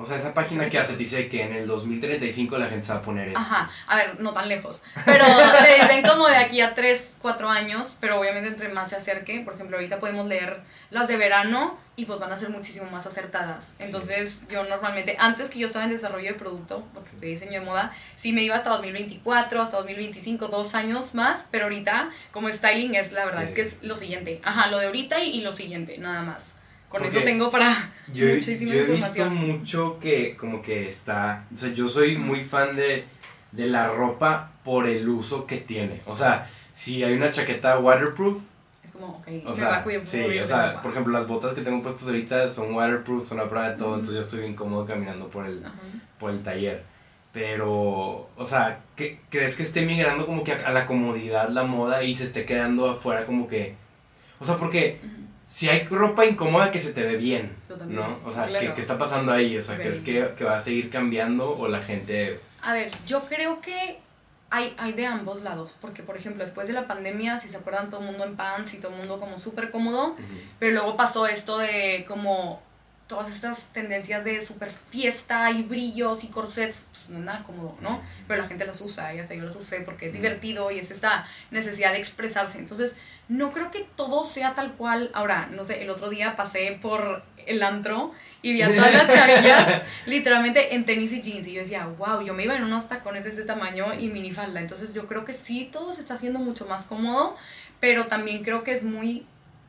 O 0.00 0.06
sea, 0.06 0.16
esa 0.16 0.32
página 0.32 0.70
que 0.70 0.78
hace 0.78 0.96
dice 0.96 1.28
que 1.28 1.42
en 1.42 1.52
el 1.52 1.66
2035 1.66 2.56
la 2.56 2.68
gente 2.68 2.86
se 2.86 2.92
va 2.92 3.00
a 3.00 3.02
poner 3.02 3.28
eso. 3.30 3.38
Ajá, 3.38 3.68
a 3.88 3.96
ver, 3.96 4.20
no 4.20 4.32
tan 4.32 4.48
lejos, 4.48 4.80
pero 5.04 5.24
te 5.26 5.82
dicen 5.82 6.06
como 6.08 6.28
de 6.28 6.36
aquí 6.36 6.60
a 6.60 6.74
3, 6.76 7.16
4 7.20 7.50
años, 7.50 7.96
pero 8.00 8.20
obviamente 8.20 8.48
entre 8.48 8.68
más 8.68 8.90
se 8.90 8.96
acerque, 8.96 9.40
por 9.44 9.54
ejemplo, 9.54 9.76
ahorita 9.76 9.98
podemos 9.98 10.26
leer 10.26 10.60
las 10.90 11.08
de 11.08 11.16
verano 11.16 11.76
y 11.96 12.04
pues 12.04 12.20
van 12.20 12.30
a 12.30 12.36
ser 12.36 12.50
muchísimo 12.50 12.88
más 12.92 13.06
acertadas. 13.08 13.74
Sí. 13.76 13.84
Entonces 13.86 14.44
yo 14.48 14.62
normalmente, 14.64 15.16
antes 15.18 15.50
que 15.50 15.58
yo 15.58 15.66
estaba 15.66 15.84
en 15.84 15.90
desarrollo 15.90 16.28
de 16.28 16.34
producto, 16.38 16.86
porque 16.94 17.08
estudié 17.08 17.30
diseño 17.30 17.58
de 17.58 17.66
moda, 17.66 17.92
sí 18.14 18.32
me 18.32 18.42
iba 18.42 18.54
hasta 18.54 18.70
2024, 18.70 19.60
hasta 19.60 19.78
2025, 19.78 20.46
dos 20.46 20.76
años 20.76 21.16
más, 21.16 21.44
pero 21.50 21.64
ahorita 21.64 22.10
como 22.30 22.48
styling 22.50 22.94
es 22.94 23.10
la 23.10 23.24
verdad, 23.24 23.40
Sí. 23.42 23.48
es 23.48 23.54
que 23.54 23.62
es 23.62 23.82
lo 23.82 23.96
siguiente. 23.96 24.40
Ajá, 24.44 24.68
lo 24.68 24.78
de 24.78 24.86
ahorita 24.86 25.24
y, 25.24 25.30
y 25.30 25.40
lo 25.40 25.50
siguiente, 25.50 25.98
nada 25.98 26.22
más. 26.22 26.54
Con 26.88 27.02
Porque 27.02 27.08
eso 27.08 27.22
tengo 27.24 27.50
para 27.50 27.90
Yo, 28.12 28.26
muchísima 28.26 28.72
yo 28.72 28.78
he 28.78 28.82
visto 28.84 28.94
información. 28.94 29.34
mucho 29.34 29.98
que 30.00 30.36
como 30.36 30.62
que 30.62 30.88
está... 30.88 31.44
O 31.54 31.56
sea, 31.58 31.70
yo 31.72 31.86
soy 31.86 32.16
muy 32.16 32.42
fan 32.44 32.76
de, 32.76 33.04
de 33.52 33.66
la 33.66 33.88
ropa 33.88 34.52
por 34.64 34.86
el 34.88 35.06
uso 35.08 35.46
que 35.46 35.58
tiene. 35.58 36.00
O 36.06 36.16
sea, 36.16 36.48
si 36.72 37.04
hay 37.04 37.12
una 37.14 37.30
chaqueta 37.30 37.78
waterproof, 37.78 38.38
Es 38.82 38.92
como, 38.92 39.06
ok, 39.18 39.28
o 39.44 39.50
me 39.50 39.56
sea, 39.56 39.68
va 39.68 39.76
a 39.78 39.82
cuidar 39.84 40.06
sí, 40.06 40.38
o 40.38 40.46
sea, 40.46 40.68
ropa. 40.68 40.82
por 40.82 40.90
ejemplo, 40.92 41.12
las 41.12 41.28
botas 41.28 41.52
que 41.52 41.60
tengo 41.60 41.82
puestas 41.82 42.06
ahorita 42.08 42.48
son 42.48 42.72
waterproof, 42.74 43.28
son 43.28 43.40
a 43.40 43.48
prueba 43.50 43.68
de 43.70 43.76
todo, 43.76 43.88
Ujú. 43.88 43.94
entonces 43.96 44.14
yo 44.14 44.20
estoy 44.22 44.40
bien 44.40 44.54
cómodo 44.54 44.86
caminando 44.86 45.28
por 45.28 45.44
el, 45.46 45.62
Ajá. 45.64 45.74
por 46.18 46.30
el 46.30 46.42
taller. 46.42 46.84
Pero, 47.32 48.28
o 48.36 48.46
sea, 48.46 48.80
¿qué- 48.96 49.20
¿crees 49.28 49.56
que 49.56 49.62
esté 49.62 49.82
migrando 49.82 50.24
como 50.26 50.42
que 50.42 50.52
a, 50.52 50.66
a 50.68 50.72
la 50.72 50.86
comodidad 50.86 51.50
la 51.50 51.64
moda 51.64 52.02
y 52.02 52.14
se 52.14 52.24
esté 52.24 52.46
quedando 52.46 52.88
afuera 52.88 53.26
como 53.26 53.46
que... 53.46 53.74
O 54.40 54.44
sea, 54.46 54.56
porque 54.56 55.00
Ujú. 55.04 55.12
Si 55.48 55.66
hay 55.70 55.86
ropa 55.86 56.26
incómoda 56.26 56.70
que 56.70 56.78
se 56.78 56.92
te 56.92 57.02
ve 57.04 57.16
bien, 57.16 57.56
¿no? 57.88 58.18
O 58.26 58.30
sea, 58.30 58.44
¿qué, 58.44 58.50
claro. 58.50 58.74
qué 58.74 58.80
está 58.82 58.98
pasando 58.98 59.32
ahí? 59.32 59.56
O 59.56 59.62
sea, 59.62 59.76
¿crees 59.76 60.00
que, 60.00 60.34
que 60.36 60.44
va 60.44 60.58
a 60.58 60.60
seguir 60.60 60.90
cambiando 60.90 61.56
o 61.56 61.68
la 61.68 61.80
gente... 61.80 62.38
A 62.60 62.74
ver, 62.74 62.92
yo 63.06 63.24
creo 63.24 63.62
que 63.62 63.98
hay, 64.50 64.74
hay 64.76 64.92
de 64.92 65.06
ambos 65.06 65.40
lados, 65.42 65.78
porque 65.80 66.02
por 66.02 66.18
ejemplo, 66.18 66.44
después 66.44 66.68
de 66.68 66.74
la 66.74 66.86
pandemia, 66.86 67.38
si 67.38 67.48
se 67.48 67.56
acuerdan, 67.56 67.88
todo 67.88 68.00
el 68.00 68.06
mundo 68.08 68.24
en 68.24 68.36
pants 68.36 68.74
y 68.74 68.76
todo 68.76 68.92
el 68.92 68.98
mundo 68.98 69.18
como 69.18 69.38
súper 69.38 69.70
cómodo, 69.70 70.16
pero 70.58 70.72
luego 70.72 70.98
pasó 70.98 71.26
esto 71.26 71.56
de 71.56 72.04
como 72.06 72.60
todas 73.08 73.34
estas 73.34 73.68
tendencias 73.68 74.22
de 74.22 74.40
super 74.42 74.70
fiesta 74.70 75.50
y 75.50 75.62
brillos 75.62 76.22
y 76.24 76.28
corsets, 76.28 76.86
pues 76.92 77.08
no 77.08 77.18
es 77.18 77.24
nada 77.24 77.42
cómodo, 77.42 77.74
¿no? 77.80 78.02
Pero 78.28 78.42
la 78.42 78.48
gente 78.48 78.66
las 78.66 78.80
usa 78.82 79.14
y 79.14 79.18
hasta 79.18 79.34
yo 79.34 79.44
las 79.44 79.56
usé 79.56 79.80
porque 79.80 80.08
es 80.08 80.12
divertido 80.12 80.70
y 80.70 80.78
es 80.78 80.90
esta 80.90 81.26
necesidad 81.50 81.92
de 81.92 81.98
expresarse. 81.98 82.58
Entonces, 82.58 82.94
no 83.28 83.52
creo 83.52 83.70
que 83.70 83.88
todo 83.96 84.26
sea 84.26 84.54
tal 84.54 84.74
cual. 84.74 85.10
Ahora, 85.14 85.48
no 85.50 85.64
sé, 85.64 85.82
el 85.82 85.88
otro 85.88 86.10
día 86.10 86.36
pasé 86.36 86.78
por 86.80 87.22
el 87.46 87.62
antro 87.62 88.12
y 88.42 88.52
vi 88.52 88.60
a 88.60 88.68
todas 88.68 88.92
las 88.92 89.08
chavillas 89.08 89.82
literalmente 90.06 90.74
en 90.74 90.84
tenis 90.84 91.10
y 91.12 91.22
jeans 91.22 91.46
y 91.46 91.54
yo 91.54 91.62
decía, 91.62 91.86
wow, 91.86 92.20
yo 92.20 92.34
me 92.34 92.44
iba 92.44 92.54
en 92.54 92.62
unos 92.62 92.90
tacones 92.90 93.24
de 93.24 93.30
ese 93.30 93.44
tamaño 93.44 93.94
y 93.98 94.08
minifalda. 94.08 94.60
Entonces, 94.60 94.94
yo 94.94 95.06
creo 95.06 95.24
que 95.24 95.32
sí, 95.32 95.70
todo 95.72 95.94
se 95.94 96.02
está 96.02 96.12
haciendo 96.12 96.40
mucho 96.40 96.66
más 96.66 96.84
cómodo, 96.84 97.36
pero 97.80 98.06
también 98.06 98.44
creo 98.44 98.64
que 98.64 98.72
es 98.72 98.82
muy, 98.82 99.26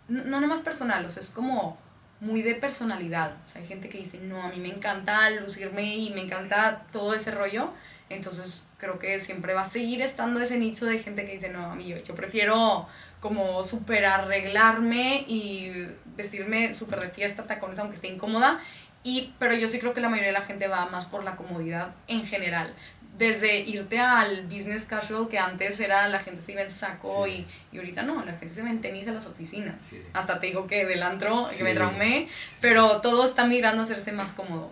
no, 0.10 0.26
no 0.26 0.42
nada 0.42 0.48
más 0.48 0.60
personal, 0.60 1.06
o 1.06 1.10
sea, 1.10 1.24
es 1.24 1.30
como 1.30 1.78
muy 2.20 2.42
de 2.42 2.56
personalidad. 2.56 3.34
O 3.34 3.58
hay 3.58 3.66
gente 3.66 3.90
que 3.90 3.98
dice, 3.98 4.20
no, 4.20 4.42
a 4.42 4.50
mí 4.50 4.60
me 4.60 4.70
encanta 4.70 5.30
lucirme 5.30 5.96
y 5.96 6.10
me 6.12 6.22
encanta 6.22 6.86
todo 6.92 7.14
ese 7.14 7.32
rollo. 7.32 7.74
Entonces, 8.10 8.68
creo 8.78 8.98
que 8.98 9.20
siempre 9.20 9.54
va 9.54 9.62
a 9.62 9.70
seguir 9.70 10.02
estando 10.02 10.40
ese 10.40 10.58
nicho 10.58 10.86
de 10.86 11.00
gente 11.00 11.26
que 11.26 11.34
dice, 11.34 11.50
no, 11.50 11.72
a 11.72 11.76
mí 11.76 11.88
yo, 11.88 11.98
yo 11.98 12.16
prefiero 12.16 12.88
como 13.20 13.64
súper 13.64 14.06
arreglarme 14.06 15.26
y 15.28 15.88
vestirme 16.16 16.74
súper 16.74 17.02
de 17.02 17.10
fiesta, 17.10 17.44
tacones, 17.44 17.78
aunque 17.80 17.96
esté 17.96 18.08
incómoda. 18.08 18.60
Y, 19.04 19.34
pero 19.40 19.54
yo 19.54 19.70
sí 19.70 19.80
creo 19.80 19.94
que 19.94 20.02
la 20.02 20.10
mayoría 20.10 20.34
de 20.34 20.40
la 20.40 20.46
gente 20.46 20.68
va 20.68 20.88
más 20.88 21.06
por 21.06 21.24
la 21.24 21.36
comodidad 21.36 21.96
en 22.08 22.26
general. 22.26 22.74
Desde 23.20 23.60
irte 23.60 24.00
al 24.00 24.48
business 24.48 24.86
casual, 24.86 25.28
que 25.28 25.38
antes 25.38 25.80
era 25.80 26.08
la 26.08 26.20
gente 26.20 26.42
se 26.42 26.54
iba 26.54 26.62
en 26.62 26.72
saco 26.72 27.26
Sí. 27.26 27.46
y, 27.72 27.76
y 27.76 27.78
ahorita 27.78 28.02
no, 28.02 28.26
la 28.26 28.32
gente 28.34 28.54
se 28.56 28.64
va 28.64 28.70
en 28.70 28.82
tenis 28.82 29.08
a 29.08 29.12
las 29.12 29.28
oficinas. 29.28 29.80
Sí. 29.82 30.02
Hasta 30.14 30.40
te 30.40 30.48
digo 30.48 30.66
que 30.66 30.86
del 30.86 31.04
antro, 31.04 31.50
que 31.56 31.64
me 31.64 31.76
traumé, 31.76 32.30
pero 32.62 33.02
todo 33.02 33.26
está 33.26 33.46
migrando 33.46 33.82
a 33.82 33.84
hacerse 33.84 34.12
más 34.14 34.32
cómodo. 34.34 34.70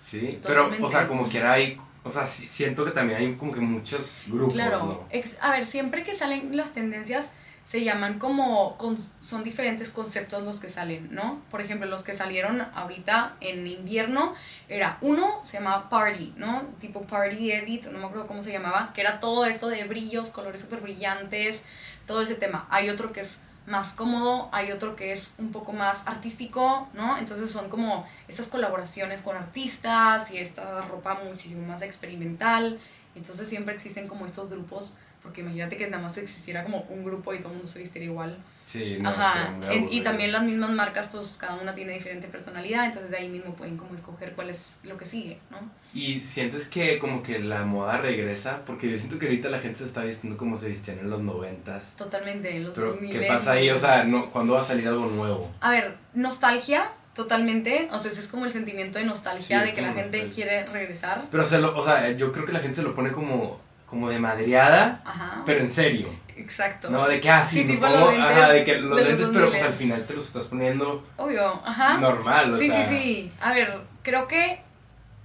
Sí, 0.00 0.38
pero, 0.46 0.70
o 0.82 0.90
sea, 0.90 1.08
como 1.08 1.28
quiera 1.28 1.52
hay... 1.52 1.78
O 2.04 2.10
sea, 2.10 2.26
siento 2.26 2.84
que 2.84 2.92
también 2.92 3.18
hay 3.20 3.34
como 3.34 3.52
que 3.52 3.58
muchos 3.60 4.24
grupos, 4.28 4.54
Claro, 4.54 5.08
a 5.40 5.50
ver, 5.50 5.66
siempre 5.66 6.04
que 6.04 6.14
salen 6.14 6.56
las 6.56 6.72
tendencias 6.72 7.30
se 7.66 7.82
llaman 7.82 8.20
como, 8.20 8.76
con- 8.76 8.96
son 9.20 9.42
diferentes 9.42 9.90
conceptos 9.90 10.44
los 10.44 10.60
que 10.60 10.68
salen, 10.68 11.12
¿no? 11.12 11.40
Por 11.50 11.60
ejemplo, 11.60 11.88
los 11.88 12.04
que 12.04 12.14
salieron 12.14 12.60
ahorita 12.74 13.34
en 13.40 13.66
invierno 13.66 14.34
era 14.68 14.98
uno, 15.00 15.40
se 15.44 15.58
llamaba 15.58 15.88
Party, 15.88 16.32
¿no? 16.36 16.62
Tipo 16.80 17.02
Party 17.02 17.50
Edit, 17.50 17.86
no 17.86 17.98
me 17.98 18.06
acuerdo 18.06 18.28
cómo 18.28 18.40
se 18.42 18.52
llamaba, 18.52 18.92
que 18.94 19.00
era 19.00 19.18
todo 19.18 19.46
esto 19.46 19.68
de 19.68 19.82
brillos, 19.84 20.30
colores 20.30 20.60
súper 20.60 20.80
brillantes, 20.80 21.62
todo 22.06 22.22
ese 22.22 22.36
tema. 22.36 22.68
Hay 22.70 22.88
otro 22.88 23.12
que 23.12 23.20
es 23.20 23.42
más 23.66 23.94
cómodo, 23.94 24.48
hay 24.52 24.70
otro 24.70 24.94
que 24.94 25.10
es 25.10 25.34
un 25.38 25.50
poco 25.50 25.72
más 25.72 26.04
artístico, 26.06 26.88
¿no? 26.94 27.18
Entonces 27.18 27.50
son 27.50 27.68
como 27.68 28.06
estas 28.28 28.46
colaboraciones 28.46 29.22
con 29.22 29.36
artistas 29.36 30.30
y 30.30 30.38
esta 30.38 30.82
ropa 30.82 31.14
muchísimo 31.24 31.66
más 31.66 31.82
experimental. 31.82 32.78
Entonces 33.16 33.48
siempre 33.48 33.74
existen 33.74 34.06
como 34.06 34.24
estos 34.26 34.50
grupos, 34.50 34.94
porque 35.26 35.40
imagínate 35.40 35.76
que 35.76 35.88
nada 35.88 36.00
más 36.04 36.16
existiera 36.18 36.62
como 36.62 36.86
un 36.88 37.02
grupo 37.04 37.34
y 37.34 37.38
todo 37.38 37.48
el 37.48 37.54
mundo 37.56 37.68
se 37.68 37.80
vistiera 37.80 38.04
igual. 38.04 38.38
Sí, 38.64 38.98
no, 39.00 39.08
Ajá. 39.10 39.52
En- 39.70 39.92
y 39.92 40.00
también 40.02 40.30
las 40.30 40.42
mismas 40.44 40.70
marcas, 40.70 41.08
pues 41.10 41.36
cada 41.38 41.54
una 41.56 41.74
tiene 41.74 41.94
diferente 41.94 42.28
personalidad, 42.28 42.84
entonces 42.86 43.10
de 43.10 43.16
ahí 43.16 43.28
mismo 43.28 43.54
pueden 43.54 43.76
como 43.76 43.94
escoger 43.96 44.32
cuál 44.34 44.50
es 44.50 44.80
lo 44.84 44.96
que 44.96 45.04
sigue, 45.04 45.38
¿no? 45.50 45.58
Y 45.94 46.20
sientes 46.20 46.66
que 46.68 46.98
como 47.00 47.22
que 47.24 47.40
la 47.40 47.64
moda 47.64 47.98
regresa, 47.98 48.64
porque 48.64 48.88
yo 48.88 48.98
siento 48.98 49.18
que 49.18 49.26
ahorita 49.26 49.48
la 49.50 49.58
gente 49.58 49.80
se 49.80 49.86
está 49.86 50.04
vistiendo 50.04 50.36
como 50.38 50.56
se 50.56 50.68
vestían 50.68 50.98
en 51.00 51.10
los 51.10 51.20
noventas. 51.22 51.94
Totalmente. 51.96 52.58
Los 52.60 52.72
Pero, 52.74 52.98
¿qué 53.00 53.06
2000s. 53.20 53.28
pasa 53.28 53.52
ahí? 53.52 53.70
O 53.70 53.78
sea, 53.78 54.04
no, 54.04 54.30
¿cuándo 54.30 54.54
va 54.54 54.60
a 54.60 54.64
salir 54.64 54.86
algo 54.86 55.06
nuevo? 55.06 55.50
A 55.60 55.70
ver, 55.70 55.96
nostalgia, 56.14 56.90
totalmente. 57.14 57.88
O 57.92 57.98
sea, 57.98 58.10
ese 58.10 58.20
es 58.20 58.28
como 58.28 58.44
el 58.44 58.50
sentimiento 58.52 58.98
de 58.98 59.04
nostalgia 59.04 59.60
Sí, 59.60 59.66
de 59.68 59.74
que 59.74 59.80
la 59.82 59.92
gente 59.94 60.18
nostalgia. 60.22 60.34
quiere 60.34 60.66
regresar. 60.66 61.26
Pero, 61.30 61.44
se 61.46 61.58
lo, 61.58 61.76
o 61.76 61.84
sea, 61.84 62.10
yo 62.12 62.32
creo 62.32 62.46
que 62.46 62.52
la 62.52 62.60
gente 62.60 62.76
se 62.76 62.82
lo 62.82 62.94
pone 62.94 63.10
como, 63.12 63.60
como 63.86 64.10
de 64.10 64.18
madreada, 64.18 65.00
Ajá. 65.04 65.42
pero 65.46 65.60
en 65.60 65.70
serio. 65.70 66.08
Exacto. 66.36 66.90
No, 66.90 67.08
de 67.08 67.20
que, 67.20 67.30
ah, 67.30 67.44
sí, 67.44 67.64
tipo 67.64 67.86
ajá, 67.86 68.52
de 68.52 68.64
que 68.64 68.76
los 68.76 68.96
de 68.96 69.12
los 69.16 69.28
pero 69.30 69.48
pues 69.48 69.62
2000s. 69.62 69.66
al 69.66 69.72
final 69.72 70.06
te 70.06 70.14
los 70.14 70.26
estás 70.26 70.46
poniendo 70.48 71.04
Obvio, 71.16 71.62
ajá. 71.64 71.96
normal, 71.98 72.52
o 72.52 72.58
sí, 72.58 72.68
sea. 72.68 72.84
sí, 72.84 72.98
sí. 72.98 73.32
A 73.40 73.54
ver, 73.54 73.80
creo 74.02 74.28
que 74.28 74.60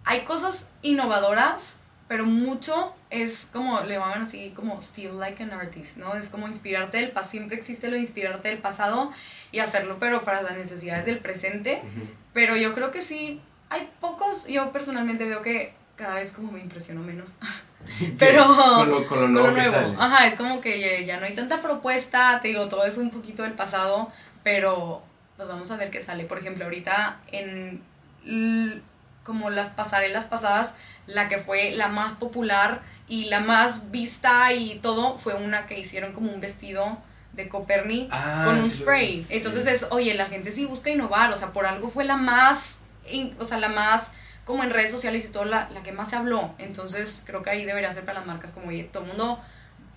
hay 0.06 0.22
cosas 0.22 0.70
innovadoras, 0.82 1.78
pero 2.08 2.26
mucho 2.26 2.94
es 3.10 3.50
como, 3.52 3.82
le 3.82 3.96
llaman 3.96 4.22
así 4.24 4.52
como 4.56 4.80
steal 4.82 5.20
like 5.20 5.42
an 5.44 5.52
artist, 5.52 5.98
¿no? 5.98 6.16
Es 6.16 6.30
como 6.30 6.48
inspirarte 6.48 6.98
del 6.98 7.12
pasado, 7.12 7.32
siempre 7.32 7.58
existe 7.58 7.88
lo 7.88 7.94
de 7.96 8.00
inspirarte 8.00 8.48
del 8.50 8.60
pasado 8.60 9.12
y 9.52 9.60
hacerlo, 9.60 9.98
pero 10.00 10.24
para 10.24 10.42
las 10.42 10.56
necesidades 10.56 11.06
del 11.06 11.20
presente. 11.20 11.82
Pero 12.34 12.56
yo 12.56 12.74
creo 12.74 12.92
que 12.92 13.02
sí, 13.02 13.42
hay 13.70 13.90
pocos, 14.00 14.46
yo 14.48 14.72
personalmente 14.72 15.26
veo 15.26 15.42
que 15.42 15.74
cada 15.98 16.16
vez 16.16 16.32
como 16.32 16.52
me 16.54 16.60
impresiono 16.62 17.02
menos. 17.02 17.36
Pero 18.20 18.46
Con 18.46 18.90
lo, 18.90 19.08
con 19.08 19.20
lo 19.20 19.24
con 19.26 19.34
nuevo, 19.34 19.48
lo 19.50 19.56
que 19.56 19.62
nuevo. 19.62 19.76
sale. 19.76 19.96
Ajá, 20.00 20.28
es 20.28 20.36
como 20.36 20.62
que 20.62 21.06
ya, 21.06 21.20
no 21.20 21.26
hay 21.26 21.34
tanta 21.36 21.62
propuesta, 21.62 22.40
te 22.42 22.50
digo, 22.50 22.68
todo 22.68 22.86
es 22.86 22.98
un 22.98 23.10
poquito 23.12 23.44
del 23.44 23.54
pasado, 23.54 24.12
pero 24.44 25.02
pues 25.38 25.48
vamos 25.48 25.72
a 25.72 25.78
ver 25.78 25.90
qué 25.92 26.02
sale. 26.02 26.26
Por 26.26 26.40
ejemplo, 26.40 26.66
ahorita 26.66 27.20
en 27.32 27.82
como 29.24 29.50
las 29.50 29.70
pasarelas 29.70 30.26
pasadas, 30.26 30.74
la 31.06 31.28
que 31.28 31.38
fue 31.38 31.72
la 31.72 31.88
más 31.88 32.14
popular 32.14 32.82
y 33.08 33.26
la 33.26 33.40
más 33.40 33.92
vista 33.92 34.52
y 34.54 34.80
todo 34.80 35.18
fue 35.18 35.34
una 35.36 35.68
que 35.68 35.80
hicieron 35.80 36.14
como 36.14 36.32
un 36.32 36.40
vestido 36.42 36.98
de 37.34 37.48
Copernic 37.48 38.10
Ah, 38.12 38.44
con 38.46 38.58
un 38.58 38.64
sí 38.64 38.70
lo 38.70 38.82
spray. 38.84 39.26
Entonces 39.30 39.64
sí. 39.66 39.70
es, 39.70 39.88
oye, 39.92 40.14
la 40.16 40.26
gente 40.26 40.52
sí 40.52 40.66
busca 40.66 40.90
innovar, 40.90 41.32
o 41.32 41.38
sea, 41.38 41.54
por 41.54 41.66
algo 41.66 41.90
fue 41.90 42.04
la 42.04 42.18
más, 42.18 42.78
o 43.40 43.46
sea, 43.46 43.58
la 43.58 43.70
más 43.70 44.12
como 44.52 44.64
en 44.64 44.70
redes 44.70 44.92
sociales 44.92 45.26
y 45.26 45.32
todo, 45.32 45.46
la, 45.46 45.70
la 45.70 45.82
que 45.84 45.92
más 45.92 46.10
se 46.10 46.16
habló. 46.16 46.54
Entonces 46.58 47.24
creo 47.26 47.42
que 47.42 47.50
ahí 47.50 47.66
debería 47.66 47.92
ser 47.94 48.06
para 48.06 48.20
las 48.20 48.28
marcas 48.28 48.54
como, 48.54 48.68
oye, 48.68 48.84
todo 48.84 49.04
el 49.04 49.10
mundo 49.10 49.40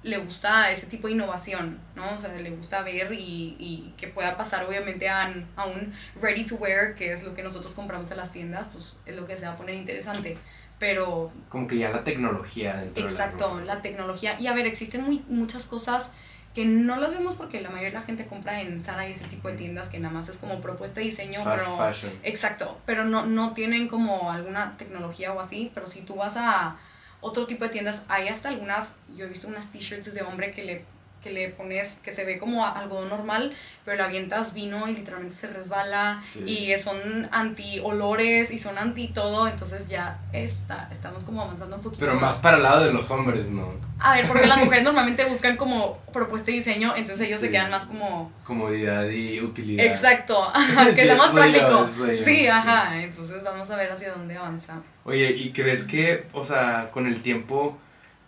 le 0.02 0.18
gusta 0.18 0.70
ese 0.70 0.86
tipo 0.86 1.06
de 1.08 1.14
innovación, 1.14 1.78
¿no? 1.96 2.12
O 2.12 2.18
sea, 2.18 2.32
le 2.32 2.50
gusta 2.50 2.82
ver 2.82 3.12
y, 3.14 3.56
y 3.58 3.94
que 3.96 4.06
pueda 4.08 4.36
pasar 4.36 4.64
obviamente 4.64 5.08
a, 5.08 5.32
a 5.56 5.64
un 5.64 5.94
ready 6.20 6.44
to 6.44 6.56
wear, 6.56 6.94
que 6.94 7.12
es 7.12 7.22
lo 7.24 7.34
que 7.34 7.42
nosotros 7.42 7.72
compramos 7.74 8.10
en 8.10 8.18
las 8.18 8.30
tiendas, 8.30 8.68
pues 8.72 8.98
es 9.06 9.16
lo 9.16 9.26
que 9.26 9.36
se 9.36 9.46
va 9.46 9.52
a 9.52 9.56
poner 9.56 9.74
interesante. 9.74 10.36
Pero 10.78 11.32
Como 11.48 11.66
que 11.66 11.78
ya 11.78 11.90
la 11.90 12.04
tecnología 12.04 12.76
dentro 12.76 13.02
de 13.02 13.08
la 13.08 13.10
Exacto, 13.10 13.60
la 13.60 13.80
tecnología. 13.80 14.38
Y 14.38 14.46
a 14.46 14.54
ver, 14.54 14.66
existen 14.66 15.02
muy, 15.02 15.24
muchas 15.28 15.66
cosas 15.66 16.10
que 16.54 16.64
no 16.64 16.96
las 16.96 17.10
vemos 17.10 17.34
porque 17.34 17.60
la 17.60 17.68
mayoría 17.68 17.90
de 17.90 17.96
la 17.96 18.02
gente 18.02 18.26
compra 18.26 18.60
en 18.60 18.80
Zara 18.80 19.08
y 19.08 19.12
ese 19.12 19.26
tipo 19.26 19.48
de 19.48 19.56
tiendas 19.56 19.88
que 19.88 19.98
nada 19.98 20.14
más 20.14 20.28
es 20.28 20.38
como 20.38 20.60
propuesta 20.60 21.00
de 21.00 21.06
diseño, 21.06 21.42
Fast 21.42 21.64
pero... 21.64 21.76
fashion. 21.76 22.12
Exacto, 22.22 22.78
pero 22.86 23.04
no, 23.04 23.26
no 23.26 23.54
tienen 23.54 23.88
como 23.88 24.30
alguna 24.30 24.76
tecnología 24.76 25.32
o 25.32 25.40
así, 25.40 25.72
pero 25.74 25.88
si 25.88 26.02
tú 26.02 26.14
vas 26.14 26.36
a 26.36 26.76
otro 27.20 27.46
tipo 27.46 27.64
de 27.64 27.70
tiendas, 27.70 28.04
hay 28.08 28.28
hasta 28.28 28.50
algunas, 28.50 28.96
yo 29.16 29.24
he 29.24 29.28
visto 29.28 29.48
unas 29.48 29.72
t-shirts 29.72 30.14
de 30.14 30.22
hombre 30.22 30.52
que 30.52 30.64
le, 30.64 30.84
que 31.24 31.30
le 31.32 31.48
pones, 31.48 31.98
que 32.04 32.12
se 32.12 32.24
ve 32.24 32.38
como 32.38 32.64
algodón 32.66 33.08
normal, 33.08 33.52
pero 33.84 33.96
le 33.96 34.02
avientas 34.04 34.54
vino 34.54 34.86
y 34.86 34.94
literalmente 34.94 35.34
se 35.34 35.46
resbala 35.48 36.22
Sí. 36.34 36.40
y 36.46 36.78
son 36.78 37.28
anti 37.32 37.80
olores 37.82 38.50
y 38.52 38.58
son 38.58 38.78
anti 38.78 39.08
todo, 39.08 39.48
entonces 39.48 39.88
ya 39.88 40.18
está, 40.32 40.88
estamos 40.92 41.24
como 41.24 41.42
avanzando 41.42 41.76
un 41.76 41.82
poquito 41.82 42.04
Pero 42.04 42.20
más 42.20 42.36
para 42.36 42.58
el 42.58 42.62
lado 42.62 42.84
de 42.84 42.92
los 42.92 43.10
hombres, 43.10 43.48
¿no? 43.50 43.72
a 43.98 44.16
ver, 44.16 44.28
porque 44.28 44.46
las 44.46 44.58
mujeres 44.62 44.84
normalmente 44.84 45.24
buscan 45.24 45.56
como 45.56 45.98
propuesta 46.12 46.50
y 46.50 46.54
diseño, 46.54 46.94
entonces 46.94 47.26
ellos 47.26 47.40
se 47.40 47.50
quedan 47.50 47.70
más 47.70 47.86
como... 47.86 48.30
Comodidad 48.44 49.08
y 49.08 49.40
utilidad. 49.40 49.86
Exacto, 49.86 50.52
que 50.94 51.00
Sí, 51.02 51.06
sea 51.08 51.16
más 51.16 51.30
práctico. 51.30 51.88
yo, 51.98 52.18
sí. 52.18 52.46
ajá, 52.46 53.00
entonces 53.02 53.42
vamos 53.42 53.70
a 53.70 53.76
ver 53.76 53.90
hacia 53.90 54.12
dónde 54.12 54.36
avanza. 54.36 54.82
Oye, 55.04 55.30
¿y 55.32 55.52
crees 55.52 55.84
que, 55.84 56.26
o 56.34 56.44
sea, 56.44 56.90
con 56.92 57.06
el 57.06 57.22
tiempo, 57.22 57.78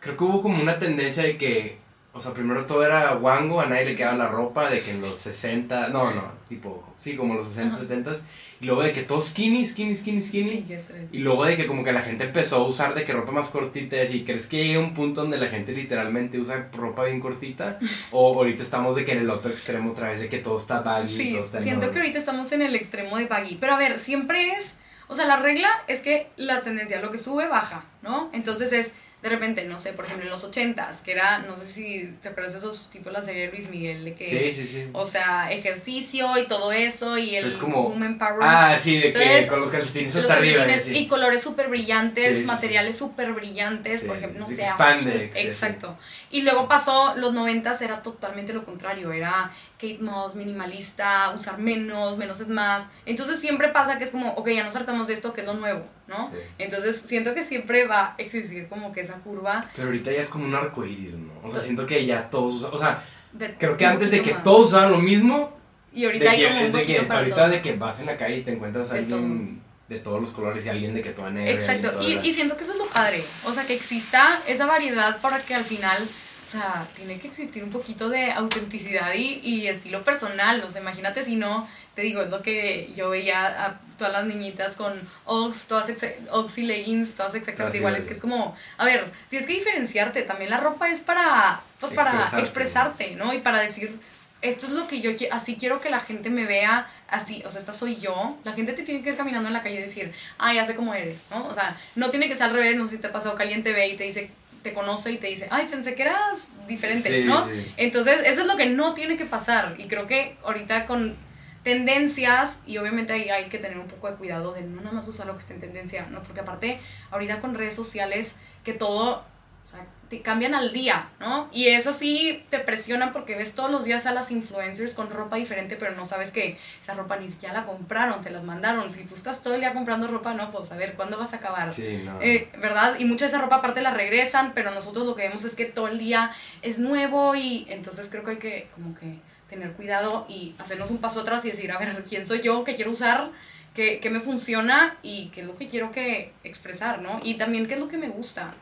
creo 0.00 0.16
que 0.16 0.24
hubo 0.24 0.40
como 0.42 0.62
una 0.62 0.78
tendencia 0.78 1.22
de 1.24 1.36
que, 1.36 1.78
o 2.16 2.20
sea, 2.20 2.32
primero 2.32 2.64
todo 2.64 2.84
era 2.84 3.12
guango, 3.14 3.60
a 3.60 3.66
nadie 3.66 3.84
le 3.84 3.94
quedaba 3.94 4.16
la 4.16 4.28
ropa, 4.28 4.70
de 4.70 4.80
que 4.80 4.90
en 4.90 5.00
los 5.02 5.18
60, 5.18 5.88
no, 5.88 6.10
no, 6.12 6.22
tipo, 6.48 6.82
sí, 6.98 7.14
como 7.14 7.34
los 7.34 7.48
60, 7.48 7.68
Ajá. 7.74 7.78
70, 7.82 8.16
y 8.60 8.64
luego 8.66 8.82
de 8.82 8.92
que 8.94 9.02
todo 9.02 9.20
skinny, 9.20 9.66
skinny, 9.66 9.94
skinny, 9.94 10.22
skinny, 10.22 10.48
Sí, 10.50 10.64
ya 10.66 10.80
sé. 10.80 11.08
y 11.12 11.18
luego 11.18 11.44
de 11.44 11.56
que 11.56 11.66
como 11.66 11.84
que 11.84 11.92
la 11.92 12.00
gente 12.00 12.24
empezó 12.24 12.56
a 12.56 12.66
usar 12.66 12.94
de 12.94 13.04
que 13.04 13.12
ropa 13.12 13.32
más 13.32 13.50
cortita, 13.50 14.02
y 14.02 14.24
¿crees 14.24 14.46
que 14.46 14.56
llegue 14.56 14.78
un 14.78 14.94
punto 14.94 15.20
donde 15.20 15.36
la 15.36 15.48
gente 15.48 15.72
literalmente 15.72 16.38
usa 16.40 16.68
ropa 16.72 17.04
bien 17.04 17.20
cortita? 17.20 17.78
O 18.12 18.34
ahorita 18.34 18.62
estamos 18.62 18.96
de 18.96 19.04
que 19.04 19.12
en 19.12 19.18
el 19.18 19.30
otro 19.30 19.50
extremo 19.50 19.90
otra 19.92 20.08
vez, 20.08 20.20
de 20.20 20.28
que 20.28 20.38
todo 20.38 20.56
está 20.56 20.80
baggy, 20.80 21.16
Sí, 21.16 21.32
todo 21.34 21.44
está 21.44 21.60
siento 21.60 21.80
que 21.80 21.84
enorme? 21.86 22.00
ahorita 22.00 22.18
estamos 22.18 22.50
en 22.52 22.62
el 22.62 22.74
extremo 22.74 23.18
de 23.18 23.26
baggy. 23.26 23.56
Pero 23.60 23.74
a 23.74 23.78
ver, 23.78 23.98
siempre 23.98 24.52
es. 24.52 24.76
O 25.08 25.14
sea, 25.14 25.26
la 25.26 25.36
regla 25.36 25.68
es 25.86 26.00
que 26.00 26.28
la 26.36 26.62
tendencia, 26.62 27.00
lo 27.00 27.10
que 27.12 27.18
sube, 27.18 27.46
baja, 27.46 27.84
¿no? 28.02 28.28
Entonces 28.32 28.72
es 28.72 28.92
de 29.22 29.30
repente, 29.30 29.64
no 29.64 29.78
sé, 29.78 29.92
por 29.92 30.04
ejemplo, 30.04 30.24
en 30.26 30.30
los 30.30 30.44
ochentas, 30.44 31.00
que 31.00 31.10
era, 31.12 31.38
no 31.38 31.56
sé 31.56 31.64
si 31.64 32.14
te 32.22 32.28
acuerdas 32.28 32.52
de 32.52 32.58
esos 32.58 32.90
tipos 32.90 33.12
la 33.12 33.22
serie 33.22 33.46
de 33.46 33.52
Luis 33.52 33.68
Miguel, 33.70 34.04
de 34.04 34.14
que, 34.14 34.26
Sí, 34.26 34.52
sí, 34.52 34.66
sí. 34.70 34.84
o 34.92 35.04
sea, 35.06 35.50
ejercicio 35.50 36.38
y 36.38 36.46
todo 36.46 36.70
eso, 36.70 37.16
y 37.18 37.34
el 37.34 37.48
Es 37.48 37.56
como- 37.56 37.88
woman 37.88 38.18
power. 38.18 38.38
Ah, 38.42 38.76
sí, 38.78 38.98
de 38.98 39.12
que 39.12 39.46
con 39.48 39.60
los 39.60 39.70
calcetines 39.70 40.14
los 40.14 40.22
hasta 40.24 40.34
arriba. 40.36 40.64
calcetines 40.64 40.96
sí. 40.98 41.04
y 41.04 41.08
colores 41.08 41.40
súper 41.42 41.68
brillantes, 41.68 42.44
materiales 42.44 42.96
súper 42.96 43.32
brillantes, 43.32 44.04
por 44.04 44.16
ejemplo, 44.16 44.40
no 44.40 44.48
sé. 44.48 44.64
spandex. 44.66 45.36
Exacto. 45.36 45.98
Y 46.30 46.42
luego 46.42 46.68
pasó, 46.68 47.14
los 47.16 47.32
noventas 47.32 47.80
era 47.82 48.02
totalmente 48.02 48.52
lo 48.52 48.64
contrario, 48.64 49.12
era 49.12 49.50
Kate 49.78 49.98
Moss, 50.00 50.34
minimalista, 50.34 51.30
usar 51.38 51.58
menos, 51.58 52.16
menos 52.16 52.40
es 52.40 52.48
más. 52.48 52.84
Entonces 53.04 53.38
siempre 53.40 53.68
pasa 53.68 53.98
que 53.98 54.04
es 54.04 54.10
como, 54.10 54.32
ok, 54.32 54.48
ya 54.48 54.64
nos 54.64 54.74
hartamos 54.76 55.06
de 55.06 55.12
esto, 55.14 55.32
que 55.32 55.42
es 55.42 55.46
lo 55.46 55.54
nuevo, 55.54 55.84
¿no? 56.08 56.30
Sí. 56.32 56.38
Entonces 56.58 57.02
siento 57.04 57.34
que 57.34 57.42
siempre 57.42 57.86
va 57.86 58.08
a 58.08 58.14
existir 58.18 58.68
como 58.68 58.92
que 58.92 59.02
esa 59.02 59.14
curva 59.14 59.68
Pero 59.76 59.88
ahorita 59.88 60.10
ya 60.12 60.20
es 60.20 60.28
como 60.30 60.46
un 60.46 60.54
arco 60.54 60.84
iris, 60.84 61.14
¿no? 61.14 61.32
O 61.44 61.50
sea, 61.50 61.60
siento 61.60 61.86
que 61.86 62.04
ya 62.06 62.30
todos 62.30 62.54
usan. 62.54 62.70
O 62.72 62.78
sea, 62.78 63.02
de 63.32 63.54
creo 63.54 63.76
que 63.76 63.84
antes 63.86 64.10
de 64.10 64.22
que 64.22 64.32
más. 64.34 64.44
todos 64.44 64.68
usaban 64.68 64.92
lo 64.92 64.98
mismo. 64.98 65.54
Y 65.92 66.04
ahorita 66.04 66.30
hay 66.30 66.38
que- 66.40 66.48
como 66.48 66.60
un 66.66 66.72
de 66.72 66.82
que 66.84 67.02
para 67.02 67.20
ahorita 67.20 67.36
todo. 67.36 67.48
de 67.50 67.62
que 67.62 67.72
vas 67.76 68.00
en 68.00 68.06
la 68.06 68.16
calle 68.16 68.36
y 68.38 68.42
te 68.42 68.52
encuentras 68.52 68.90
a 68.90 68.94
De 68.94 69.00
alguien 69.00 69.62
de 69.88 69.98
todos 70.00 70.20
los 70.20 70.32
colores 70.32 70.66
y 70.66 70.68
alguien 70.68 70.94
de 70.94 71.00
que 71.02 71.10
toda 71.10 71.30
negra. 71.30 71.52
Exacto, 71.52 71.88
y, 72.02 72.14
toda- 72.14 72.26
y 72.26 72.32
siento 72.32 72.56
que 72.56 72.64
eso 72.64 72.72
es 72.72 72.78
lo 72.78 72.86
padre, 72.86 73.22
o 73.44 73.52
sea, 73.52 73.64
que 73.66 73.74
exista 73.74 74.40
esa 74.46 74.66
variedad 74.66 75.20
para 75.20 75.38
que 75.40 75.54
al 75.54 75.64
final, 75.64 75.98
o 76.46 76.50
sea, 76.50 76.86
tiene 76.94 77.18
que 77.18 77.26
existir 77.28 77.64
un 77.64 77.70
poquito 77.70 78.08
de 78.08 78.30
autenticidad 78.30 79.12
y, 79.14 79.40
y 79.42 79.66
estilo 79.66 80.04
personal, 80.04 80.62
o 80.62 80.68
sea, 80.70 80.80
imagínate 80.80 81.24
si 81.24 81.34
no, 81.36 81.68
te 81.94 82.02
digo, 82.02 82.22
es 82.22 82.30
lo 82.30 82.42
que 82.42 82.92
yo 82.94 83.10
veía 83.10 83.46
a 83.66 83.80
todas 83.98 84.12
las 84.12 84.26
niñitas 84.26 84.74
con 84.76 84.92
Uggs, 85.26 85.66
todas 85.66 85.88
exa- 85.88 86.14
Uggs 86.32 86.58
y 86.58 86.62
leggings, 86.62 87.14
todas 87.14 87.34
exactamente 87.34 87.78
iguales, 87.78 88.02
es. 88.02 88.06
que 88.08 88.14
es 88.14 88.20
como, 88.20 88.54
a 88.78 88.84
ver, 88.84 89.10
tienes 89.28 89.46
que 89.48 89.54
diferenciarte, 89.54 90.22
también 90.22 90.50
la 90.50 90.58
ropa 90.58 90.88
es 90.88 91.00
para, 91.00 91.60
pues 91.80 91.92
para 91.94 92.10
Expresarte. 92.12 92.40
expresarte, 92.42 93.10
¿no? 93.16 93.32
Y 93.32 93.38
para 93.40 93.58
decir, 93.60 93.98
esto 94.42 94.66
es 94.66 94.72
lo 94.72 94.86
que 94.86 95.00
yo 95.00 95.10
así 95.32 95.56
quiero 95.56 95.80
que 95.80 95.90
la 95.90 96.00
gente 96.00 96.30
me 96.30 96.44
vea 96.44 96.88
así, 97.08 97.42
o 97.46 97.50
sea, 97.50 97.58
esta 97.60 97.72
soy 97.72 97.96
yo. 97.96 98.36
La 98.44 98.52
gente 98.52 98.72
te 98.74 98.82
tiene 98.82 99.02
que 99.02 99.10
ir 99.10 99.16
caminando 99.16 99.48
en 99.48 99.54
la 99.54 99.62
calle 99.62 99.76
y 99.80 99.82
decir, 99.82 100.12
ah, 100.38 100.52
ya 100.54 100.64
sé 100.64 100.74
cómo 100.76 100.94
eres, 100.94 101.22
¿no? 101.30 101.46
O 101.48 101.54
sea, 101.54 101.76
no 101.96 102.10
tiene 102.10 102.28
que 102.28 102.34
ser 102.36 102.44
al 102.44 102.52
revés, 102.54 102.76
no 102.76 102.86
sé 102.86 102.96
si 102.96 103.00
te 103.02 103.08
ha 103.08 103.12
pasado 103.12 103.34
que 103.34 103.42
alguien 103.42 103.62
te 103.64 103.72
ve 103.72 103.88
y 103.88 103.96
te 103.96 104.04
dice, 104.04 104.30
te 104.66 104.74
conoce 104.74 105.12
y 105.12 105.18
te 105.18 105.28
dice, 105.28 105.46
ay, 105.50 105.66
pensé 105.70 105.94
que 105.94 106.02
eras 106.02 106.50
diferente, 106.66 107.08
Sí, 107.22 107.24
¿no? 107.26 107.46
sí. 107.46 107.72
Entonces, 107.76 108.20
eso 108.26 108.40
es 108.42 108.46
lo 108.46 108.56
que 108.56 108.66
no 108.66 108.94
tiene 108.94 109.16
que 109.16 109.24
pasar. 109.26 109.74
Y 109.78 109.84
creo 109.86 110.06
que 110.06 110.36
ahorita 110.44 110.86
con 110.86 111.14
tendencias, 111.62 112.60
y 112.66 112.78
obviamente 112.78 113.12
ahí 113.12 113.28
hay 113.28 113.46
que 113.46 113.58
tener 113.58 113.78
un 113.78 113.88
poco 113.88 114.10
de 114.10 114.16
cuidado 114.16 114.52
de 114.52 114.62
no 114.62 114.80
nada 114.82 114.92
más 114.92 115.08
usar 115.08 115.26
lo 115.26 115.34
que 115.34 115.40
está 115.40 115.54
en 115.54 115.60
tendencia, 115.60 116.06
¿no? 116.10 116.22
Porque 116.22 116.40
aparte, 116.40 116.80
ahorita 117.10 117.40
con 117.40 117.54
redes 117.54 117.74
sociales, 117.74 118.34
que 118.64 118.72
todo, 118.72 119.24
o 119.66 119.68
sea, 119.68 119.84
te 120.08 120.22
cambian 120.22 120.54
al 120.54 120.72
día, 120.72 121.08
¿no? 121.18 121.48
Y 121.50 121.66
eso 121.66 121.92
sí 121.92 122.44
te 122.50 122.60
presiona 122.60 123.12
porque 123.12 123.34
ves 123.34 123.52
todos 123.52 123.68
los 123.68 123.84
días 123.84 124.06
a 124.06 124.12
las 124.12 124.30
influencers 124.30 124.94
con 124.94 125.10
ropa 125.10 125.34
diferente, 125.34 125.74
pero 125.74 125.90
no 125.96 126.06
sabes 126.06 126.30
que 126.30 126.56
esa 126.80 126.94
ropa 126.94 127.16
ni 127.16 127.28
siquiera 127.28 127.52
la 127.52 127.66
compraron, 127.66 128.22
se 128.22 128.30
las 128.30 128.44
mandaron. 128.44 128.92
Si 128.92 129.02
tú 129.02 129.16
estás 129.16 129.42
todo 129.42 129.54
el 129.54 129.60
día 129.60 129.74
comprando 129.74 130.06
ropa, 130.06 130.34
no, 130.34 130.52
pues 130.52 130.70
a 130.70 130.76
ver, 130.76 130.94
¿cuándo 130.94 131.18
vas 131.18 131.32
a 131.32 131.38
acabar? 131.38 131.74
Sí, 131.74 132.02
no. 132.04 132.22
Eh, 132.22 132.48
¿Verdad? 132.58 132.94
Y 133.00 133.06
mucha 133.06 133.24
de 133.24 133.30
esa 133.30 133.40
ropa 133.40 133.56
aparte 133.56 133.82
la 133.82 133.90
regresan, 133.90 134.52
pero 134.54 134.70
nosotros 134.70 135.04
lo 135.04 135.16
que 135.16 135.22
vemos 135.22 135.42
es 135.42 135.56
que 135.56 135.64
todo 135.64 135.88
el 135.88 135.98
día 135.98 136.30
es 136.62 136.78
nuevo 136.78 137.34
y 137.34 137.66
entonces 137.68 138.08
creo 138.08 138.22
que 138.22 138.30
hay 138.30 138.38
que 138.38 138.68
como 138.72 138.94
que 138.94 139.18
tener 139.50 139.72
cuidado 139.72 140.26
y 140.28 140.54
hacernos 140.58 140.92
un 140.92 140.98
paso 140.98 141.22
atrás 141.22 141.44
y 141.44 141.50
decir, 141.50 141.72
a 141.72 141.78
ver, 141.78 142.04
¿quién 142.08 142.24
soy 142.24 142.40
yo? 142.40 142.62
¿Qué 142.62 142.76
quiero 142.76 142.92
usar? 142.92 143.30
¿Qué, 143.74 143.98
qué 143.98 144.10
me 144.10 144.20
funciona? 144.20 144.96
¿Y 145.02 145.30
qué 145.30 145.40
es 145.40 145.46
lo 145.48 145.56
que 145.56 145.66
quiero 145.66 145.90
que 145.90 146.32
expresar, 146.44 147.02
no? 147.02 147.18
Y 147.24 147.34
también 147.34 147.66
qué 147.66 147.74
es 147.74 147.80
lo 147.80 147.88
que 147.88 147.98
me 147.98 148.08
gusta, 148.08 148.54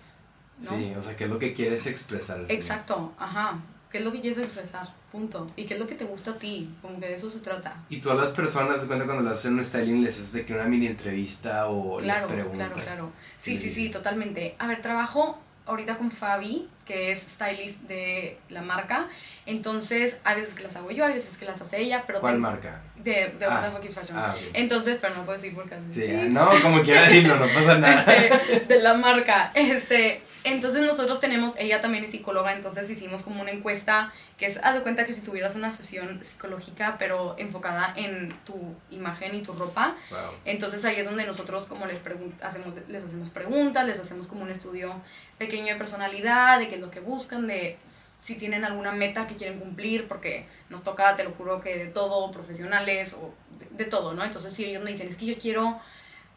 ¿no? 0.61 0.71
Sí, 0.71 0.93
o 0.99 1.03
sea, 1.03 1.17
¿qué 1.17 1.25
es 1.25 1.31
lo 1.31 1.39
que 1.39 1.55
quieres 1.55 1.87
expresar? 1.87 2.45
Exacto, 2.49 3.13
ajá. 3.19 3.59
¿Qué 3.91 3.99
es 3.99 4.05
lo 4.05 4.11
que 4.13 4.21
quieres 4.21 4.39
expresar? 4.39 4.89
Punto. 5.13 5.47
¿Y 5.55 5.67
qué 5.67 5.75
es 5.75 5.81
lo 5.81 5.87
que 5.87 5.95
te 5.95 6.05
gusta 6.05 6.33
a 6.33 6.39
ti? 6.39 6.69
Como 6.83 6.99
que 6.99 7.07
de 7.07 7.15
eso 7.15 7.31
se 7.31 7.39
trata. 7.39 7.77
Y 7.89 8.01
todas 8.01 8.19
las 8.19 8.31
personas, 8.33 8.81
se 8.81 8.89
cuenta 8.89 9.05
cuando 9.05 9.23
las 9.23 9.35
hacen 9.39 9.55
un 9.57 9.65
styling, 9.65 10.03
les 10.03 10.15
haces 10.15 10.33
de 10.33 10.45
que 10.45 10.53
una 10.53 10.65
mini 10.65 10.89
entrevista 10.89 11.69
o 11.69 11.99
Claro, 11.99 12.27
les 12.27 12.35
preguntas. 12.35 12.69
claro, 12.73 12.83
claro. 12.85 13.13
Sí, 13.39 13.55
Sí, 13.57 13.63
sí, 13.63 13.69
sí, 13.71 13.87
sí. 13.87 13.91
totalmente. 13.93 14.57
A 14.59 14.67
ver, 14.67 14.83
trabajo 14.83 15.39
ahorita 15.67 15.97
con 15.97 16.11
Fabi, 16.11 16.69
que 16.85 17.13
es 17.13 17.21
stylist 17.21 17.83
de 17.83 18.37
la 18.49 18.63
marca. 18.63 19.07
Entonces, 19.47 20.19
hay 20.25 20.41
veces 20.41 20.55
que 20.55 20.65
las 20.65 20.75
hago 20.77 20.91
yo, 20.91 21.07
hay 21.07 21.15
veces 21.15 21.39
que 21.39 21.45
las 21.45 21.63
hace 21.63 21.81
ella, 21.81 22.03
pero 22.07 22.21
¿Cuál 22.21 22.35
ten- 22.35 22.41
marca? 22.43 22.83
De, 22.97 23.35
de 23.39 23.47
Ah, 23.47 23.71
Fashion. 23.81 24.19
Ah, 24.19 24.35
ok. 24.37 24.51
Entonces, 24.55 24.99
pero 25.01 25.15
no 25.15 25.25
puedo 25.25 25.39
decir 25.39 25.55
porque 25.55 25.77
Sí, 25.93 26.05
ah, 26.11 26.25
no, 26.29 26.51
como 26.63 26.83
quiera 26.83 27.03
decirlo, 27.03 27.37
no 27.37 27.47
pasa 27.47 27.79
nada. 27.79 28.03
este, 28.13 28.61
de 28.75 28.83
la 28.83 28.95
marca. 28.95 29.53
Este, 29.55 30.23
entonces 30.45 30.83
nosotros 30.83 31.21
tenemos, 31.21 31.55
ella 31.59 31.81
también 31.81 32.05
es 32.05 32.11
psicóloga, 32.11 32.53
entonces 32.53 32.89
hicimos 32.91 33.23
como 33.23 33.41
una 33.41 33.51
encuesta 33.51 34.13
que 34.39 34.47
es, 34.47 34.59
haz 34.63 34.75
de 34.75 34.83
cuenta 34.83 35.07
que 35.07 35.15
si 35.15 35.23
tuvieras 35.23 35.57
una 35.57 35.73
sesión 35.73 36.23
psicológica, 36.23 36.97
pero 36.99 37.35
enfocada 37.39 37.95
en 37.97 38.35
tu 38.45 38.55
imagen 38.91 39.35
y 39.35 39.43
tu 39.43 39.55
ropa, 39.55 39.97
Wow. 40.11 40.19
entonces 40.45 40.85
ahí 40.85 40.97
es 40.97 41.07
donde 41.07 41.25
nosotros 41.27 41.65
como 41.65 41.87
les, 41.87 41.99
hacemos, 42.43 42.75
les 42.89 43.03
hacemos 43.03 43.31
preguntas, 43.31 43.87
les 43.87 43.99
hacemos 43.99 44.27
como 44.27 44.43
un 44.43 44.51
estudio 44.51 45.01
pequeño 45.39 45.73
de 45.73 45.77
personalidad, 45.77 46.59
de 46.59 46.69
qué 46.69 46.75
es 46.75 46.81
lo 46.81 46.91
que 46.91 47.01
buscan, 47.01 47.47
de 47.47 47.79
si 48.21 48.37
tienen 48.37 48.65
alguna 48.65 48.93
meta 48.93 49.27
que 49.27 49.35
quieren 49.37 49.59
cumplir, 49.59 50.09
porque 50.09 50.47
nos 50.69 50.83
toca, 50.83 51.17
te 51.17 51.25
lo 51.25 51.33
juro, 51.33 51.61
que 51.61 51.77
de 51.77 51.87
todo, 51.87 52.31
profesionales 52.31 53.15
o 53.15 53.35
de, 53.59 53.85
de 53.85 53.91
todo, 53.91 54.15
¿no? 54.15 54.25
Entonces 54.25 54.53
si 54.53 54.65
ellos 54.65 54.83
me 54.83 54.91
dicen, 54.91 55.09
es 55.09 55.17
que 55.17 55.27
yo 55.27 55.39
quiero 55.39 55.81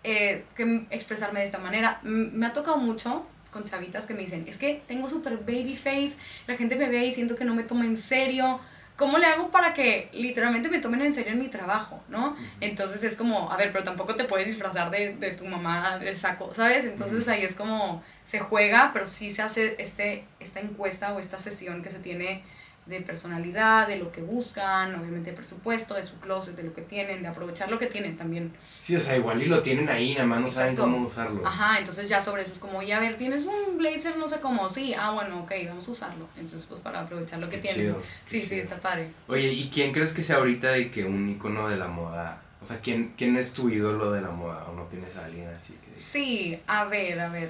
eh, 0.04 0.46
que 0.56 0.86
expresarme 0.91 1.41
de 1.41 1.46
esta 1.46 1.58
manera, 1.58 2.00
me 2.04 2.46
ha 2.46 2.54
tocado 2.54 2.78
mucho 2.78 3.26
con 3.52 3.64
chavitas 3.64 4.06
que 4.06 4.14
me 4.14 4.22
dicen, 4.22 4.46
es 4.48 4.58
que 4.58 4.82
tengo 4.88 5.10
súper 5.10 5.38
baby 5.38 5.76
face, 5.76 6.16
la 6.48 6.56
gente 6.56 6.76
me 6.76 6.90
ve 6.90 7.06
y 7.06 7.14
siento 7.14 7.36
que 7.36 7.46
no 7.46 7.56
me 7.56 7.64
toma 7.64 7.86
en 7.86 7.98
serio. 7.98 8.60
¿Cómo 8.96 9.20
le 9.20 9.28
hago 9.28 9.52
para 9.52 9.76
que 9.76 10.10
literalmente 10.12 10.70
me 10.70 10.80
tomen 10.80 11.04
en 11.04 11.14
serio 11.14 11.34
en 11.34 11.38
mi 11.40 11.50
trabajo, 11.50 12.04
no? 12.10 12.36
Entonces 12.62 13.04
es 13.04 13.16
como, 13.16 13.52
a 13.52 13.56
ver, 13.56 13.72
pero 13.72 13.84
tampoco 13.84 14.16
te 14.16 14.24
puedes 14.24 14.48
disfrazar 14.48 14.90
de, 14.90 15.14
de 15.14 15.32
tu 15.32 15.46
mamá 15.46 16.00
de 16.00 16.16
saco, 16.16 16.52
¿sabes? 16.56 16.84
Entonces 16.84 17.28
ahí 17.28 17.44
es 17.44 17.54
como, 17.54 18.02
se 18.26 18.40
juega, 18.40 18.90
pero 18.94 19.06
sí 19.06 19.30
se 19.30 19.44
hace 19.44 19.76
este, 19.78 20.26
esta 20.40 20.62
encuesta 20.62 21.14
o 21.14 21.20
esta 21.20 21.38
sesión 21.38 21.84
que 21.84 21.92
se 21.92 22.00
tiene 22.00 22.42
de 22.88 23.02
personalidad, 23.02 23.88
de 23.88 23.97
lo 23.97 24.12
que 24.12 24.21
buscan, 24.21 24.95
obviamente 24.95 25.32
de 25.32 25.36
presupuesto, 25.36 25.93
de 25.95 26.04
su 26.04 26.15
closet, 26.19 26.56
de 26.56 26.63
lo 26.63 26.73
que 26.73 26.82
tienen, 26.82 27.21
de 27.21 27.28
aprovechar 27.28 27.69
lo 27.69 27.78
que 27.78 27.88
tienen 27.88 28.15
también. 28.17 28.54
Sí, 28.82 28.95
o 28.95 29.00
sea, 29.00 29.17
igual 29.17 29.41
y 29.41 29.45
lo 29.47 29.62
tienen 29.62 29.89
ahí, 29.89 30.13
nada 30.13 30.26
más 30.26 30.39
no 30.41 30.50
saben 30.50 30.76
cómo 30.76 31.06
usarlo. 31.06 31.45
Ajá, 31.45 31.80
entonces 31.80 32.08
ya 32.10 32.21
sobre 32.21 32.43
eso 32.43 32.54
es 32.54 32.60
como, 32.60 32.82
y 32.82 32.91
a 32.91 33.00
ver, 33.00 33.17
tienes 33.17 33.45
un 33.45 33.78
blazer, 33.78 34.17
no 34.17 34.28
sé 34.28 34.39
cómo, 34.39 34.69
sí, 34.69 34.93
ah, 34.97 35.12
bueno, 35.12 35.41
ok, 35.43 35.52
vamos 35.67 35.88
a 35.88 35.91
usarlo. 35.91 36.28
Entonces, 36.36 36.65
pues 36.65 36.80
para 36.82 37.02
aprovechar 37.02 37.39
lo 37.39 37.50
que 37.50 37.58
Qué 37.60 37.73
tienen. 37.73 37.82
chido, 37.82 38.02
qué 38.02 38.30
Sí, 38.30 38.41
sí, 38.41 38.50
chido. 38.50 38.62
está 38.63 38.80
padre. 38.80 39.12
Oye, 39.28 39.52
¿y 39.52 39.69
quién 39.69 39.91
crees 39.91 40.13
que 40.13 40.23
sea 40.23 40.38
ahorita 40.38 40.71
de 40.71 40.89
que 40.89 41.04
un 41.06 41.30
icono 41.30 41.67
de 41.69 41.76
la 41.78 41.88
moda? 41.88 42.41
O 42.62 42.65
sea, 42.65 42.80
¿quién, 42.80 43.13
quién 43.17 43.38
es 43.38 43.54
tu 43.54 43.69
ídolo 43.69 44.12
de 44.12 44.21
la 44.21 44.30
moda? 44.32 44.65
¿O 44.69 44.73
no 44.73 44.84
tienes 44.86 45.15
a 45.17 45.26
alguien 45.26 45.47
así 45.50 45.73
que... 45.73 46.00
Sí, 46.00 46.60
a 46.67 46.86
ver, 46.86 47.19
a 47.19 47.30
ver. 47.30 47.50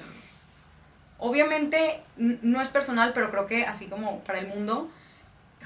Obviamente 1.20 2.00
no 2.16 2.60
es 2.62 2.68
personal, 2.68 3.12
pero 3.12 3.30
creo 3.30 3.46
que 3.46 3.64
así 3.64 3.86
como 3.86 4.20
para 4.20 4.38
el 4.38 4.46
mundo, 4.48 4.88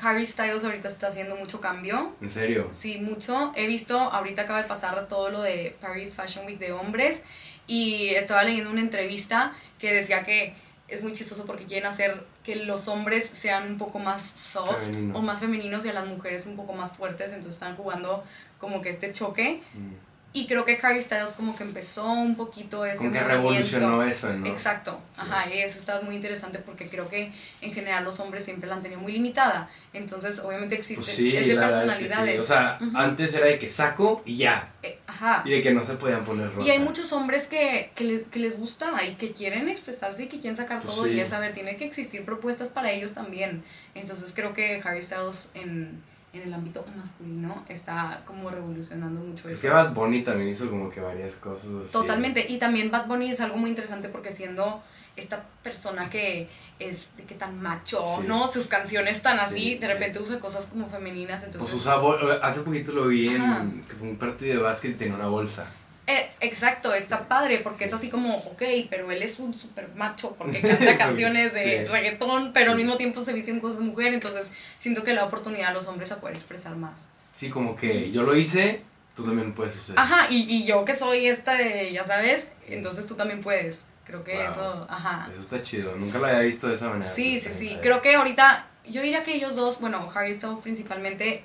Harry 0.02 0.26
Styles 0.26 0.64
ahorita 0.64 0.88
está 0.88 1.06
haciendo 1.08 1.36
mucho 1.36 1.60
cambio. 1.60 2.14
¿En 2.20 2.30
serio? 2.30 2.68
Sí, 2.74 2.98
mucho. 2.98 3.52
He 3.54 3.66
visto, 3.66 3.98
ahorita 3.98 4.42
acaba 4.42 4.62
de 4.62 4.68
pasar 4.68 5.06
todo 5.08 5.30
lo 5.30 5.42
de 5.42 5.76
Paris 5.80 6.14
Fashion 6.14 6.44
Week 6.46 6.58
de 6.58 6.72
hombres 6.72 7.22
y 7.66 8.08
estaba 8.10 8.42
leyendo 8.42 8.70
una 8.70 8.80
entrevista 8.80 9.52
que 9.78 9.92
decía 9.92 10.24
que 10.24 10.54
es 10.88 11.02
muy 11.02 11.12
chistoso 11.12 11.46
porque 11.46 11.64
quieren 11.64 11.86
hacer 11.88 12.24
que 12.44 12.56
los 12.56 12.88
hombres 12.88 13.24
sean 13.32 13.72
un 13.72 13.78
poco 13.78 13.98
más 13.98 14.22
soft 14.22 14.76
Femeninos. 14.86 15.16
o 15.16 15.22
más 15.22 15.40
femeninos 15.40 15.86
y 15.86 15.88
a 15.88 15.92
las 15.92 16.06
mujeres 16.06 16.46
un 16.46 16.56
poco 16.56 16.72
más 16.74 16.92
fuertes, 16.92 17.28
entonces 17.28 17.54
están 17.54 17.76
jugando 17.76 18.24
como 18.58 18.82
que 18.82 18.90
este 18.90 19.10
choque 19.12 19.62
Mm. 19.74 19.92
Y 20.35 20.47
creo 20.47 20.64
que 20.64 20.79
Harry 20.83 21.03
Styles 21.03 21.33
como 21.33 21.55
que 21.55 21.62
empezó 21.62 22.07
un 22.11 22.37
poquito 22.37 22.87
ese 22.87 22.97
Como 22.99 23.12
que 23.12 23.21
revolucionó 23.23 24.03
eso, 24.03 24.33
¿no? 24.33 24.47
Exacto, 24.47 25.01
Sí. 25.14 25.21
ajá, 25.23 25.49
y 25.53 25.59
eso 25.59 25.79
está 25.79 26.01
muy 26.01 26.16
interesante 26.16 26.59
porque 26.59 26.88
creo 26.88 27.09
que 27.09 27.33
en 27.61 27.73
general 27.75 28.05
los 28.05 28.18
hombres 28.21 28.45
siempre 28.45 28.68
la 28.68 28.77
han 28.77 28.83
tenido 28.83 29.01
muy 29.01 29.12
limitada. 29.12 29.68
Entonces, 29.92 30.38
obviamente 30.38 30.75
existe, 30.75 31.05
Pues 31.05 31.16
sí, 31.16 31.37
es 31.37 31.47
de 31.47 31.55
verdad 31.55 31.85
es 31.85 31.90
que 31.99 32.03
sí. 32.05 32.09
personalidades. 32.09 32.40
O 32.42 32.45
sea, 32.47 32.79
Ujú. 32.81 32.97
antes 32.97 33.35
era 33.35 33.47
de 33.47 33.59
que 33.59 33.68
saco 33.68 34.23
y 34.25 34.37
ya. 34.38 34.73
Eh, 34.83 34.99
ajá. 35.07 35.42
Y 35.45 35.51
de 35.51 35.62
que 35.62 35.73
no 35.75 35.85
se 35.85 35.95
podían 35.95 36.25
poner 36.25 36.51
rosa. 36.55 36.66
Y 36.66 36.71
hay 36.71 36.79
muchos 36.79 37.12
hombres 37.12 37.47
que, 37.47 37.92
que, 37.95 38.05
les, 38.05 38.27
que 38.29 38.38
les 38.38 38.59
gusta 38.59 38.90
y 39.05 39.16
que 39.16 39.33
quieren 39.33 39.68
expresarse 39.68 40.25
y 40.25 40.27
que 40.29 40.38
quieren 40.38 40.57
sacar 40.57 40.81
Pues 40.81 40.95
todo. 40.95 41.07
Y 41.07 41.21
es, 41.21 41.33
a 41.35 41.40
ver, 41.40 41.53
tiene 41.53 41.77
que 41.77 41.85
existir 41.85 42.25
propuestas 42.25 42.71
para 42.71 42.90
ellos 42.90 43.12
también. 43.12 43.64
Entonces 43.95 44.33
creo 44.35 44.55
que 44.55 44.81
Harry 44.83 45.03
Styles 45.03 45.51
en, 45.53 46.03
en 46.33 46.42
el 46.42 46.55
ámbito 46.55 46.85
masculino 46.97 47.62
está 47.68 48.23
como 48.27 48.49
revolucionando 48.51 49.21
mucho 49.21 49.49
Es 49.49 49.55
eso. 49.59 49.62
que 49.62 49.68
Bad 49.75 49.92
Bunny 49.92 50.23
también 50.23 50.49
hizo 50.51 50.68
como 50.71 50.88
que 50.90 51.01
varias 51.01 51.35
cosas 51.37 51.71
así. 51.85 51.92
Totalmente. 51.92 52.47
Y 52.51 52.59
también 52.59 52.90
Bad 52.90 53.07
Bunny 53.07 53.31
es 53.33 53.40
algo 53.40 53.57
muy 53.59 53.68
interesante 53.71 54.09
porque 54.09 54.33
siendo 54.33 54.83
esta 55.14 55.45
persona 55.62 56.09
que 56.09 56.49
es 56.78 57.14
de 57.18 57.24
que 57.24 57.35
tan 57.35 57.61
macho, 57.61 58.03
Sí. 58.20 58.26
¿no? 58.26 58.47
Sus 58.49 58.66
canciones 58.68 59.20
tan 59.20 59.39
Sí, 59.39 59.45
así, 59.45 59.74
de 59.74 59.87
sí. 59.87 59.93
repente 59.93 60.18
usa 60.20 60.41
cosas 60.41 60.66
como 60.66 60.89
femeninas, 60.89 61.45
entonces... 61.45 61.70
Pues 61.70 61.85
bol- 62.01 62.41
hace 62.43 62.61
poquito 62.62 62.93
lo 62.93 63.09
vi 63.09 63.37
Ajá. 63.37 63.61
en 63.61 63.83
que 63.85 63.95
fue 63.95 64.09
un 64.09 64.16
partido 64.16 64.57
de 64.57 64.62
básquet 64.62 64.93
y 64.93 64.95
tenía 64.95 65.14
una 65.16 65.26
bolsa. 65.28 65.66
Eh, 66.12 66.30
exacto, 66.40 66.92
está 66.94 67.28
padre 67.28 67.58
porque 67.58 67.84
es 67.84 67.92
así 67.92 68.10
como, 68.10 68.36
ok, 68.38 68.62
pero 68.90 69.10
él 69.10 69.22
es 69.22 69.38
un 69.38 69.54
super 69.54 69.88
macho 69.94 70.34
porque 70.36 70.60
canta 70.60 70.96
canciones 70.98 71.54
de 71.54 71.86
reggaetón, 71.90 72.52
pero 72.52 72.72
al 72.72 72.76
mismo 72.76 72.96
tiempo 72.96 73.24
se 73.24 73.32
viste 73.32 73.50
en 73.50 73.60
cosas 73.60 73.78
de 73.78 73.84
mujer, 73.84 74.12
entonces 74.12 74.50
siento 74.78 75.04
que 75.04 75.10
le 75.12 75.16
da 75.20 75.26
oportunidad 75.26 75.70
a 75.70 75.72
los 75.72 75.86
hombres 75.86 76.10
a 76.12 76.20
poder 76.20 76.36
expresar 76.36 76.76
más. 76.76 77.08
Sí, 77.34 77.48
como 77.50 77.76
que 77.76 78.10
yo 78.10 78.22
lo 78.24 78.36
hice, 78.36 78.82
tú 79.16 79.24
también 79.24 79.54
puedes 79.54 79.74
hacer. 79.76 79.94
Ajá, 79.98 80.26
y, 80.30 80.42
y 80.52 80.64
yo 80.66 80.84
que 80.84 80.94
soy 80.94 81.26
esta 81.26 81.54
de, 81.54 81.92
ya 81.92 82.04
sabes, 82.04 82.48
Sí. 82.66 82.74
entonces 82.74 83.06
tú 83.06 83.14
también 83.14 83.40
puedes. 83.40 83.86
Creo 84.04 84.24
que 84.24 84.34
Wow. 84.34 84.50
eso, 84.50 84.86
ajá. 84.90 85.28
Eso 85.32 85.40
está 85.40 85.62
chido, 85.62 85.94
nunca 85.96 86.18
lo 86.18 86.26
había 86.26 86.40
visto 86.40 86.68
de 86.68 86.74
esa 86.74 86.88
manera. 86.88 87.08
Sí, 87.08 87.38
sí, 87.40 87.50
sí. 87.52 87.78
Creo 87.80 88.02
que 88.02 88.14
ahorita, 88.16 88.66
yo 88.84 89.00
diría 89.00 89.22
que 89.22 89.34
ellos 89.34 89.54
dos, 89.56 89.80
bueno, 89.80 90.10
Harry 90.14 90.34
Styles 90.34 90.58
principalmente 90.62 91.44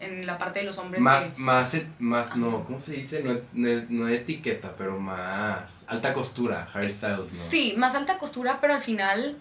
en 0.00 0.26
la 0.26 0.38
parte 0.38 0.60
de 0.60 0.64
los 0.66 0.78
hombres. 0.78 1.00
Más, 1.02 1.32
que- 1.32 1.40
más, 1.40 1.74
et- 1.74 1.88
más, 1.98 2.36
no. 2.36 2.64
¿cómo 2.64 2.80
se 2.80 2.92
dice? 2.92 3.22
No, 3.22 3.34
no, 3.52 3.82
no 3.90 4.08
etiqueta, 4.08 4.74
pero 4.76 4.98
más 4.98 5.84
alta 5.88 6.14
costura, 6.14 6.68
Harry 6.72 6.90
Styles, 6.90 7.32
¿no? 7.32 7.42
Sí, 7.50 7.74
más 7.76 7.94
alta 7.94 8.18
costura, 8.18 8.58
pero 8.60 8.74
al 8.74 8.82
final, 8.82 9.36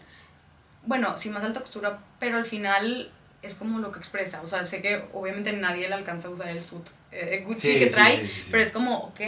bueno, 0.86 1.18
sí, 1.18 1.30
más 1.30 1.44
alta 1.44 1.60
costura, 1.62 2.00
pero 2.20 2.38
al 2.38 2.46
final 2.46 3.12
es 3.42 3.54
como 3.56 3.80
lo 3.80 3.92
que 3.92 4.00
expresa. 4.00 4.42
O 4.42 4.48
sea, 4.48 4.66
sé 4.66 4.82
que 4.82 5.04
obviamente 5.14 5.52
nadie 5.54 5.88
le 5.88 5.94
alcanza 5.96 6.28
a 6.28 6.32
usar 6.32 6.50
el 6.50 6.62
suit 6.62 6.88
eh, 7.12 7.44
Gucci 7.46 7.74
Sí, 7.74 7.80
que 7.80 7.88
trae, 7.88 8.22
sí, 8.22 8.28
sí, 8.44 8.48
pero 8.52 8.64
es 8.64 8.72
como, 8.72 8.98
ok, 8.98 9.20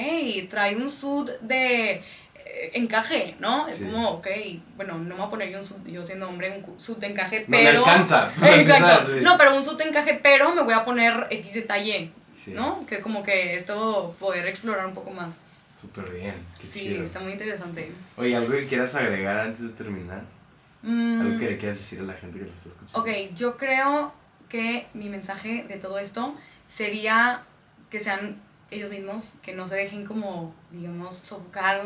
trae 0.49 0.75
un 0.75 0.89
suit 0.89 1.29
de 1.41 1.91
eh, 2.35 2.71
encaje, 2.73 3.35
¿no? 3.39 3.67
Es 3.67 3.81
como, 3.81 4.09
ok, 4.11 4.27
bueno, 4.75 4.95
no 4.95 5.03
me 5.03 5.15
voy 5.15 5.27
a 5.27 5.29
poner 5.29 5.49
yo, 5.51 5.59
un 5.59 5.65
suit, 5.65 5.85
yo 5.87 6.03
siendo 6.03 6.27
hombre 6.27 6.63
un 6.67 6.79
suit 6.79 6.97
de 6.99 7.07
encaje, 7.07 7.45
No 7.47 7.57
me 7.57 7.63
pero... 7.63 7.79
alcanza. 7.79 8.31
para 8.39 8.55
Exacto. 8.61 8.85
empezar, 8.85 9.07
sí. 9.19 9.23
No, 9.23 9.37
pero 9.37 9.55
un 9.55 9.63
suit 9.63 9.77
de 9.77 9.83
encaje, 9.85 10.19
pero 10.21 10.53
me 10.53 10.63
voy 10.63 10.73
a 10.73 10.83
poner 10.83 11.27
X 11.29 11.53
detalle, 11.53 12.11
¿no? 12.47 12.85
Que 12.87 12.99
como 13.01 13.23
que 13.23 13.55
esto 13.55 14.15
poder 14.19 14.47
explorar 14.47 14.85
un 14.87 14.93
poco 14.93 15.11
más. 15.11 15.35
Súper 15.79 16.11
bien, 16.11 16.33
qué 16.59 16.67
Sí, 16.67 16.79
chido. 16.89 17.03
está 17.05 17.19
muy 17.21 17.31
interesante. 17.33 17.91
Oye, 18.17 18.35
¿algo 18.35 18.51
que 18.51 18.67
quieras 18.67 18.93
agregar 18.95 19.39
antes 19.39 19.61
de 19.61 19.69
terminar? 19.69 20.23
Mm, 20.81 21.21
¿Algo 21.21 21.39
que 21.39 21.45
le 21.45 21.57
quieras 21.57 21.77
decir 21.77 21.99
a 21.99 22.03
la 22.03 22.13
gente 22.13 22.39
que 22.39 22.45
lo 22.45 22.51
está 22.51 22.69
escuchando? 22.69 22.99
Ok, 22.99 23.35
yo 23.35 23.57
creo 23.57 24.13
que 24.47 24.87
mi 24.93 25.09
mensaje 25.09 25.65
de 25.67 25.75
todo 25.77 25.99
esto 25.99 26.35
sería 26.67 27.43
que 27.89 27.99
sean 27.99 28.41
ellos 28.71 28.89
mismos, 28.89 29.39
que 29.41 29.53
no 29.53 29.67
se 29.67 29.75
dejen 29.75 30.05
como, 30.05 30.53
digamos, 30.71 31.15
sofocar 31.15 31.81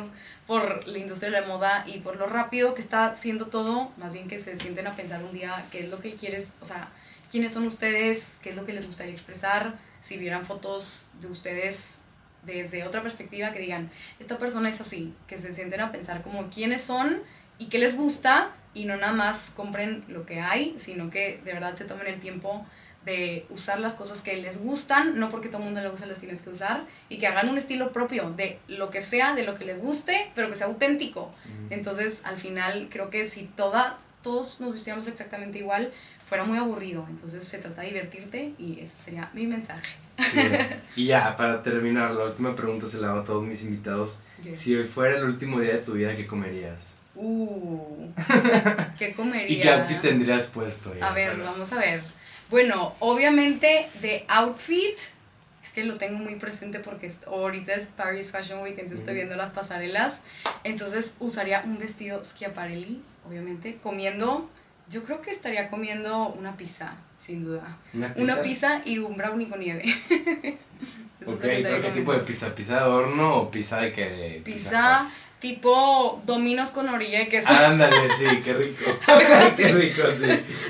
por 0.45 0.85
la 0.87 0.97
industria 0.97 1.31
de 1.31 1.41
la 1.41 1.47
moda 1.47 1.85
y 1.87 1.99
por 1.99 2.17
lo 2.17 2.25
rápido 2.25 2.73
que 2.73 2.81
está 2.81 3.05
haciendo 3.05 3.47
todo, 3.47 3.91
más 3.97 4.11
bien 4.11 4.27
que 4.27 4.39
se 4.39 4.57
sienten 4.57 4.87
a 4.87 4.95
pensar 4.95 5.23
un 5.23 5.33
día 5.33 5.65
qué 5.71 5.81
es 5.81 5.89
lo 5.89 5.99
que 5.99 6.13
quieres, 6.13 6.57
o 6.61 6.65
sea, 6.65 6.89
quiénes 7.31 7.53
son 7.53 7.65
ustedes, 7.67 8.39
qué 8.43 8.49
es 8.49 8.55
lo 8.55 8.65
que 8.65 8.73
les 8.73 8.85
gustaría 8.85 9.13
expresar, 9.13 9.75
si 10.01 10.17
vieran 10.17 10.45
fotos 10.45 11.05
de 11.21 11.27
ustedes 11.27 11.99
desde 12.45 12.83
otra 12.85 13.01
perspectiva, 13.01 13.53
que 13.53 13.59
digan, 13.59 13.89
esta 14.19 14.37
persona 14.37 14.69
es 14.69 14.81
así, 14.81 15.13
que 15.27 15.37
se 15.37 15.53
sienten 15.53 15.79
a 15.79 15.93
pensar 15.93 16.21
como 16.21 16.49
quiénes 16.49 16.81
son 16.81 17.21
y 17.63 17.67
qué 17.67 17.77
les 17.77 17.95
gusta 17.95 18.51
y 18.73 18.85
no 18.85 18.97
nada 18.97 19.13
más 19.13 19.51
compren 19.55 20.03
lo 20.07 20.25
que 20.25 20.39
hay, 20.39 20.75
sino 20.77 21.09
que 21.09 21.39
de 21.45 21.53
verdad 21.53 21.75
se 21.77 21.85
tomen 21.85 22.07
el 22.07 22.19
tiempo 22.19 22.65
de 23.05 23.45
usar 23.49 23.79
las 23.79 23.95
cosas 23.95 24.21
que 24.21 24.35
les 24.37 24.61
gustan, 24.61 25.19
no 25.19 25.29
porque 25.29 25.49
todo 25.49 25.59
el 25.59 25.65
mundo 25.65 25.81
le 25.81 25.89
gusta 25.89 26.05
las 26.05 26.19
tienes 26.19 26.41
que 26.41 26.49
usar, 26.49 26.85
y 27.09 27.17
que 27.17 27.27
hagan 27.27 27.49
un 27.49 27.57
estilo 27.57 27.91
propio 27.91 28.31
de 28.31 28.59
lo 28.67 28.89
que 28.89 29.01
sea, 29.01 29.33
de 29.33 29.43
lo 29.43 29.55
que 29.55 29.65
les 29.65 29.81
guste, 29.81 30.31
pero 30.35 30.49
que 30.49 30.55
sea 30.55 30.67
auténtico. 30.67 31.33
Mm. 31.45 31.73
Entonces, 31.73 32.21
al 32.25 32.37
final, 32.37 32.87
creo 32.89 33.09
que 33.09 33.25
si 33.25 33.43
toda, 33.43 33.97
todos 34.21 34.61
nos 34.61 34.73
vistiéramos 34.73 35.07
exactamente 35.07 35.59
igual, 35.59 35.91
fuera 36.27 36.45
muy 36.45 36.57
aburrido. 36.57 37.05
Entonces, 37.09 37.45
se 37.45 37.57
trata 37.57 37.81
de 37.81 37.89
divertirte 37.89 38.53
y 38.57 38.79
ese 38.79 38.97
sería 38.97 39.29
mi 39.33 39.47
mensaje. 39.47 39.97
Chido. 40.31 40.57
Y 40.95 41.05
ya, 41.05 41.35
para 41.35 41.61
terminar, 41.61 42.11
la 42.11 42.25
última 42.25 42.55
pregunta 42.55 42.87
se 42.87 42.99
la 42.99 43.09
hago 43.09 43.19
a 43.19 43.25
todos 43.25 43.43
mis 43.43 43.61
invitados. 43.63 44.17
Si 44.53 44.75
hoy 44.75 44.85
fuera 44.85 45.17
el 45.17 45.25
último 45.25 45.59
día 45.59 45.73
de 45.73 45.79
tu 45.79 45.93
vida, 45.93 46.15
¿qué 46.15 46.25
comerías? 46.25 47.02
Uh, 47.15 48.09
¿qué 48.97 49.13
comería? 49.13 49.57
¿Y 49.57 49.61
qué 49.61 49.69
outfit 49.69 50.01
tendrías 50.01 50.47
puesto? 50.47 50.93
ya? 50.95 51.07
A 51.07 51.13
ver, 51.13 51.37
vamos 51.37 51.71
a 51.71 51.77
ver. 51.77 52.03
Bueno, 52.49 52.95
obviamente 52.99 53.89
de 54.01 54.25
outfit, 54.27 54.97
es 55.63 55.71
que 55.73 55.83
lo 55.83 55.97
tengo 55.97 56.19
muy 56.19 56.35
presente 56.35 56.79
porque 56.79 57.11
ahorita 57.27 57.73
es 57.73 57.87
Paris 57.87 58.31
Fashion 58.31 58.61
Week, 58.61 58.73
entonces 58.73 58.99
estoy 58.99 59.15
viendo 59.15 59.35
las 59.35 59.51
pasarelas. 59.51 60.21
Entonces 60.63 61.15
usaría 61.19 61.63
un 61.65 61.77
vestido 61.77 62.23
Schiaparelli, 62.23 63.01
obviamente, 63.27 63.77
comiendo, 63.81 64.49
yo 64.89 65.03
creo 65.03 65.21
que 65.21 65.31
estaría 65.31 65.69
comiendo 65.69 66.27
una 66.27 66.57
pizza, 66.57 66.95
sin 67.17 67.45
duda. 67.45 67.77
¿Una 67.93 68.13
pizza? 68.13 68.33
Una 68.33 68.41
pizza 68.41 68.81
y 68.85 68.97
un 68.99 69.17
brownie 69.17 69.49
con 69.49 69.59
nieve. 69.59 69.83
Ok, 71.25 71.39
que 71.39 71.55
estaría 71.55 71.79
¿pero 71.79 71.81
qué 71.81 71.99
tipo 71.99 72.11
de 72.11 72.19
pizza? 72.19 72.53
¿Pizza 72.53 72.81
de 72.81 72.83
horno 72.83 73.37
o 73.37 73.49
pizza 73.49 73.77
de 73.77 73.93
qué? 73.93 74.09
De 74.09 74.41
Pizza 74.43 75.09
tipo 75.43 76.21
dominos 76.25 76.69
con 76.69 76.87
orilla 76.87 77.19
de 77.19 77.27
queso. 77.27 77.49
Ándale, 77.49 77.97
sí, 78.17 78.25
qué 78.45 78.53
rico. 78.53 78.85
Algo 79.07 79.33
así. 79.33 79.63
qué 79.63 79.73
rico, 79.73 80.03
sí. 80.17 80.27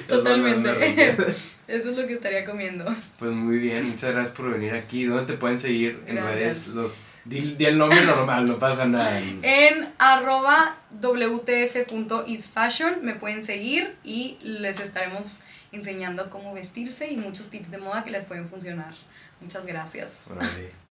Totalmente. 0.07 0.71
Eso 1.67 1.91
es 1.91 1.97
lo 1.97 2.07
que 2.07 2.13
estaría 2.13 2.43
comiendo. 2.43 2.84
Pues 3.19 3.32
muy 3.32 3.59
bien, 3.59 3.88
muchas 3.88 4.13
gracias 4.13 4.36
por 4.36 4.51
venir 4.51 4.74
aquí. 4.74 5.05
¿Dónde 5.05 5.32
te 5.32 5.38
pueden 5.38 5.59
seguir 5.59 6.01
en 6.07 6.15
Gracias. 6.15 6.36
redes? 6.36 6.67
Los, 6.69 7.03
di, 7.24 7.53
di 7.53 7.65
el 7.65 7.78
nombre 7.78 8.03
normal, 8.03 8.47
no 8.47 8.57
pasa 8.57 8.86
nada. 8.86 9.19
En 9.19 9.93
arroba 9.99 10.78
wtf.isfashion 10.99 13.05
me 13.05 13.13
pueden 13.13 13.45
seguir 13.45 13.95
y 14.03 14.39
les 14.41 14.80
estaremos 14.80 15.41
enseñando 15.71 16.32
cómo 16.32 16.51
vestirse 16.53 17.11
y 17.11 17.17
muchos 17.17 17.51
tips 17.51 17.69
de 17.69 17.78
moda 17.78 18.03
que 18.03 18.09
les 18.09 18.26
pueden 18.26 18.49
funcionar. 18.49 18.95
Muchas 19.39 19.67
gracias. 19.67 20.26
Órale. 20.32 20.84